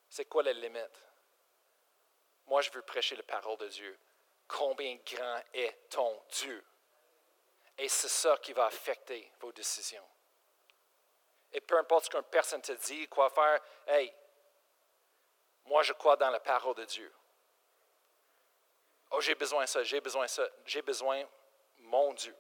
C'est 0.08 0.26
quoi 0.26 0.44
la 0.44 0.52
limite? 0.52 1.02
Moi, 2.46 2.60
je 2.62 2.70
veux 2.70 2.82
prêcher 2.82 3.16
la 3.16 3.24
parole 3.24 3.58
de 3.58 3.66
Dieu. 3.66 3.98
Combien 4.46 4.96
grand 5.04 5.42
est 5.52 5.90
ton 5.90 6.22
Dieu? 6.30 6.64
Et 7.78 7.88
c'est 7.88 8.08
ça 8.08 8.36
qui 8.38 8.52
va 8.52 8.66
affecter 8.66 9.30
vos 9.40 9.52
décisions. 9.52 10.06
Et 11.52 11.60
peu 11.60 11.78
importe 11.78 12.06
ce 12.06 12.10
qu'une 12.10 12.22
personne 12.24 12.60
te 12.60 12.72
dit, 12.72 13.08
quoi 13.08 13.30
faire, 13.30 13.60
hey, 13.86 14.12
moi 15.64 15.82
je 15.82 15.92
crois 15.92 16.16
dans 16.16 16.30
la 16.30 16.40
parole 16.40 16.74
de 16.74 16.84
Dieu. 16.84 17.12
Oh, 19.10 19.20
j'ai 19.20 19.34
besoin 19.34 19.64
de 19.64 19.68
ça, 19.68 19.82
j'ai 19.82 20.00
besoin 20.00 20.24
de 20.24 20.30
ça, 20.30 20.46
j'ai 20.66 20.82
besoin, 20.82 21.24
mon 21.78 22.12
Dieu. 22.12 22.36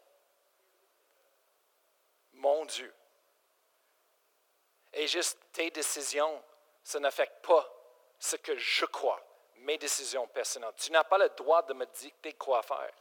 Mon 2.32 2.64
Dieu. 2.66 2.94
Et 4.92 5.06
juste 5.06 5.38
tes 5.52 5.70
décisions 5.70 6.42
ça 6.88 6.98
n'affecte 7.00 7.44
pas 7.46 7.70
ce 8.18 8.36
que 8.36 8.56
je 8.56 8.86
crois, 8.86 9.22
mes 9.56 9.76
décisions 9.76 10.26
personnelles. 10.28 10.72
Tu 10.78 10.90
n'as 10.90 11.04
pas 11.04 11.18
le 11.18 11.28
droit 11.36 11.60
de 11.62 11.74
me 11.74 11.84
dicter 11.84 12.32
quoi 12.32 12.62
faire. 12.62 12.94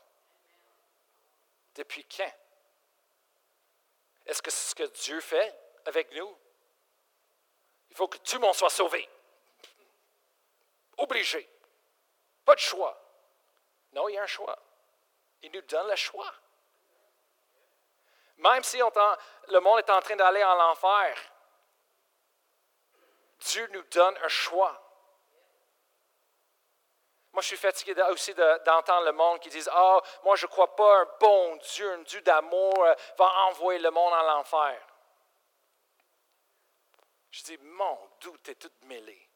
Depuis 1.77 2.03
quand? 2.05 2.33
Est-ce 4.25 4.41
que 4.41 4.51
c'est 4.51 4.71
ce 4.71 4.75
que 4.75 4.83
Dieu 4.83 5.21
fait 5.21 5.55
avec 5.85 6.11
nous? 6.13 6.37
Il 7.91 7.95
faut 7.95 8.07
que 8.07 8.17
tout 8.17 8.35
le 8.35 8.41
monde 8.41 8.55
soit 8.55 8.69
sauvé. 8.69 9.07
Obligé. 10.97 11.49
Pas 12.43 12.55
de 12.55 12.59
choix. 12.59 12.99
Non, 13.93 14.09
il 14.09 14.15
y 14.15 14.17
a 14.17 14.23
un 14.23 14.27
choix. 14.27 14.57
Il 15.43 15.51
nous 15.51 15.61
donne 15.61 15.87
le 15.87 15.95
choix. 15.95 16.33
Même 18.37 18.63
si 18.63 18.77
le 18.77 19.59
monde 19.59 19.79
est 19.79 19.89
en 19.89 20.01
train 20.01 20.15
d'aller 20.15 20.43
en 20.43 20.59
enfer, 20.71 21.17
Dieu 23.39 23.67
nous 23.71 23.83
donne 23.83 24.17
un 24.17 24.27
choix. 24.27 24.86
Moi, 27.37 27.43
je 27.43 27.49
suis 27.49 27.57
fatigué 27.57 27.93
aussi 28.09 28.33
d'entendre 28.33 29.05
le 29.05 29.11
monde 29.11 29.39
qui 29.39 29.49
dit 29.49 29.63
Ah, 29.71 30.01
moi, 30.23 30.35
je 30.35 30.47
ne 30.47 30.49
crois 30.49 30.75
pas 30.75 31.01
un 31.01 31.07
bon 31.19 31.55
Dieu, 31.57 31.93
un 31.93 32.01
Dieu 32.01 32.19
d'amour 32.21 32.83
euh, 32.83 32.95
va 33.15 33.31
envoyer 33.49 33.79
le 33.79 33.91
monde 33.91 34.11
en 34.11 34.23
l'enfer. 34.23 34.81
Je 37.29 37.43
dis 37.43 37.57
Mon 37.59 38.09
doute 38.21 38.49
est 38.49 38.55
tout 38.55 38.71
mêlé. 38.87 39.29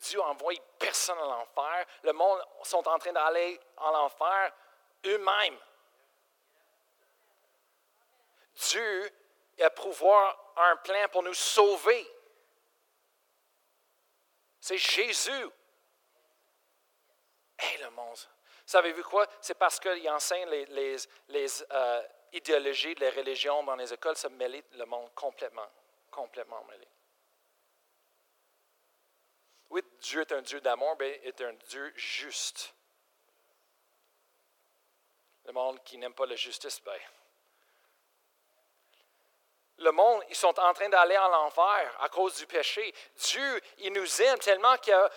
Dieu 0.00 0.20
envoie 0.20 0.52
personne 0.78 1.18
en 1.18 1.30
l'enfer. 1.30 1.86
Le 2.02 2.12
monde 2.12 2.44
sont 2.62 2.86
en 2.86 2.98
train 2.98 3.14
d'aller 3.14 3.58
en 3.78 3.90
l'enfer 3.90 4.52
eux-mêmes. 5.06 5.58
Dieu 8.54 9.10
a 9.62 9.70
pouvoir 9.70 10.52
un 10.56 10.76
plan 10.76 11.08
pour 11.10 11.22
nous 11.22 11.32
sauver. 11.32 12.06
C'est 14.64 14.78
Jésus. 14.78 15.50
Et 17.58 17.76
le 17.82 17.90
monde. 17.90 18.16
Savez-vous 18.64 19.02
quoi? 19.02 19.26
C'est 19.42 19.58
parce 19.58 19.78
qu'il 19.78 20.08
enseigne 20.08 20.48
les, 20.48 20.96
les, 21.28 21.62
euh, 21.70 22.02
idéologies, 22.32 22.94
les 22.94 23.10
religions 23.10 23.62
dans 23.62 23.76
les 23.76 23.92
écoles, 23.92 24.16
ça 24.16 24.30
mêle 24.30 24.62
le 24.72 24.86
monde 24.86 25.14
complètement, 25.14 25.68
complètement 26.10 26.64
mêlé. 26.64 26.88
Oui, 29.68 29.82
Dieu 30.00 30.22
est 30.22 30.32
un 30.32 30.40
Dieu 30.40 30.62
d'amour, 30.62 30.96
mais 30.98 31.20
est 31.24 31.42
un 31.42 31.52
Dieu 31.68 31.92
juste. 31.96 32.74
Le 35.44 35.52
monde 35.52 35.84
qui 35.84 35.98
n'aime 35.98 36.14
pas 36.14 36.24
la 36.24 36.36
justice, 36.36 36.80
ben, 36.80 36.98
le 39.78 39.90
monde, 39.90 40.22
ils 40.28 40.36
sont 40.36 40.58
en 40.60 40.72
train 40.72 40.88
d'aller 40.88 41.18
en 41.18 41.32
enfer 41.32 41.96
à 42.00 42.08
cause 42.08 42.36
du 42.36 42.46
péché. 42.46 42.94
Dieu, 43.16 43.60
il 43.78 43.92
nous 43.92 44.22
aime 44.22 44.38
tellement 44.38 44.76
qu'il 44.78 44.94
a, 44.94 45.10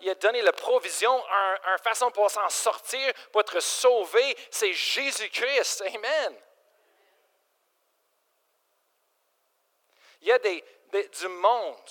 il 0.00 0.10
a, 0.10 0.14
donné 0.16 0.42
la 0.42 0.52
provision, 0.52 1.12
une 1.28 1.78
façon 1.78 2.10
pour 2.10 2.30
s'en 2.30 2.48
sortir, 2.48 3.12
pour 3.30 3.42
être 3.42 3.60
sauvé. 3.60 4.36
C'est 4.50 4.72
Jésus-Christ. 4.72 5.84
Amen. 5.94 6.36
Il 10.22 10.28
y 10.28 10.32
a 10.32 10.38
des, 10.40 10.64
du 11.20 11.28
monde 11.28 11.88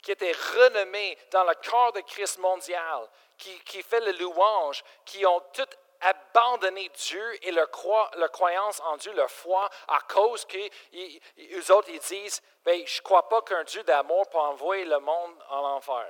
qui 0.00 0.12
était 0.12 0.36
renommé 0.54 1.18
dans 1.32 1.42
le 1.42 1.54
corps 1.68 1.92
de 1.92 2.00
Christ 2.02 2.38
mondial, 2.38 3.08
qui, 3.36 3.58
qui 3.64 3.82
fait 3.82 4.00
le 4.00 4.12
louange, 4.12 4.84
qui 5.04 5.26
ont 5.26 5.40
tout 5.52 5.66
abandonné 6.00 6.88
Dieu 6.90 7.46
et 7.46 7.50
leur, 7.52 7.70
croyance 7.70 8.80
en 8.80 8.96
Dieu, 8.96 9.12
leur 9.12 9.30
foi, 9.30 9.68
à 9.88 10.00
cause 10.00 10.44
qu'eux 10.44 11.72
autres, 11.72 11.88
ils 11.88 12.00
disent, 12.00 12.42
ben, 12.64 12.86
je 12.86 12.98
ne 12.98 13.02
crois 13.02 13.28
pas 13.28 13.42
qu'un 13.42 13.64
Dieu 13.64 13.82
d'amour 13.84 14.28
peut 14.28 14.38
envoyer 14.38 14.84
le 14.84 14.98
monde 14.98 15.34
en 15.48 15.76
enfer. 15.76 16.06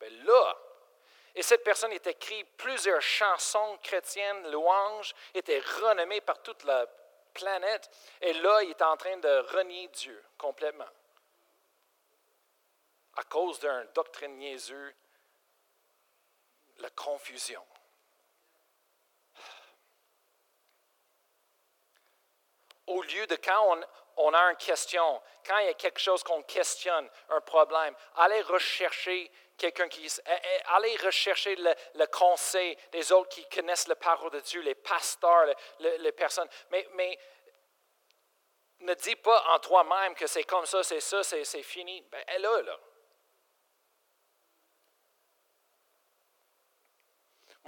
Ben 0.00 0.12
là, 0.24 0.56
et 1.34 1.42
cette 1.42 1.64
personne 1.64 1.92
a 1.92 2.10
écrit 2.10 2.44
plusieurs 2.56 3.02
chansons 3.02 3.78
chrétiennes, 3.82 4.50
louanges, 4.50 5.14
était 5.34 5.62
renommée 5.80 6.20
par 6.20 6.40
toute 6.42 6.64
la 6.64 6.86
planète, 7.34 7.90
et 8.20 8.32
là, 8.34 8.62
il 8.62 8.70
est 8.70 8.82
en 8.82 8.96
train 8.96 9.16
de 9.16 9.38
renier 9.52 9.88
Dieu 9.88 10.24
complètement 10.36 10.88
à 13.18 13.24
cause 13.24 13.58
d'un 13.58 13.84
doctrine 13.94 14.36
niaiseux 14.36 14.94
la 16.78 16.90
confusion. 16.90 17.64
Au 22.86 23.02
lieu 23.02 23.26
de 23.26 23.36
quand 23.36 23.78
on, 24.16 24.32
a 24.32 24.38
une 24.50 24.56
question, 24.56 25.22
quand 25.46 25.58
il 25.58 25.66
y 25.66 25.70
a 25.70 25.74
quelque 25.74 26.00
chose 26.00 26.22
qu'on 26.22 26.42
questionne, 26.42 27.08
un 27.28 27.40
problème, 27.42 27.94
allez 28.16 28.40
rechercher 28.42 29.30
quelqu'un 29.58 29.88
qui. 29.88 30.06
Eh, 30.06 30.30
eh, 30.30 30.60
allez 30.68 30.96
rechercher 30.96 31.54
le, 31.56 32.06
conseil 32.06 32.78
des 32.92 33.12
autres 33.12 33.28
qui 33.28 33.46
connaissent 33.50 33.88
la 33.88 33.96
parole 33.96 34.30
de 34.30 34.40
Dieu, 34.40 34.62
les 34.62 34.74
pasteurs, 34.74 35.54
les, 35.80 36.12
personnes. 36.12 36.48
Mais, 36.70 36.88
mais 36.94 37.18
ne 38.80 38.94
dis 38.94 39.16
pas 39.16 39.44
en 39.50 39.58
toi-même 39.58 40.14
que 40.14 40.26
c'est 40.26 40.44
comme 40.44 40.64
ça, 40.64 40.82
c'est 40.82 41.00
ça, 41.00 41.22
c'est 41.22 41.62
fini. 41.62 42.00
Ben, 42.10 42.22
elle 42.28 42.44
est 42.44 42.62
là. 42.62 42.78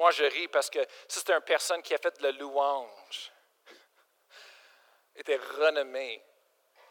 Moi, 0.00 0.12
je 0.12 0.24
ris 0.24 0.48
parce 0.48 0.70
que 0.70 0.78
c'est 1.06 1.28
une 1.28 1.42
personne 1.42 1.82
qui 1.82 1.92
a 1.92 1.98
fait 1.98 2.18
le 2.22 2.30
louange. 2.30 3.30
était 5.14 5.38
renommé. 5.58 6.24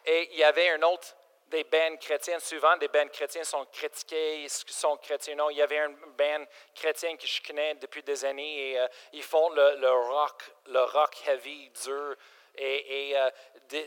Et 0.06 0.30
il 0.34 0.38
y 0.38 0.44
avait 0.44 0.70
un 0.70 0.82
autre 0.84 1.16
des 1.48 1.64
bandes 1.64 1.98
chrétiennes. 1.98 2.40
Souvent, 2.40 2.78
des 2.78 2.88
bandes 2.88 3.10
chrétiennes 3.10 3.46
sont 3.46 3.66
critiquées, 3.66 4.46
sont 4.48 4.96
chrétiens. 4.98 5.34
Non, 5.34 5.50
il 5.50 5.58
y 5.58 5.62
avait 5.64 5.80
un 5.80 5.90
band 5.90 6.46
chrétien 6.76 7.18
que 7.18 7.26
je 7.26 7.42
connais 7.42 7.74
depuis 7.82 8.04
des 8.04 8.24
années 8.24 8.74
et 8.74 8.80
euh, 8.80 8.88
ils 9.14 9.24
font 9.24 9.50
le, 9.50 9.90
rock, 9.90 10.44
le 10.68 10.84
rock 10.84 11.16
heavy, 11.26 11.72
dur. 11.84 12.16
Et, 12.58 13.18
euh, 13.18 13.32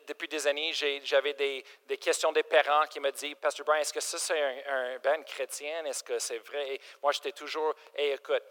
depuis 0.06 0.28
des 0.28 0.46
années, 0.48 0.72
j'avais 0.72 1.34
des, 1.34 1.64
questions 1.98 2.32
des 2.32 2.42
parents 2.42 2.86
qui 2.86 2.98
me 2.98 3.12
disent 3.12 3.36
Pasteur 3.40 3.66
Brian, 3.66 3.80
est-ce 3.82 3.92
que 3.92 4.00
ça 4.00 4.18
c'est 4.18 4.40
un, 4.40 4.94
un 4.94 4.98
band 4.98 5.22
chrétien 5.24 5.84
Est-ce 5.84 6.02
que 6.02 6.18
c'est 6.18 6.38
vrai? 6.38 6.80
Moi, 7.02 7.12
j'étais 7.12 7.32
toujours 7.32 7.74
Hey, 7.94 8.12
écoute, 8.12 8.42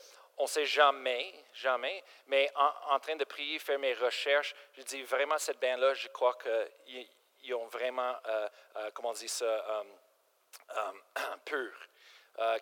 on 0.41 0.45
ne 0.45 0.49
sait 0.49 0.65
jamais, 0.65 1.31
jamais, 1.53 2.03
mais 2.25 2.51
en, 2.55 2.99
train 2.99 3.15
de 3.15 3.23
prier, 3.25 3.59
faire 3.59 3.77
mes 3.77 3.93
recherches, 3.93 4.55
je 4.73 4.81
dis 4.81 5.03
vraiment, 5.03 5.37
cette 5.37 5.59
bain-là, 5.59 5.93
je 5.93 6.07
crois 6.07 6.35
qu'ils 6.35 7.53
ont 7.53 7.67
vraiment, 7.67 8.15
euh, 8.25 8.49
euh, 8.77 8.91
comment 8.91 9.09
on 9.09 9.13
dit 9.13 9.29
ça, 9.29 9.45
euh, 9.45 10.91
pur. 11.45 11.71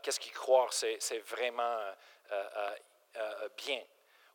Qu'est-ce 0.03 0.19
qu'ils 0.19 0.33
croient, 0.33 0.67
c'est 0.71 1.19
vraiment 1.19 1.79
bien. 3.55 3.81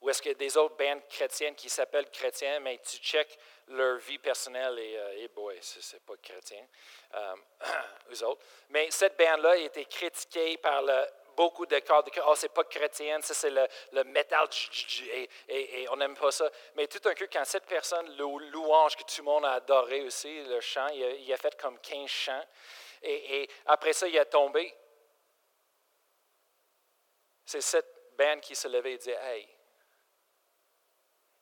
Ou 0.00 0.08
est-ce 0.08 0.26
a 0.26 0.34
des 0.34 0.56
autres 0.56 0.76
bandes 0.76 1.06
chrétiennes 1.08 1.54
qui 1.54 1.68
s'appellent 1.68 2.10
chrétiens, 2.10 2.60
mais 2.60 2.78
tu 2.78 2.96
checkes 2.96 3.38
leur 3.68 3.98
vie 3.98 4.18
personnelle 4.18 4.78
et, 4.78 5.22
et 5.22 5.28
boy, 5.28 5.58
c'est 5.60 6.02
pas 6.02 6.16
chrétien, 6.16 6.66
eux 8.10 8.24
autres. 8.24 8.42
Mais 8.70 8.90
cette 8.90 9.18
bande-là 9.18 9.50
a 9.50 9.56
été 9.56 9.84
critiquée 9.84 10.56
par 10.56 10.80
le 10.80 11.04
beaucoup 11.36 11.66
de 11.66 11.78
corps 11.80 12.02
de. 12.02 12.10
Oh, 12.26 12.34
c'est 12.34 12.48
pas 12.48 12.64
chrétien, 12.64 13.20
ça 13.22 13.34
c'est 13.34 13.50
le, 13.50 13.66
le 13.92 14.04
métal, 14.04 14.48
et, 15.48 15.88
on 15.90 15.96
n'aime 15.96 16.16
pas 16.16 16.30
ça. 16.30 16.50
Mais 16.74 16.86
tout 16.86 17.06
un 17.08 17.14
coup, 17.14 17.24
quand 17.32 17.44
cette 17.44 17.66
personne, 17.66 18.06
le 18.16 18.50
louange 18.50 18.96
que 18.96 19.02
tout 19.02 19.18
le 19.18 19.24
monde 19.24 19.44
a 19.44 19.52
adoré 19.52 20.02
aussi, 20.02 20.44
le 20.44 20.60
chant, 20.60 20.88
il 20.88 21.32
a, 21.32 21.36
fait 21.36 21.56
comme 21.60 21.78
15 21.78 22.08
chants. 22.08 22.46
Et, 23.02 23.48
après 23.66 23.92
ça, 23.92 24.08
il 24.08 24.18
a 24.18 24.24
tombé. 24.24 24.74
C'est 27.44 27.60
cette 27.60 28.12
bande 28.16 28.40
qui 28.40 28.56
se 28.56 28.68
levait 28.68 28.94
et 28.94 28.98
disait 28.98 29.18
Hey, 29.20 29.48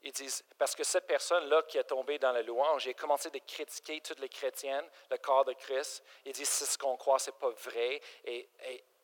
ils 0.04 0.12
disent, 0.12 0.44
parce 0.58 0.74
que 0.74 0.82
cette 0.82 1.06
personne-là 1.06 1.62
qui 1.62 1.78
est 1.78 1.84
tombée 1.84 2.18
dans 2.18 2.32
la 2.32 2.42
louange, 2.42 2.88
a 2.88 2.94
commencé 2.94 3.30
de 3.30 3.38
critiquer 3.38 4.00
toutes 4.00 4.18
les 4.18 4.28
chrétiennes, 4.28 4.88
le 5.10 5.16
corps 5.18 5.44
de 5.44 5.52
Christ. 5.52 6.02
Il 6.24 6.32
dit, 6.32 6.44
c'est 6.44 6.64
ce 6.64 6.76
qu'on 6.76 6.96
croit, 6.96 7.20
c'est 7.20 7.38
pas 7.38 7.50
vrai. 7.50 8.00
Et, 8.24 8.48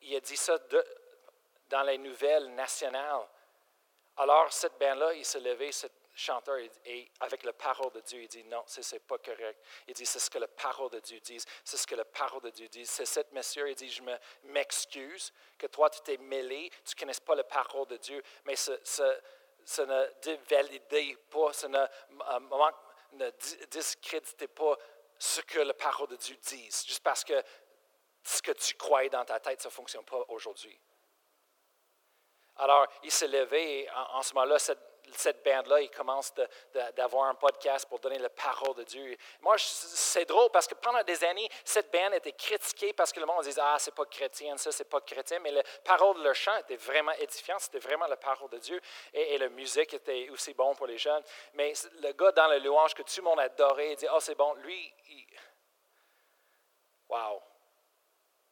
il 0.01 0.15
a 0.15 0.19
dit 0.19 0.37
ça 0.37 0.57
dans 1.69 1.83
les 1.83 1.97
nouvelles 1.97 2.53
nationales. 2.55 3.27
Alors, 4.17 4.51
cette 4.51 4.77
bande-là, 4.77 5.13
il 5.13 5.23
s'est 5.23 5.39
levé, 5.39 5.71
ce 5.71 5.87
chanteur, 6.13 6.57
et 6.85 7.09
avec 7.21 7.43
la 7.43 7.53
parole 7.53 7.91
de 7.93 8.01
Dieu, 8.01 8.21
il 8.21 8.27
dit 8.27 8.43
non, 8.43 8.63
ce 8.65 8.81
n'est 8.93 8.99
pas 8.99 9.17
correct. 9.17 9.57
Il 9.87 9.93
dit 9.93 10.05
c'est 10.05 10.19
ce 10.19 10.29
que 10.29 10.37
la 10.37 10.47
parole 10.47 10.89
de 10.89 10.99
Dieu 10.99 11.19
dit, 11.21 11.41
c'est 11.63 11.77
ce 11.77 11.87
que 11.87 11.95
la 11.95 12.03
parole 12.03 12.41
de 12.41 12.49
Dieu 12.49 12.67
dit. 12.67 12.85
C'est 12.85 13.05
cette 13.05 13.31
monsieur, 13.31 13.69
il 13.69 13.75
dit 13.75 13.89
je 13.89 14.01
m'excuse 14.43 15.31
que 15.57 15.67
toi, 15.67 15.89
tu 15.89 16.01
t'es 16.01 16.17
mêlé, 16.17 16.69
tu 16.83 16.95
ne 16.95 16.99
connais 16.99 17.19
pas 17.25 17.35
la 17.35 17.45
parole 17.45 17.87
de 17.87 17.97
Dieu, 17.97 18.21
mais 18.43 18.57
ce, 18.57 18.71
ça 18.83 19.85
ne 19.85 20.07
dévalidez 20.21 21.17
pas, 21.29 21.53
ça 21.53 21.67
ne, 21.69 21.77
euh, 21.77 22.39
ne 23.13 24.47
pas 24.47 24.77
ce 25.19 25.41
que 25.41 25.59
la 25.59 25.73
parole 25.73 26.07
de 26.07 26.15
Dieu 26.15 26.35
dit, 26.35 26.65
juste 26.65 27.03
parce 27.03 27.23
que 27.23 27.41
ce 28.23 28.41
que 28.41 28.51
tu 28.51 28.75
croyais 28.75 29.09
dans 29.09 29.25
ta 29.25 29.39
tête, 29.39 29.61
ça 29.61 29.69
ne 29.69 29.73
fonctionne 29.73 30.05
pas 30.05 30.23
aujourd'hui. 30.29 30.79
Alors, 32.59 32.87
il 33.03 33.11
s'est 33.11 33.27
levé 33.27 33.81
et 33.81 33.89
en, 33.89 34.21
ce 34.21 34.33
moment-là, 34.33 34.59
cette, 34.59 35.43
bande-là, 35.45 35.79
il 35.79 35.89
commence 35.89 36.33
d'avoir 36.93 37.29
un 37.29 37.35
podcast 37.35 37.87
pour 37.87 37.99
donner 37.99 38.19
la 38.19 38.29
parole 38.29 38.75
de 38.75 38.83
Dieu. 38.83 39.17
Moi, 39.39 39.55
c'est 39.57 40.25
drôle 40.25 40.49
parce 40.51 40.67
que 40.67 40.75
pendant 40.75 41.01
des 41.03 41.23
années, 41.23 41.49
cette 41.63 41.89
bande 41.89 42.13
était 42.15 42.33
critiquée 42.33 42.91
parce 42.91 43.13
que 43.13 43.21
le 43.21 43.25
monde 43.25 43.43
disait 43.43 43.61
Ah, 43.63 43.77
c'est 43.79 43.95
pas 43.95 44.05
chrétien, 44.05 44.57
ça, 44.57 44.73
c'est 44.73 44.89
pas 44.89 44.99
chrétien. 44.99 45.39
Mais 45.39 45.51
la 45.51 45.63
parole 45.85 46.17
de 46.17 46.23
leur 46.23 46.35
chant 46.35 46.55
était 46.57 46.75
vraiment 46.75 47.13
édifiante, 47.13 47.61
c'était 47.61 47.79
vraiment 47.79 48.07
la 48.07 48.17
parole 48.17 48.49
de 48.49 48.57
Dieu. 48.57 48.79
Et, 49.13 49.37
la 49.37 49.47
musique 49.47 49.93
était 49.93 50.29
aussi 50.29 50.53
bon 50.53 50.75
pour 50.75 50.85
les 50.85 50.97
jeunes. 50.97 51.23
Mais 51.53 51.71
le 52.01 52.11
gars 52.11 52.33
dans 52.33 52.47
le 52.49 52.59
louange 52.59 52.93
que 52.93 53.03
tout 53.03 53.13
le 53.17 53.23
monde 53.23 53.39
adorait, 53.39 53.93
il 53.93 53.95
dit 53.95 54.07
Ah, 54.11 54.19
c'est 54.19 54.35
bon. 54.35 54.53
Lui, 54.55 54.93
il... 55.07 55.25
wow. 57.07 57.41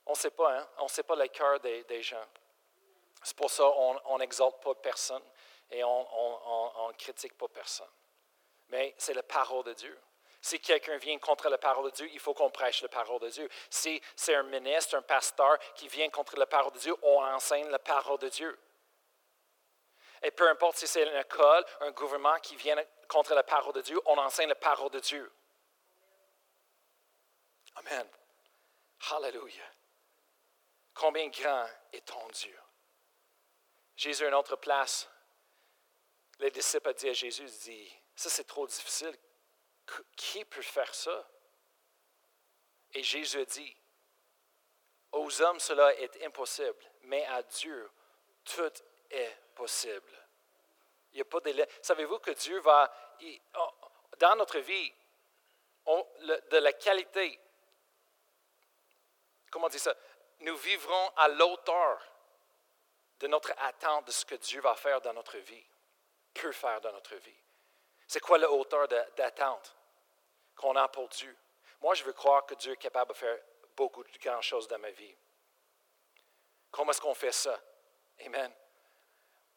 On 0.07 0.11
ne 0.11 0.15
sait 0.15 0.31
pas, 0.31 0.57
hein? 0.57 0.67
On 0.79 0.83
ne 0.83 0.89
sait 0.89 1.03
pas 1.03 1.15
le 1.15 1.27
cœur 1.27 1.59
des, 1.59 1.83
des 1.83 2.01
gens. 2.01 2.25
C'est 3.21 3.35
pour 3.35 3.51
ça 3.51 3.63
qu'on 3.63 4.17
n'exalte 4.17 4.59
pas 4.61 4.73
personne 4.75 5.23
et 5.69 5.83
on 5.83 6.87
ne 6.87 6.93
critique 6.93 7.37
pas 7.37 7.47
personne. 7.47 7.89
Mais 8.69 8.95
c'est 8.97 9.13
la 9.13 9.23
parole 9.23 9.63
de 9.65 9.73
Dieu. 9.73 9.97
Si 10.41 10.59
quelqu'un 10.61 10.97
vient 10.97 11.17
contre 11.19 11.49
la 11.49 11.57
parole 11.57 11.91
de 11.91 11.95
Dieu, 11.95 12.09
il 12.13 12.19
faut 12.19 12.33
qu'on 12.33 12.49
prêche 12.49 12.81
la 12.81 12.87
parole 12.87 13.19
de 13.19 13.29
Dieu. 13.29 13.49
Si 13.69 14.01
c'est 14.15 14.35
un 14.35 14.43
ministre, 14.43 14.95
un 14.95 15.01
pasteur 15.01 15.57
qui 15.75 15.87
vient 15.87 16.09
contre 16.09 16.37
la 16.37 16.45
parole 16.45 16.71
de 16.73 16.79
Dieu, 16.79 16.95
on 17.01 17.23
enseigne 17.23 17.67
la 17.67 17.79
parole 17.79 18.19
de 18.19 18.29
Dieu. 18.29 18.57
Et 20.23 20.31
peu 20.31 20.47
importe 20.49 20.77
si 20.77 20.87
c'est 20.87 21.03
une 21.03 21.15
école, 21.17 21.65
un 21.81 21.91
gouvernement 21.91 22.39
qui 22.39 22.55
vient 22.55 22.81
contre 23.07 23.33
la 23.33 23.43
parole 23.43 23.73
de 23.73 23.81
Dieu, 23.81 23.99
on 24.05 24.17
enseigne 24.17 24.49
la 24.49 24.55
parole 24.55 24.91
de 24.91 24.99
Dieu. 24.99 25.31
Amen. 27.75 28.07
Hallelujah. 29.11 29.76
Combien 30.99 31.27
grand 31.27 31.67
est 31.93 32.05
ton 32.05 32.27
Dieu? 32.29 32.57
Jésus 33.95 34.25
à 34.25 34.27
une 34.27 34.33
autre 34.33 34.55
place 34.55 35.07
les 36.39 36.51
disciples 36.51 36.89
ont 36.89 36.93
dit 36.93 37.09
à 37.09 37.13
Jésus, 37.13 37.45
dit, 37.45 37.93
ça 38.15 38.29
c'est 38.29 38.43
trop 38.43 38.67
difficile. 38.67 39.15
Qui 40.15 40.45
peut 40.45 40.61
faire 40.61 40.93
ça? 40.93 41.27
Et 42.93 43.01
Jésus 43.01 43.45
dit, 43.45 43.75
Aux 45.11 45.41
hommes, 45.41 45.59
cela 45.59 45.95
est 45.95 46.23
impossible, 46.23 46.83
mais 47.03 47.25
à 47.25 47.41
Dieu, 47.43 47.89
tout 48.43 48.73
est 49.09 49.37
possible. 49.55 50.11
Il 51.13 51.15
n'y 51.15 51.21
a 51.21 51.25
pas 51.25 51.39
de 51.39 51.67
Savez-vous 51.81 52.19
que 52.19 52.31
Dieu 52.31 52.59
va, 52.59 52.91
dans 54.19 54.35
notre 54.35 54.59
vie, 54.59 54.93
de 55.87 56.57
la 56.57 56.73
qualité, 56.73 57.39
comment 59.49 59.69
dire 59.69 59.79
ça, 59.79 59.95
nous 60.39 60.55
vivrons 60.57 61.11
à 61.15 61.27
l'auteur 61.27 62.01
de 63.19 63.27
notre 63.27 63.53
attente 63.59 64.05
de 64.05 64.11
ce 64.11 64.25
que 64.25 64.35
Dieu 64.35 64.61
va 64.61 64.75
faire 64.75 65.01
dans 65.01 65.13
notre 65.13 65.37
vie, 65.37 65.65
peut 66.33 66.51
faire 66.51 66.79
dans 66.81 66.91
notre 66.91 67.15
vie. 67.15 67.39
C'est 68.07 68.19
quoi 68.19 68.37
la 68.37 68.51
hauteur 68.51 68.87
d'attente 68.87 69.75
qu'on 70.55 70.75
a 70.75 70.87
pour 70.87 71.09
Dieu? 71.09 71.35
Moi, 71.81 71.95
je 71.95 72.03
veux 72.03 72.13
croire 72.13 72.45
que 72.45 72.55
Dieu 72.55 72.73
est 72.73 72.77
capable 72.77 73.11
de 73.11 73.17
faire 73.17 73.39
beaucoup 73.75 74.03
de 74.03 74.17
grandes 74.19 74.43
choses 74.43 74.67
dans 74.67 74.79
ma 74.79 74.91
vie. 74.91 75.15
Comment 76.71 76.91
est-ce 76.91 77.01
qu'on 77.01 77.13
fait 77.13 77.31
ça? 77.31 77.59
Amen. 78.25 78.53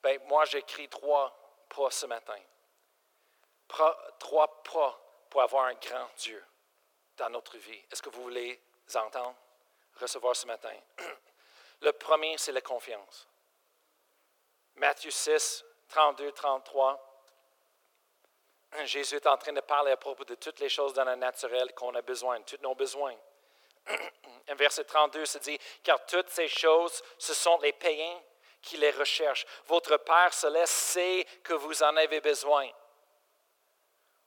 Ben, 0.03 0.21
moi, 0.27 0.45
j'écris 0.47 0.89
trois 0.89 1.37
pas 1.69 1.91
ce 1.91 2.07
matin. 2.07 2.41
Trois 3.69 4.63
pas 4.63 5.01
pour 5.29 5.43
avoir 5.43 5.67
un 5.67 5.75
grand 5.75 6.09
Dieu 6.17 6.45
dans 7.17 7.31
notre 7.31 7.57
vie. 7.59 7.85
Est-ce 7.91 8.03
que 8.03 8.09
vous 8.09 8.23
voulez 8.23 8.61
entendre, 8.95 9.37
recevoir 10.01 10.35
ce 10.37 10.47
matin? 10.47 10.75
Le 11.83 11.93
premier, 11.93 12.37
c'est 12.39 12.53
la 12.53 12.61
confiance. 12.61 13.29
Matthieu 14.77 15.11
6, 15.11 15.65
32, 15.89 16.33
33. 16.33 17.07
Jésus 18.85 19.17
est 19.17 19.27
en 19.27 19.37
train 19.37 19.53
de 19.53 19.61
parler 19.61 19.93
à 19.93 19.97
propos 19.97 20.25
de 20.25 20.35
toutes 20.35 20.61
les 20.61 20.69
choses 20.69 20.95
dans 20.95 21.05
le 21.05 21.17
naturel 21.17 21.73
qu'on 21.75 21.95
a 21.95 22.03
besoin, 22.03 22.41
tous 22.43 22.59
nos 22.63 22.75
besoins. 22.75 23.17
Verset 24.49 24.85
32 24.85 25.27
se 25.27 25.39
dit, 25.39 25.59
car 25.83 26.05
toutes 26.07 26.31
ces 26.31 26.49
choses, 26.49 27.03
ce 27.19 27.35
sont 27.35 27.59
les 27.59 27.73
païens 27.73 28.21
qui 28.63 28.77
les 28.77 28.91
recherchent. 28.91 29.47
Votre 29.67 29.97
Père 29.97 30.33
céleste 30.33 30.73
sait 30.73 31.27
que 31.43 31.55
vous 31.55 31.83
en 31.83 31.97
avez 31.97 32.21
besoin. 32.21 32.69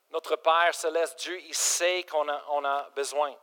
Notre 0.10 0.36
Père 0.36 0.74
céleste, 0.76 1.20
Dieu, 1.20 1.40
il 1.42 1.56
sait 1.56 2.04
qu'on 2.04 2.28
a, 2.28 2.34
a 2.36 2.90
besoin. 2.92 3.36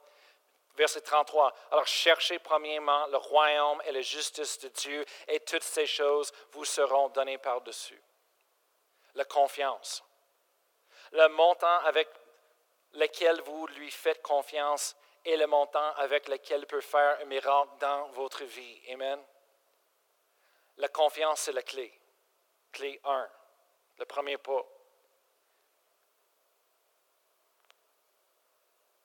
Verset 0.81 1.03
33. 1.03 1.53
Alors 1.73 1.87
cherchez 1.87 2.39
premièrement 2.39 3.07
le 3.09 3.19
royaume 3.19 3.83
et 3.85 3.93
la 3.93 4.01
justice 4.01 4.59
de 4.61 4.69
Dieu, 4.69 5.05
et 5.29 5.39
toutes 5.41 5.63
ces 5.63 5.87
choses 5.87 6.33
vous 6.53 6.65
seront 6.65 7.11
données 7.11 7.37
par-dessus. 7.37 8.01
La 9.15 9.27
confiance. 9.27 10.03
Le 11.13 11.29
montant 11.29 11.81
avec 11.81 12.09
lequel 12.95 13.43
vous 13.43 13.67
lui 13.67 13.91
faites 13.91 14.23
confiance 14.23 14.97
est 15.23 15.37
le 15.37 15.47
montant 15.47 15.93
avec 15.97 16.29
lequel 16.29 16.63
il 16.63 16.67
peut 16.67 16.81
faire 16.81 17.19
un 17.21 17.27
miracle 17.27 17.73
dans 17.79 18.09
votre 18.13 18.45
vie. 18.45 18.81
Amen. 18.91 19.23
La 20.79 20.89
confiance, 20.89 21.43
c'est 21.43 21.53
la 21.53 21.63
clé. 21.63 21.93
Clé 22.73 22.99
1. 23.05 23.29
Le 23.99 24.07
premier 24.07 24.39
pas. 24.39 24.65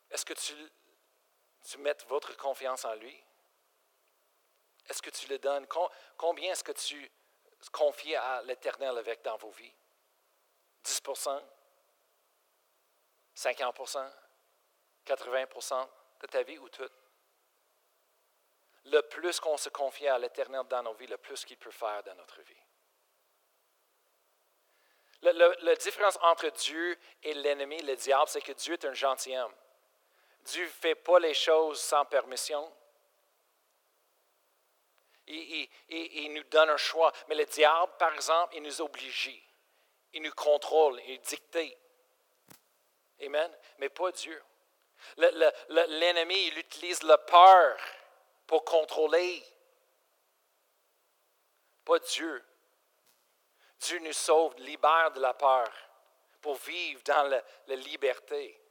Est-ce 0.10 0.24
que 0.24 0.34
tu, 0.36 0.54
tu 1.66 1.78
mets 1.80 1.98
votre 2.08 2.36
confiance 2.38 2.86
en 2.86 2.94
lui? 2.96 3.24
Est-ce 4.88 5.02
que 5.02 5.10
tu 5.10 5.28
le 5.28 5.40
donnes? 5.40 5.68
Combien 6.18 6.52
est-ce 6.52 6.64
que 6.64 6.72
tu 6.72 7.12
confies 7.72 8.16
à 8.16 8.42
l'Éternel 8.44 8.98
avec 8.98 9.22
dans 9.24 9.38
vos 9.38 9.52
vies? 9.52 9.74
10% 10.84 11.42
50% 13.36 14.12
80% 15.06 15.90
de 16.22 16.28
ta 16.28 16.44
vie 16.44 16.58
ou 16.60 16.70
tout? 16.70 16.90
Le 18.86 19.02
plus 19.02 19.40
qu'on 19.40 19.58
se 19.58 19.70
confie 19.70 20.08
à 20.08 20.20
l'Éternel 20.20 20.64
dans 20.68 20.84
nos 20.84 20.94
vies, 20.94 21.08
le 21.08 21.18
plus 21.18 21.44
qu'il 21.44 21.58
peut 21.58 21.72
faire 21.72 22.04
dans 22.04 22.16
notre 22.16 22.42
vie. 22.42 22.62
la 25.22 25.76
différence 25.76 26.20
entre 26.22 26.50
Dieu 26.50 26.98
et 27.24 27.34
l'ennemi, 27.34 27.82
le 27.82 27.96
diable, 27.96 28.28
c'est 28.28 28.42
que 28.42 28.52
Dieu 28.52 28.74
est 28.74 28.86
un 28.86 28.94
gentilhomme. 28.94 29.54
Dieu 30.46 30.64
ne 30.64 30.70
fait 30.70 30.96
pas 30.96 31.20
les 31.20 31.34
choses 31.34 31.82
sans 31.82 32.06
permission. 32.06 32.72
Il, 35.28 36.34
nous 36.34 36.44
donne 36.44 36.70
un 36.70 36.78
choix. 36.78 37.12
Mais 37.28 37.36
le 37.36 37.46
diable, 37.46 37.92
par 37.98 38.14
exemple, 38.14 38.56
il 38.56 38.62
nous 38.62 38.82
oblige. 38.82 39.42
Il 40.14 40.22
nous 40.22 40.34
contrôle, 40.34 41.02
il 41.08 41.20
dicte. 41.22 41.58
Amen. 43.22 43.58
Mais 43.80 43.90
pas 43.90 44.12
Dieu. 44.12 44.42
L'ennemi, 45.18 46.48
il 46.48 46.58
utilise 46.60 47.02
la 47.04 47.18
peur 47.18 47.78
pour 48.46 48.64
contrôler. 48.64 49.44
Pas 51.84 52.00
Dieu. 52.00 52.44
Dieu 53.80 54.00
nous 54.00 54.14
sauve, 54.14 54.56
libère 54.58 55.12
de 55.12 55.20
la 55.20 55.34
peur 55.34 55.70
pour 56.40 56.56
vivre 56.56 57.02
dans 57.04 57.42
la 57.68 57.76
liberté. 57.76 58.65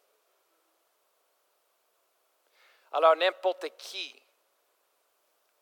Alors 2.95 3.17
n'importe 3.17 3.77
qui 3.77 4.15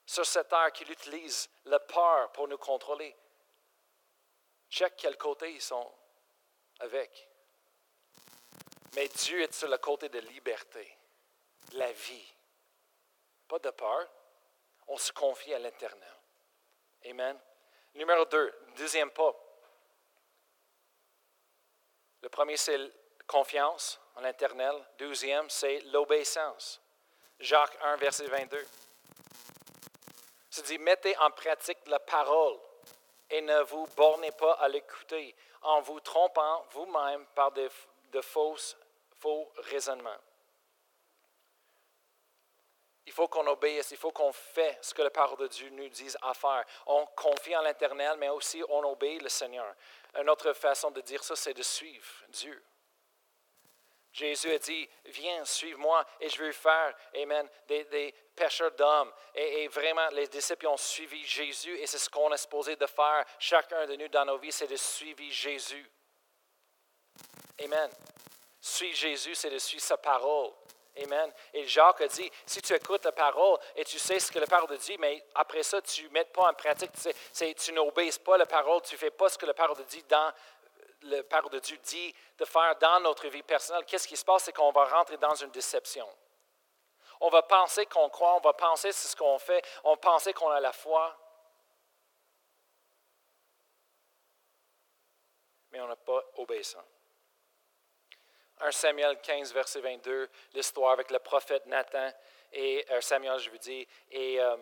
sur 0.04 0.26
cette 0.26 0.48
terre 0.48 0.70
qui 0.70 0.84
utilise 0.84 1.48
la 1.64 1.80
peur 1.80 2.30
pour 2.32 2.46
nous 2.46 2.58
contrôler, 2.58 3.16
check 4.68 4.92
quel 4.98 5.16
côté 5.16 5.50
ils 5.50 5.62
sont 5.62 5.90
avec. 6.80 7.28
Mais 8.94 9.08
Dieu 9.08 9.40
est 9.40 9.54
sur 9.54 9.68
le 9.68 9.78
côté 9.78 10.10
de 10.10 10.18
liberté, 10.18 10.98
de 11.70 11.78
la 11.78 11.90
vie. 11.92 12.34
Pas 13.48 13.58
de 13.58 13.70
peur. 13.70 14.06
On 14.88 14.98
se 14.98 15.10
confie 15.12 15.54
à 15.54 15.58
l'Éternel. 15.58 16.14
Amen. 17.06 17.40
Numéro 17.94 18.26
deux, 18.26 18.54
deuxième 18.76 19.10
pas. 19.10 19.34
Le 22.20 22.28
premier, 22.28 22.58
c'est 22.58 22.78
confiance 23.26 23.98
en 24.16 24.20
l'Éternel. 24.20 24.74
Deuxième, 24.98 25.48
c'est 25.48 25.80
l'obéissance. 25.92 26.81
Jacques 27.42 27.76
1, 27.82 27.96
verset 27.96 28.26
22. 28.26 28.64
Se 30.48 30.60
dit, 30.62 30.78
mettez 30.78 31.16
en 31.18 31.30
pratique 31.32 31.78
la 31.86 31.98
parole 31.98 32.56
et 33.30 33.40
ne 33.40 33.62
vous 33.62 33.86
bornez 33.96 34.30
pas 34.30 34.52
à 34.54 34.68
l'écouter 34.68 35.34
en 35.62 35.80
vous 35.80 35.98
trompant 36.00 36.64
vous-même 36.70 37.26
par 37.34 37.50
de, 37.50 37.68
fausses, 38.20 38.76
faux 39.18 39.50
raisonnements. 39.56 40.20
Il 43.06 43.12
faut 43.12 43.26
qu'on 43.26 43.46
obéisse, 43.48 43.90
il 43.90 43.96
faut 43.96 44.12
qu'on 44.12 44.32
fait 44.32 44.78
ce 44.80 44.94
que 44.94 45.02
la 45.02 45.10
parole 45.10 45.38
de 45.38 45.48
Dieu 45.48 45.68
nous 45.70 45.88
dit 45.88 46.14
à 46.22 46.34
faire. 46.34 46.64
On 46.86 47.04
confie 47.06 47.56
en 47.56 47.62
l'Éternel, 47.62 48.16
mais 48.18 48.28
aussi 48.28 48.62
on 48.68 48.84
obéit 48.84 49.20
le 49.20 49.28
Seigneur. 49.28 49.74
Une 50.14 50.30
autre 50.30 50.52
façon 50.52 50.92
de 50.92 51.00
dire 51.00 51.24
ça, 51.24 51.34
c'est 51.34 51.54
de 51.54 51.62
suivre 51.62 52.06
Dieu. 52.28 52.62
Jésus 54.12 54.52
a 54.52 54.58
dit, 54.58 54.88
viens, 55.06 55.44
suive-moi 55.44 56.04
et 56.20 56.28
je 56.28 56.42
vais 56.42 56.52
faire, 56.52 56.94
Amen, 57.14 57.48
des, 57.66 57.84
des 57.84 58.14
pêcheurs 58.36 58.72
d'hommes. 58.72 59.12
Et, 59.34 59.68
vraiment, 59.68 60.06
les 60.12 60.28
disciples 60.28 60.66
ont 60.66 60.76
suivi 60.76 61.24
Jésus 61.24 61.76
et 61.78 61.86
c'est 61.86 61.98
ce 61.98 62.10
qu'on 62.10 62.32
est 62.32 62.38
supposé 62.38 62.76
de 62.76 62.86
faire, 62.86 63.24
chacun 63.38 63.86
de 63.86 63.96
nous 63.96 64.08
dans 64.08 64.26
nos 64.26 64.38
vies, 64.38 64.52
c'est 64.52 64.66
de 64.66 64.76
suivre 64.76 65.22
Jésus. 65.30 65.90
Amen. 67.64 67.90
Suivre 68.60 68.96
Jésus, 68.96 69.34
c'est 69.34 69.50
de 69.50 69.58
suivre 69.58 69.82
sa 69.82 69.96
parole. 69.96 70.52
Amen. 71.02 71.32
Et 71.54 71.66
Jacques 71.66 72.02
a 72.02 72.08
dit, 72.08 72.30
si 72.44 72.60
tu 72.60 72.74
écoutes 72.74 73.06
la 73.06 73.12
parole 73.12 73.58
et 73.74 73.84
tu 73.84 73.98
sais 73.98 74.18
ce 74.18 74.30
que 74.30 74.38
la 74.38 74.46
parole 74.46 74.76
dit, 74.76 74.98
mais 74.98 75.24
après 75.34 75.62
ça, 75.62 75.80
tu 75.80 76.04
ne 76.04 76.08
mets 76.10 76.26
pas 76.26 76.50
en 76.50 76.52
pratique, 76.52 76.90
tu, 77.32 77.54
tu 77.54 77.72
n'obéis 77.72 78.18
pas 78.18 78.36
la 78.36 78.44
parole, 78.44 78.82
tu 78.82 78.94
ne 78.94 78.98
fais 78.98 79.10
pas 79.10 79.30
ce 79.30 79.38
que 79.38 79.46
la 79.46 79.54
parole 79.54 79.82
dit 79.86 80.02
dans 80.02 80.30
le 81.02 81.22
Père 81.22 81.48
de 81.50 81.58
Dieu 81.58 81.76
dit 81.78 82.14
de 82.38 82.44
faire 82.44 82.76
dans 82.76 83.00
notre 83.00 83.28
vie 83.28 83.42
personnelle, 83.42 83.84
qu'est-ce 83.84 84.08
qui 84.08 84.16
se 84.16 84.24
passe? 84.24 84.44
C'est 84.44 84.52
qu'on 84.52 84.72
va 84.72 84.84
rentrer 84.84 85.16
dans 85.16 85.34
une 85.34 85.50
déception. 85.50 86.08
On 87.20 87.28
va 87.28 87.42
penser 87.42 87.86
qu'on 87.86 88.08
croit, 88.08 88.36
on 88.36 88.40
va 88.40 88.52
penser 88.52 88.90
c'est 88.92 89.08
ce 89.08 89.16
qu'on 89.16 89.38
fait, 89.38 89.64
on 89.84 89.90
va 89.90 89.96
penser 89.96 90.32
qu'on 90.32 90.50
a 90.50 90.60
la 90.60 90.72
foi. 90.72 91.16
Mais 95.70 95.80
on 95.80 95.86
n'a 95.86 95.96
pas 95.96 96.22
obéissant. 96.36 96.84
1 98.60 98.70
Samuel 98.70 99.20
15, 99.20 99.52
verset 99.52 99.80
22, 99.80 100.28
l'histoire 100.54 100.92
avec 100.92 101.10
le 101.10 101.18
prophète 101.18 101.66
Nathan 101.66 102.12
et 102.52 102.84
euh, 102.90 103.00
Samuel, 103.00 103.38
je 103.38 103.50
veux 103.50 103.58
dire, 103.58 103.86
et 104.10 104.40
euh, 104.40 104.56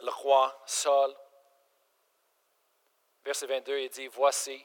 le 0.00 0.10
roi 0.10 0.62
Saul. 0.66 1.14
Verset 3.24 3.46
22, 3.46 3.78
il 3.78 3.88
dit, 3.88 4.06
Voici, 4.08 4.64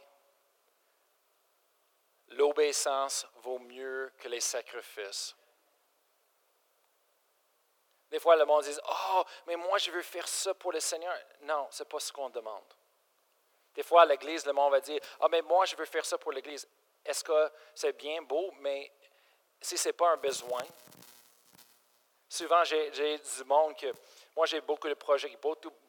l'obéissance 2.31 3.25
vaut 3.37 3.59
mieux 3.59 4.11
que 4.17 4.27
les 4.27 4.39
sacrifices. 4.39 5.35
Des 8.09 8.19
fois, 8.19 8.35
le 8.35 8.45
monde 8.45 8.63
dit 8.63 8.77
Oh, 8.87 9.23
mais 9.47 9.55
moi, 9.55 9.77
je 9.77 9.91
veux 9.91 10.01
faire 10.01 10.27
ça 10.27 10.53
pour 10.53 10.71
le 10.71 10.79
Seigneur. 10.79 11.17
Non, 11.43 11.67
ce 11.69 11.83
n'est 11.83 11.89
pas 11.89 11.99
ce 11.99 12.11
qu'on 12.11 12.29
demande. 12.29 12.63
Des 13.73 13.83
fois, 13.83 14.01
à 14.01 14.05
l'Église, 14.05 14.45
le 14.45 14.53
monde 14.53 14.71
va 14.71 14.81
dire 14.81 14.99
Ah, 15.19 15.27
mais 15.29 15.41
moi, 15.41 15.65
je 15.65 15.75
veux 15.75 15.85
faire 15.85 16.05
ça 16.05 16.17
pour 16.17 16.31
l'Église. 16.31 16.67
Est-ce 17.05 17.23
que 17.23 17.51
c'est 17.73 17.93
bien 17.93 18.21
beau, 18.21 18.51
mais 18.59 18.91
si 19.61 19.77
ce 19.77 19.89
n'est 19.89 19.93
pas 19.93 20.09
un 20.09 20.17
besoin, 20.17 20.61
Souvent, 22.31 22.63
j'ai 22.63 22.89
du 22.91 23.43
monde 23.43 23.75
que 23.75 23.93
moi, 24.35 24.45
j'ai 24.45 24.61
beaucoup 24.61 24.87
de 24.87 24.93
projets, 24.93 25.35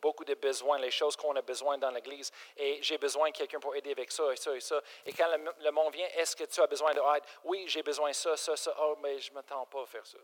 beaucoup, 0.01 0.25
de 0.25 0.35
besoins, 0.35 0.79
les 0.79 0.91
choses 0.91 1.15
qu'on 1.17 1.35
a 1.37 1.43
besoin 1.43 1.79
dans 1.79 1.91
l'Église, 1.91 2.33
et 2.57 2.83
j'ai 2.83 2.99
besoin 2.99 3.31
de 3.31 3.37
quelqu'un 3.37 3.61
pour 3.61 3.77
aider 3.77 3.93
avec 3.93 4.11
ça 4.11 4.33
et 4.33 4.37
ça 4.37 4.57
et 4.57 4.61
ça. 4.61 4.83
Et 5.07 5.13
quand 5.13 5.29
le, 5.61 5.71
monde 5.71 5.93
vient, 5.93 6.09
est-ce 6.15 6.35
que 6.35 6.45
tu 6.45 6.61
as 6.61 6.67
besoin 6.67 6.93
d'aide? 6.93 7.23
Oui, 7.45 7.65
j'ai 7.69 7.85
besoin 7.85 8.09
de 8.11 8.15
ça, 8.15 8.37
ça, 8.37 8.57
ça. 8.57 8.75
Oh, 8.81 8.97
mais 9.01 9.21
je 9.21 9.31
ne 9.31 9.35
m'attends 9.35 9.65
pas 9.67 9.83
à 9.83 9.87
faire 9.87 10.05
ça. 10.05 10.19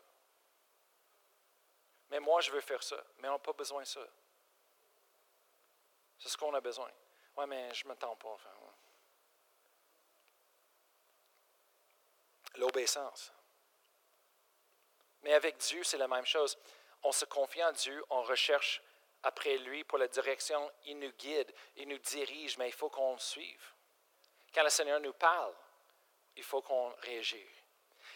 Mais 2.11 2.19
moi, 2.19 2.41
je 2.41 2.51
veux 2.51 2.61
faire 2.61 2.83
ça. 2.83 2.97
Mais 3.19 3.29
on 3.29 3.33
n'a 3.33 3.39
pas 3.39 3.53
besoin 3.53 3.83
de 3.83 3.87
ça. 3.87 4.01
C'est 6.19 6.29
ce 6.29 6.37
qu'on 6.37 6.53
a 6.55 6.61
besoin. 6.61 6.91
Oui, 7.37 7.45
mais 7.47 7.73
je 7.73 7.85
ne 7.85 7.89
m'attends 7.89 8.16
pas 8.16 8.35
à 8.35 8.39
faire 8.39 8.53
ça. 8.53 8.75
L'obéissance. 12.59 13.33
Mais 15.23 15.35
avec 15.35 15.57
Dieu, 15.59 15.85
c'est 15.85 15.99
la 15.99 16.09
même 16.09 16.27
chose. 16.27 16.59
On 17.03 17.13
se 17.13 17.25
confie 17.25 17.63
en 17.63 17.73
Dieu, 17.73 18.05
on 18.11 18.23
recherche 18.23 18.83
après 19.23 19.57
lui 19.59 19.85
pour 19.85 19.99
la 19.99 20.09
direction. 20.09 20.71
Il 20.85 20.99
nous 20.99 21.13
guide, 21.13 21.53
il 21.77 21.89
nous 21.89 21.99
dirige, 21.99 22.59
mais 22.59 22.69
il 22.69 22.75
faut 22.75 22.89
qu'on 22.89 23.13
le 23.13 23.19
suive. 23.19 23.73
Quand 24.55 24.63
le 24.63 24.71
Seigneur 24.71 25.01
nous 25.01 25.13
parle, 25.13 25.55
il 26.37 26.43
faut 26.43 26.63
qu'on 26.63 26.91
réagisse. 27.03 27.47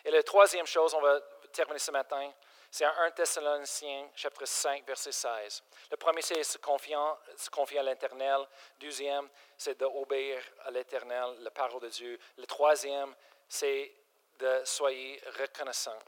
Et 0.05 0.11
la 0.11 0.23
troisième 0.23 0.67
chose, 0.67 0.95
on 0.95 1.01
va 1.01 1.21
terminer 1.53 1.79
ce 1.79 1.91
matin, 1.91 2.33
c'est 2.71 2.87
1 2.87 3.11
Thessaloniciens, 3.11 4.09
chapitre 4.15 4.47
5, 4.47 4.87
verset 4.87 5.13
16. 5.13 5.63
Le 5.91 5.97
premier, 5.99 6.23
c'est 6.23 6.43
se 6.43 6.57
confier, 6.57 6.97
se 7.37 7.51
confier 7.51 7.81
à 7.81 7.83
l'Éternel. 7.83 8.47
Deuxième, 8.81 9.29
c'est 9.59 9.79
d'obéir 9.79 10.43
à 10.65 10.71
l'Éternel, 10.71 11.37
la 11.41 11.51
parole 11.51 11.83
de 11.83 11.89
Dieu. 11.89 12.19
Le 12.39 12.47
troisième, 12.47 13.15
c'est 13.47 13.95
de 14.39 14.63
soyez 14.65 15.21
reconnaissant. 15.39 15.99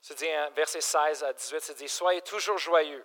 C'est 0.00 0.16
dit, 0.18 0.28
verset 0.54 0.80
16 0.80 1.24
à 1.24 1.32
18, 1.32 1.60
c'est 1.60 1.74
dit, 1.74 1.88
soyez 1.88 2.22
toujours 2.22 2.58
joyeux, 2.58 3.04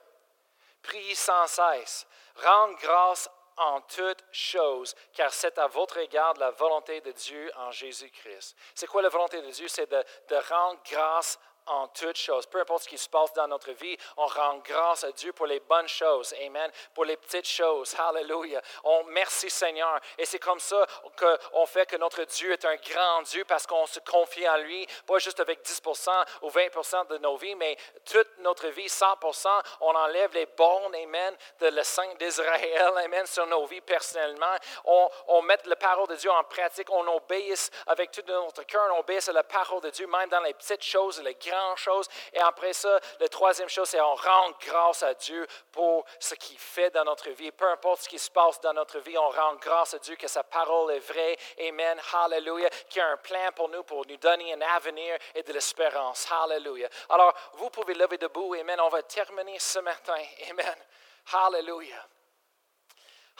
priez 0.81 1.15
sans 1.15 1.47
cesse, 1.47 2.07
rendez 2.35 2.75
grâce 2.81 3.29
en 3.57 3.81
toutes 3.81 4.23
choses, 4.31 4.95
car 5.13 5.31
c'est 5.33 5.57
à 5.57 5.67
votre 5.67 5.97
égard 5.97 6.33
la 6.35 6.51
volonté 6.51 7.01
de 7.01 7.11
Dieu 7.11 7.51
en 7.55 7.71
Jésus-Christ. 7.71 8.55
C'est 8.73 8.87
quoi 8.87 9.01
la 9.01 9.09
volonté 9.09 9.41
de 9.41 9.49
Dieu? 9.51 9.67
C'est 9.67 9.89
de, 9.89 10.03
de 10.29 10.35
rendre 10.49 10.79
grâce 10.89 11.39
en 11.67 11.87
toutes 11.87 12.17
choses. 12.17 12.45
Peu 12.45 12.59
importe 12.59 12.83
ce 12.83 12.89
qui 12.89 12.97
se 12.97 13.09
passe 13.09 13.33
dans 13.33 13.47
notre 13.47 13.71
vie, 13.71 13.97
on 14.17 14.25
rend 14.25 14.57
grâce 14.57 15.03
à 15.03 15.11
Dieu 15.11 15.33
pour 15.33 15.45
les 15.45 15.59
bonnes 15.59 15.87
choses. 15.87 16.33
Amen. 16.45 16.69
Pour 16.93 17.05
les 17.05 17.17
petites 17.17 17.47
choses. 17.47 17.95
Hallelujah. 17.97 18.61
On 18.83 19.03
merci 19.05 19.49
Seigneur. 19.49 19.99
Et 20.17 20.25
c'est 20.25 20.39
comme 20.39 20.59
ça 20.59 20.85
qu'on 21.17 21.65
fait 21.65 21.85
que 21.85 21.95
notre 21.97 22.23
Dieu 22.25 22.51
est 22.51 22.65
un 22.65 22.75
grand 22.75 23.21
Dieu 23.23 23.45
parce 23.45 23.65
qu'on 23.65 23.85
se 23.85 23.99
confie 23.99 24.47
en 24.47 24.57
lui, 24.57 24.85
pas 25.05 25.19
juste 25.19 25.39
avec 25.39 25.61
10 25.61 25.81
ou 26.41 26.49
20 26.49 27.09
de 27.09 27.17
nos 27.17 27.37
vies, 27.37 27.55
mais 27.55 27.77
toute 28.05 28.37
notre 28.39 28.67
vie, 28.67 28.89
100 28.89 29.19
On 29.81 29.95
enlève 29.95 30.33
les 30.33 30.45
bornes, 30.45 30.95
Amen, 30.95 31.35
de 31.59 31.67
le 31.67 31.83
Saint 31.83 32.13
d'Israël, 32.15 32.93
Amen, 33.03 33.25
sur 33.25 33.45
nos 33.47 33.65
vies 33.65 33.81
personnellement. 33.81 34.55
On, 34.85 35.09
on 35.27 35.41
met 35.41 35.57
la 35.65 35.75
parole 35.75 36.07
de 36.07 36.15
Dieu 36.15 36.31
en 36.31 36.43
pratique. 36.43 36.89
On 36.89 37.07
obéisse 37.15 37.69
avec 37.87 38.11
tout 38.11 38.23
notre 38.27 38.63
cœur. 38.63 38.89
On 38.93 38.99
obéisse 38.99 39.29
à 39.29 39.33
la 39.33 39.43
parole 39.43 39.81
de 39.81 39.89
Dieu, 39.89 40.07
même 40.07 40.29
dans 40.29 40.41
les 40.41 40.53
petites 40.53 40.83
choses, 40.83 41.21
les 41.21 41.35
grandes 41.35 41.52
chose. 41.75 42.07
Et 42.33 42.39
après 42.39 42.73
ça, 42.73 42.99
la 43.19 43.27
troisième 43.27 43.69
chose, 43.69 43.89
c'est 43.89 44.01
on 44.01 44.15
rend 44.15 44.51
grâce 44.61 45.03
à 45.03 45.13
Dieu 45.13 45.45
pour 45.71 46.05
ce 46.19 46.35
qu'il 46.35 46.57
fait 46.57 46.89
dans 46.91 47.03
notre 47.03 47.29
vie. 47.31 47.51
Peu 47.51 47.69
importe 47.69 48.03
ce 48.03 48.09
qui 48.09 48.19
se 48.19 48.29
passe 48.29 48.59
dans 48.61 48.73
notre 48.73 48.99
vie, 48.99 49.17
on 49.17 49.29
rend 49.29 49.55
grâce 49.55 49.93
à 49.93 49.99
Dieu 49.99 50.15
que 50.15 50.27
sa 50.27 50.43
parole 50.43 50.91
est 50.91 50.99
vraie. 50.99 51.37
Amen. 51.67 51.99
Hallelujah. 52.13 52.69
Qu'il 52.89 52.99
y 52.99 53.01
a 53.01 53.09
un 53.09 53.17
plan 53.17 53.51
pour 53.55 53.69
nous, 53.69 53.83
pour 53.83 54.05
nous 54.05 54.17
donner 54.17 54.53
un 54.53 54.61
avenir 54.61 55.17
et 55.35 55.43
de 55.43 55.53
l'espérance. 55.53 56.27
Hallelujah. 56.31 56.89
Alors, 57.09 57.33
vous 57.53 57.69
pouvez 57.69 57.93
lever 57.93 58.17
debout. 58.17 58.53
Amen. 58.55 58.79
On 58.81 58.89
va 58.89 59.03
terminer 59.03 59.59
ce 59.59 59.79
matin. 59.79 60.21
Amen. 60.49 60.75
Hallelujah. 61.33 62.07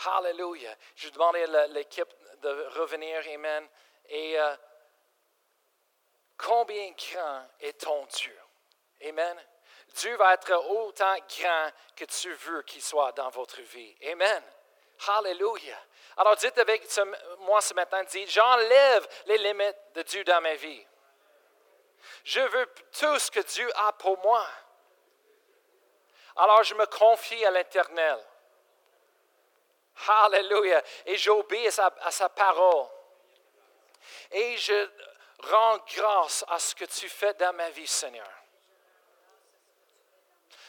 Hallelujah. 0.06 0.76
Je 0.96 1.10
vais 1.10 1.56
à 1.56 1.68
l'équipe 1.68 2.14
de 2.42 2.68
revenir. 2.80 3.22
Amen. 3.34 3.68
Et. 4.10 4.40
Euh, 4.40 4.56
combien 6.38 6.92
grand 6.92 7.48
est 7.60 7.80
ton 7.82 8.06
Dieu? 8.06 8.38
Amen. 9.08 9.46
Dieu 9.96 10.16
va 10.16 10.34
être 10.34 10.54
autant 10.70 11.16
grand 11.40 11.70
que 11.96 12.06
tu 12.06 12.34
veux 12.34 12.62
qu'il 12.64 12.82
soit 12.82 13.12
dans 13.14 13.30
votre 13.30 13.62
vie. 13.62 13.96
Amen. 14.12 14.44
Hallelujah. 15.08 15.80
Alors 16.18 16.36
dites 16.36 16.58
avec 16.58 16.88
moi 17.40 17.62
ce 17.62 17.74
matin, 17.74 18.04
dites, 18.04 18.30
j'enlève 18.30 19.08
les 19.26 19.38
limites 19.38 19.78
de 19.96 20.02
Dieu 20.04 20.24
dans 20.24 20.42
ma 20.42 20.56
vie. 20.56 20.86
Je 22.24 22.40
veux 22.40 22.66
tout 23.00 23.20
ce 23.20 23.32
que 23.32 23.40
Dieu 23.40 23.70
a 23.76 23.94
pour 23.94 24.18
moi. 24.20 24.46
Alors 26.36 26.64
je 26.64 26.74
me 26.76 26.86
confie 26.86 27.46
à 27.46 27.52
l'Éternel. 27.52 28.20
Hallelujah. 30.08 30.82
Et 31.06 31.18
j'obéis 31.18 31.70
à 31.80 32.12
sa 32.12 32.30
parole. 32.30 32.88
Et 34.32 34.58
je 34.58 34.90
Rends 35.40 35.78
grâce 35.96 36.46
à 36.48 36.60
ce 36.60 36.74
que 36.76 36.86
tu 36.86 37.10
fais 37.10 37.34
dans 37.34 37.54
ma 37.54 37.70
vie, 37.72 37.88
Seigneur. 37.88 38.30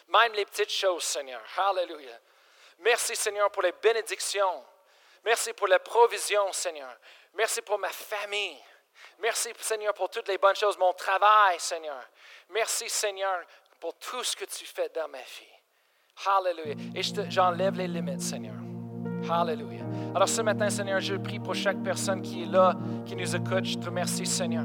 Même 0.08 0.32
les 0.34 0.44
petites 0.44 0.72
choses, 0.72 1.04
Seigneur. 1.04 1.40
Hallelujah. 1.56 2.18
Merci, 2.80 3.16
Seigneur, 3.16 3.50
pour 3.50 3.62
les 3.62 3.72
bénédictions. 3.72 4.64
Merci 5.24 5.52
pour 5.52 5.68
la 5.68 5.78
provision, 5.78 6.52
Seigneur. 6.52 6.94
Merci 7.34 7.62
pour 7.62 7.78
ma 7.78 7.88
famille. 7.88 8.58
Merci, 9.20 9.52
Seigneur, 9.58 9.94
pour 9.94 10.10
toutes 10.10 10.28
les 10.28 10.38
bonnes 10.38 10.56
choses, 10.56 10.76
mon 10.76 10.92
travail, 10.92 11.58
Seigneur. 11.58 12.02
Merci, 12.50 12.88
Seigneur, 12.88 13.42
pour 13.80 13.94
tout 13.94 14.22
ce 14.22 14.36
que 14.36 14.44
tu 14.44 14.66
fais 14.66 14.88
dans 14.90 15.08
ma 15.08 15.18
vie. 15.18 15.54
Hallelujah. 16.26 16.74
Et 16.94 17.30
j'enlève 17.30 17.74
les 17.74 17.88
limites, 17.88 18.22
Seigneur. 18.22 18.54
Hallelujah. 19.30 19.83
Alors 20.14 20.28
ce 20.28 20.42
matin, 20.42 20.70
Seigneur, 20.70 21.00
je 21.00 21.16
prie 21.16 21.40
pour 21.40 21.56
chaque 21.56 21.78
personne 21.78 22.22
qui 22.22 22.44
est 22.44 22.46
là, 22.46 22.76
qui 23.04 23.16
nous 23.16 23.34
écoute. 23.34 23.64
Je 23.64 23.76
te 23.76 23.86
remercie, 23.86 24.24
Seigneur. 24.24 24.64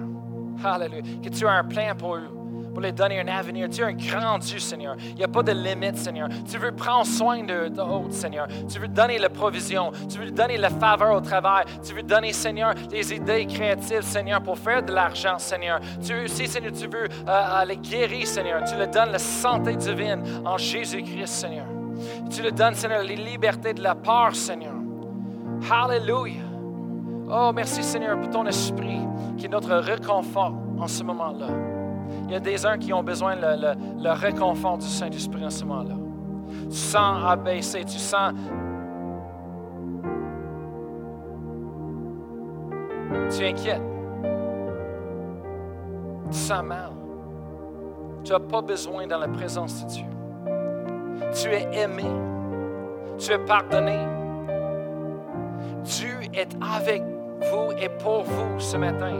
Hallelujah. 0.63 1.01
Que 1.23 1.29
tu 1.29 1.47
as 1.47 1.51
un 1.51 1.63
plan 1.63 1.95
pour 1.97 2.17
eux, 2.17 2.29
pour 2.71 2.81
les 2.81 2.91
donner 2.91 3.19
un 3.19 3.27
avenir. 3.27 3.67
Tu 3.67 3.81
es 3.81 3.85
un 3.85 3.93
grand 3.93 4.37
Dieu, 4.37 4.59
Seigneur. 4.59 4.95
Il 4.99 5.15
n'y 5.15 5.23
a 5.23 5.27
pas 5.27 5.41
de 5.41 5.51
limite, 5.51 5.97
Seigneur. 5.97 6.29
Tu 6.47 6.59
veux 6.59 6.71
prendre 6.71 7.07
soin 7.07 7.43
de 7.43 7.67
d'autres, 7.69 8.13
Seigneur. 8.13 8.47
Tu 8.71 8.77
veux 8.77 8.87
donner 8.87 9.17
la 9.17 9.29
provision. 9.29 9.91
Tu 10.07 10.19
veux 10.19 10.29
donner 10.29 10.57
la 10.57 10.69
faveur 10.69 11.15
au 11.15 11.21
travail. 11.21 11.65
Tu 11.83 11.95
veux 11.95 12.03
donner, 12.03 12.31
Seigneur, 12.31 12.75
des 12.75 13.11
idées 13.11 13.47
créatives, 13.47 14.03
Seigneur, 14.03 14.43
pour 14.43 14.59
faire 14.59 14.83
de 14.83 14.93
l'argent, 14.93 15.39
Seigneur. 15.39 15.79
Tu 16.05 16.13
veux 16.13 16.25
aussi, 16.25 16.47
Seigneur, 16.47 16.73
tu 16.73 16.87
veux 16.87 17.07
euh, 17.27 17.65
les 17.65 17.77
guérir, 17.77 18.27
Seigneur. 18.27 18.63
Tu 18.65 18.75
le 18.77 18.85
donnes 18.85 19.13
la 19.13 19.19
santé 19.19 19.75
divine 19.75 20.21
en 20.45 20.59
Jésus-Christ, 20.59 21.27
Seigneur. 21.27 21.65
Tu 22.29 22.43
le 22.43 22.51
donnes, 22.51 22.75
Seigneur, 22.75 23.01
les 23.01 23.15
libertés 23.15 23.73
de 23.73 23.81
la 23.81 23.95
peur, 23.95 24.35
Seigneur. 24.35 24.75
Hallelujah. 25.67 26.49
Oh, 27.31 27.51
merci 27.53 27.83
Seigneur 27.83 28.19
pour 28.19 28.29
ton 28.29 28.45
esprit 28.45 28.99
qui 29.37 29.45
est 29.45 29.49
notre 29.49 29.75
réconfort 29.75 30.53
en 30.79 30.87
ce 30.87 31.03
moment-là. 31.03 31.47
Il 32.25 32.31
y 32.31 32.35
a 32.35 32.39
des 32.39 32.65
uns 32.65 32.77
qui 32.77 32.91
ont 32.91 33.03
besoin 33.03 33.35
le, 33.35 34.11
réconfort 34.11 34.77
du 34.77 34.87
Saint-Esprit 34.87 35.45
en 35.45 35.49
ce 35.49 35.63
moment-là. 35.65 35.95
Tu 36.69 36.75
sens 36.75 37.23
abaissé, 37.25 37.83
tu 37.85 37.97
sens 37.99 38.33
Tu 43.29 43.43
es 43.43 43.49
inquiète. 43.49 43.81
Tu 46.31 46.37
sens 46.37 46.63
mal. 46.63 46.91
Tu 48.23 48.31
n'as 48.31 48.39
pas 48.39 48.61
besoin 48.61 49.07
dans 49.07 49.17
la 49.17 49.27
présence 49.27 49.83
de 49.83 49.89
Dieu. 49.89 50.05
Tu 51.33 51.49
es 51.49 51.67
aimé. 51.83 52.05
Tu 53.17 53.31
es 53.31 53.39
pardonné. 53.39 54.18
Dieu 55.83 56.19
est 56.33 56.49
avec 56.61 57.01
vous 57.51 57.71
et 57.81 57.89
pour 57.89 58.23
vous 58.23 58.59
ce 58.59 58.77
matin 58.77 59.13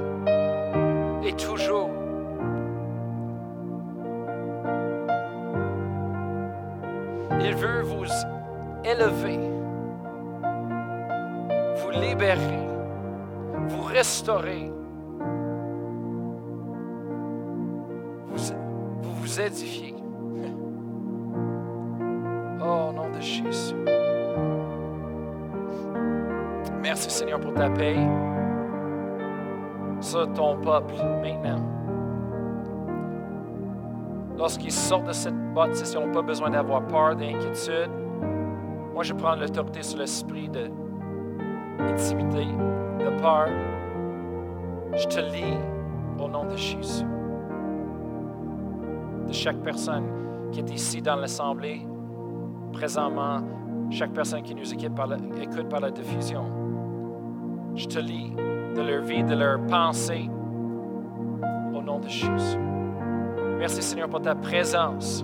et 1.24 1.34
toujours. 1.34 1.90
Il 7.42 7.56
veut 7.56 7.82
vous 7.82 8.06
élever, 8.84 9.40
vous 11.78 11.92
libérer, 11.92 12.68
vous 13.68 13.84
restaurer, 13.84 14.72
vous, 18.28 18.54
vous 19.02 19.42
édifier. 19.42 19.99
Pour 27.38 27.54
ta 27.54 27.70
paix 27.70 27.96
sur 30.02 30.32
ton 30.34 30.58
peuple 30.58 30.94
maintenant. 31.22 31.62
Lorsqu'ils 34.38 34.72
sortent 34.72 35.08
de 35.08 35.12
cette 35.12 35.54
bâtisse, 35.54 35.94
ils 35.94 36.00
n'ont 36.00 36.12
pas 36.12 36.22
besoin 36.22 36.50
d'avoir 36.50 36.86
peur, 36.88 37.16
d'inquiétude. 37.16 37.92
Moi, 38.94 39.04
je 39.04 39.14
prends 39.14 39.36
l'autorité 39.36 39.84
sur 39.84 40.00
l'esprit 40.00 40.50
de 40.50 40.72
intimité, 41.80 42.46
de 42.46 43.22
peur. 43.22 43.48
Je 44.96 45.08
te 45.08 45.20
lis 45.20 45.58
au 46.20 46.28
nom 46.28 46.46
de 46.46 46.56
Jésus. 46.56 47.06
de 49.28 49.34
chaque 49.34 49.58
personne 49.58 50.06
qui 50.52 50.62
est 50.62 50.72
ici 50.72 51.02
dans 51.02 51.16
l'Assemblée, 51.16 51.86
présentement, 52.74 53.42
chaque 53.92 54.14
personne 54.14 54.42
qui 54.42 54.56
nous 54.56 54.74
écoute 54.74 54.96
par 55.70 55.80
la 55.80 55.92
diffusion. 55.92 56.59
Je 57.80 57.88
te 57.88 58.00
lis 58.00 58.34
de 58.76 58.82
leur 58.82 59.04
vie, 59.04 59.24
de 59.24 59.36
leur 59.36 59.66
pensée, 59.68 60.30
au 61.74 61.82
nom 61.82 62.00
de 62.00 62.10
Jésus. 62.10 62.60
Merci 63.58 63.82
Seigneur 63.82 64.10
pour 64.10 64.22
ta 64.22 64.36
présence 64.36 65.24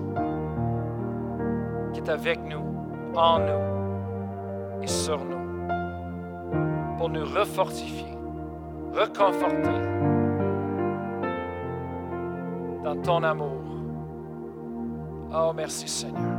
qui 1.92 2.00
est 2.00 2.10
avec 2.10 2.40
nous, 2.46 2.64
en 3.14 3.40
nous 3.40 4.82
et 4.82 4.88
sur 4.88 5.20
nous, 5.26 5.68
pour 6.98 7.10
nous 7.10 7.26
refortifier, 7.26 8.18
reconforter 8.94 9.82
dans 12.86 12.96
ton 13.04 13.22
amour. 13.24 13.64
Oh, 15.34 15.52
merci 15.54 15.90
Seigneur. 15.90 16.35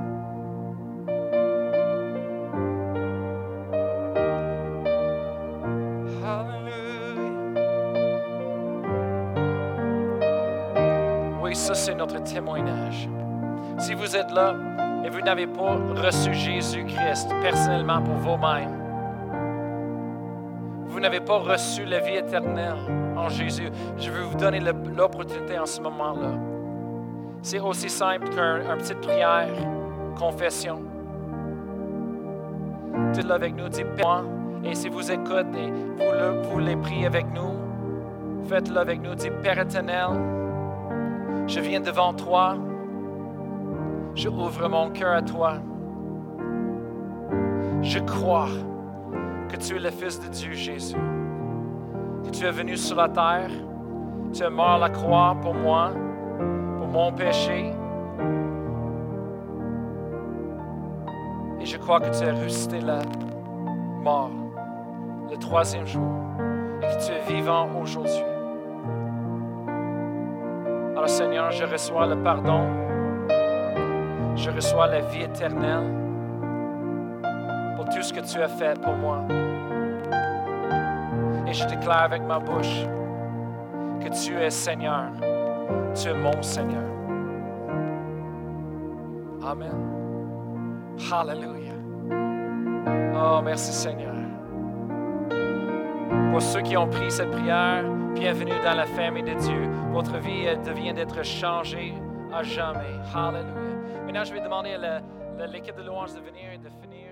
C'est 11.87 11.95
notre 11.95 12.21
témoignage. 12.21 13.09
Si 13.79 13.95
vous 13.95 14.17
êtes 14.17 14.33
là 14.33 14.57
et 15.05 15.09
vous 15.09 15.21
n'avez 15.21 15.47
pas 15.47 15.77
reçu 15.95 16.35
Jésus-Christ 16.35 17.29
personnellement 17.41 18.03
pour 18.03 18.15
vous-même, 18.15 18.73
vous 20.89 20.99
n'avez 20.99 21.21
pas 21.21 21.39
reçu 21.39 21.85
la 21.85 22.01
vie 22.01 22.17
éternelle 22.17 22.75
en 23.17 23.29
Jésus, 23.29 23.69
je 23.99 24.11
veux 24.11 24.23
vous 24.23 24.37
donner 24.37 24.59
l'opportunité 24.59 25.57
en 25.61 25.67
ce 25.67 25.81
moment-là. 25.81 26.33
C'est 27.41 27.61
aussi 27.61 27.89
simple 27.89 28.31
qu'une 28.31 28.77
petite 28.79 29.01
prière, 29.01 29.55
confession. 30.19 30.83
Dites-le 33.13 33.33
avec 33.33 33.55
nous, 33.55 33.69
dites-moi. 33.69 34.25
Et 34.65 34.75
si 34.75 34.89
vous 34.89 35.13
écoutez, 35.13 35.71
vous, 35.99 36.13
le, 36.13 36.43
vous 36.51 36.59
les 36.59 36.75
priez 36.75 37.07
avec 37.07 37.27
nous, 37.33 37.55
faites-le 38.49 38.77
avec 38.77 39.01
nous. 39.01 39.15
Dites, 39.15 39.41
Père 39.41 39.61
éternel, 39.61 40.36
je 41.47 41.61
viens 41.61 41.81
devant 41.81 42.13
toi. 42.13 42.57
Je 44.15 44.29
ouvre 44.29 44.69
mon 44.69 44.91
cœur 44.91 45.15
à 45.15 45.23
toi. 45.23 45.55
Je 47.83 47.99
crois 48.01 48.49
que 49.49 49.57
tu 49.57 49.77
es 49.77 49.79
le 49.79 49.91
Fils 49.91 50.19
de 50.21 50.29
Dieu, 50.29 50.53
Jésus. 50.53 50.97
Que 52.25 52.31
tu 52.31 52.45
es 52.45 52.51
venu 52.51 52.77
sur 52.77 52.97
la 52.97 53.09
terre. 53.09 53.51
Tu 54.33 54.43
es 54.43 54.51
mort 54.51 54.79
la 54.79 54.91
croix 54.91 55.37
pour 55.41 55.55
moi, 55.55 55.93
pour 56.79 56.89
mon 56.89 57.13
péché. 57.13 57.73
Et 61.61 61.65
je 61.65 61.77
crois 61.79 62.01
que 62.01 62.17
tu 62.17 62.25
es 62.25 62.31
ressuscité 62.33 62.81
là, 62.81 63.01
mort, 64.03 64.31
le 65.31 65.37
troisième 65.37 65.87
jour, 65.87 66.11
et 66.83 66.87
que 66.87 67.07
tu 67.07 67.13
es 67.13 67.35
vivant 67.35 67.69
aujourd'hui. 67.81 68.36
Seigneur, 71.09 71.51
je 71.53 71.65
reçois 71.65 72.07
le 72.07 72.17
pardon, 72.17 72.67
je 74.35 74.51
reçois 74.51 74.89
la 74.89 75.01
vie 75.01 75.23
éternelle 75.23 75.93
pour 77.77 77.85
tout 77.87 78.03
ce 78.03 78.13
que 78.13 78.21
tu 78.21 78.41
as 78.43 78.49
fait 78.49 78.79
pour 78.81 78.95
moi. 78.95 79.25
Et 81.47 81.53
je 81.53 81.67
déclare 81.67 82.03
avec 82.03 82.23
ma 82.23 82.39
bouche 82.39 82.87
que 84.01 84.09
tu 84.09 84.37
es 84.37 84.51
Seigneur, 84.51 85.05
tu 85.95 86.09
es 86.09 86.15
mon 86.15 86.43
Seigneur. 86.43 86.83
Amen. 89.47 89.77
Hallelujah. 91.11 91.73
Oh, 93.15 93.41
merci 93.45 93.73
Seigneur. 93.73 94.15
Pour 96.33 96.43
ceux 96.43 96.63
qui 96.63 96.77
ont 96.77 96.89
pris 96.89 97.11
cette 97.11 97.31
prière, 97.31 97.85
bienvenue 98.15 98.59
dans 98.65 98.75
la 98.75 98.87
famille 98.87 99.23
de 99.23 99.35
Dieu. 99.35 99.76
Votre 99.97 100.19
vie 100.19 100.45
devient 100.63 100.93
d'être 100.93 101.25
changée 101.25 101.95
à 102.31 102.43
jamais. 102.43 103.01
Hallelujah. 103.15 104.05
Maintenant, 104.05 104.25
je 104.25 104.35
vais 104.35 104.43
demander 104.43 104.75
à 104.75 105.47
l'équipe 105.47 105.75
de 105.75 105.83
louange 105.83 106.13
de 106.13 106.21
venir 106.21 106.53
et 106.53 106.59
de 106.59 106.69
finir. 106.69 106.86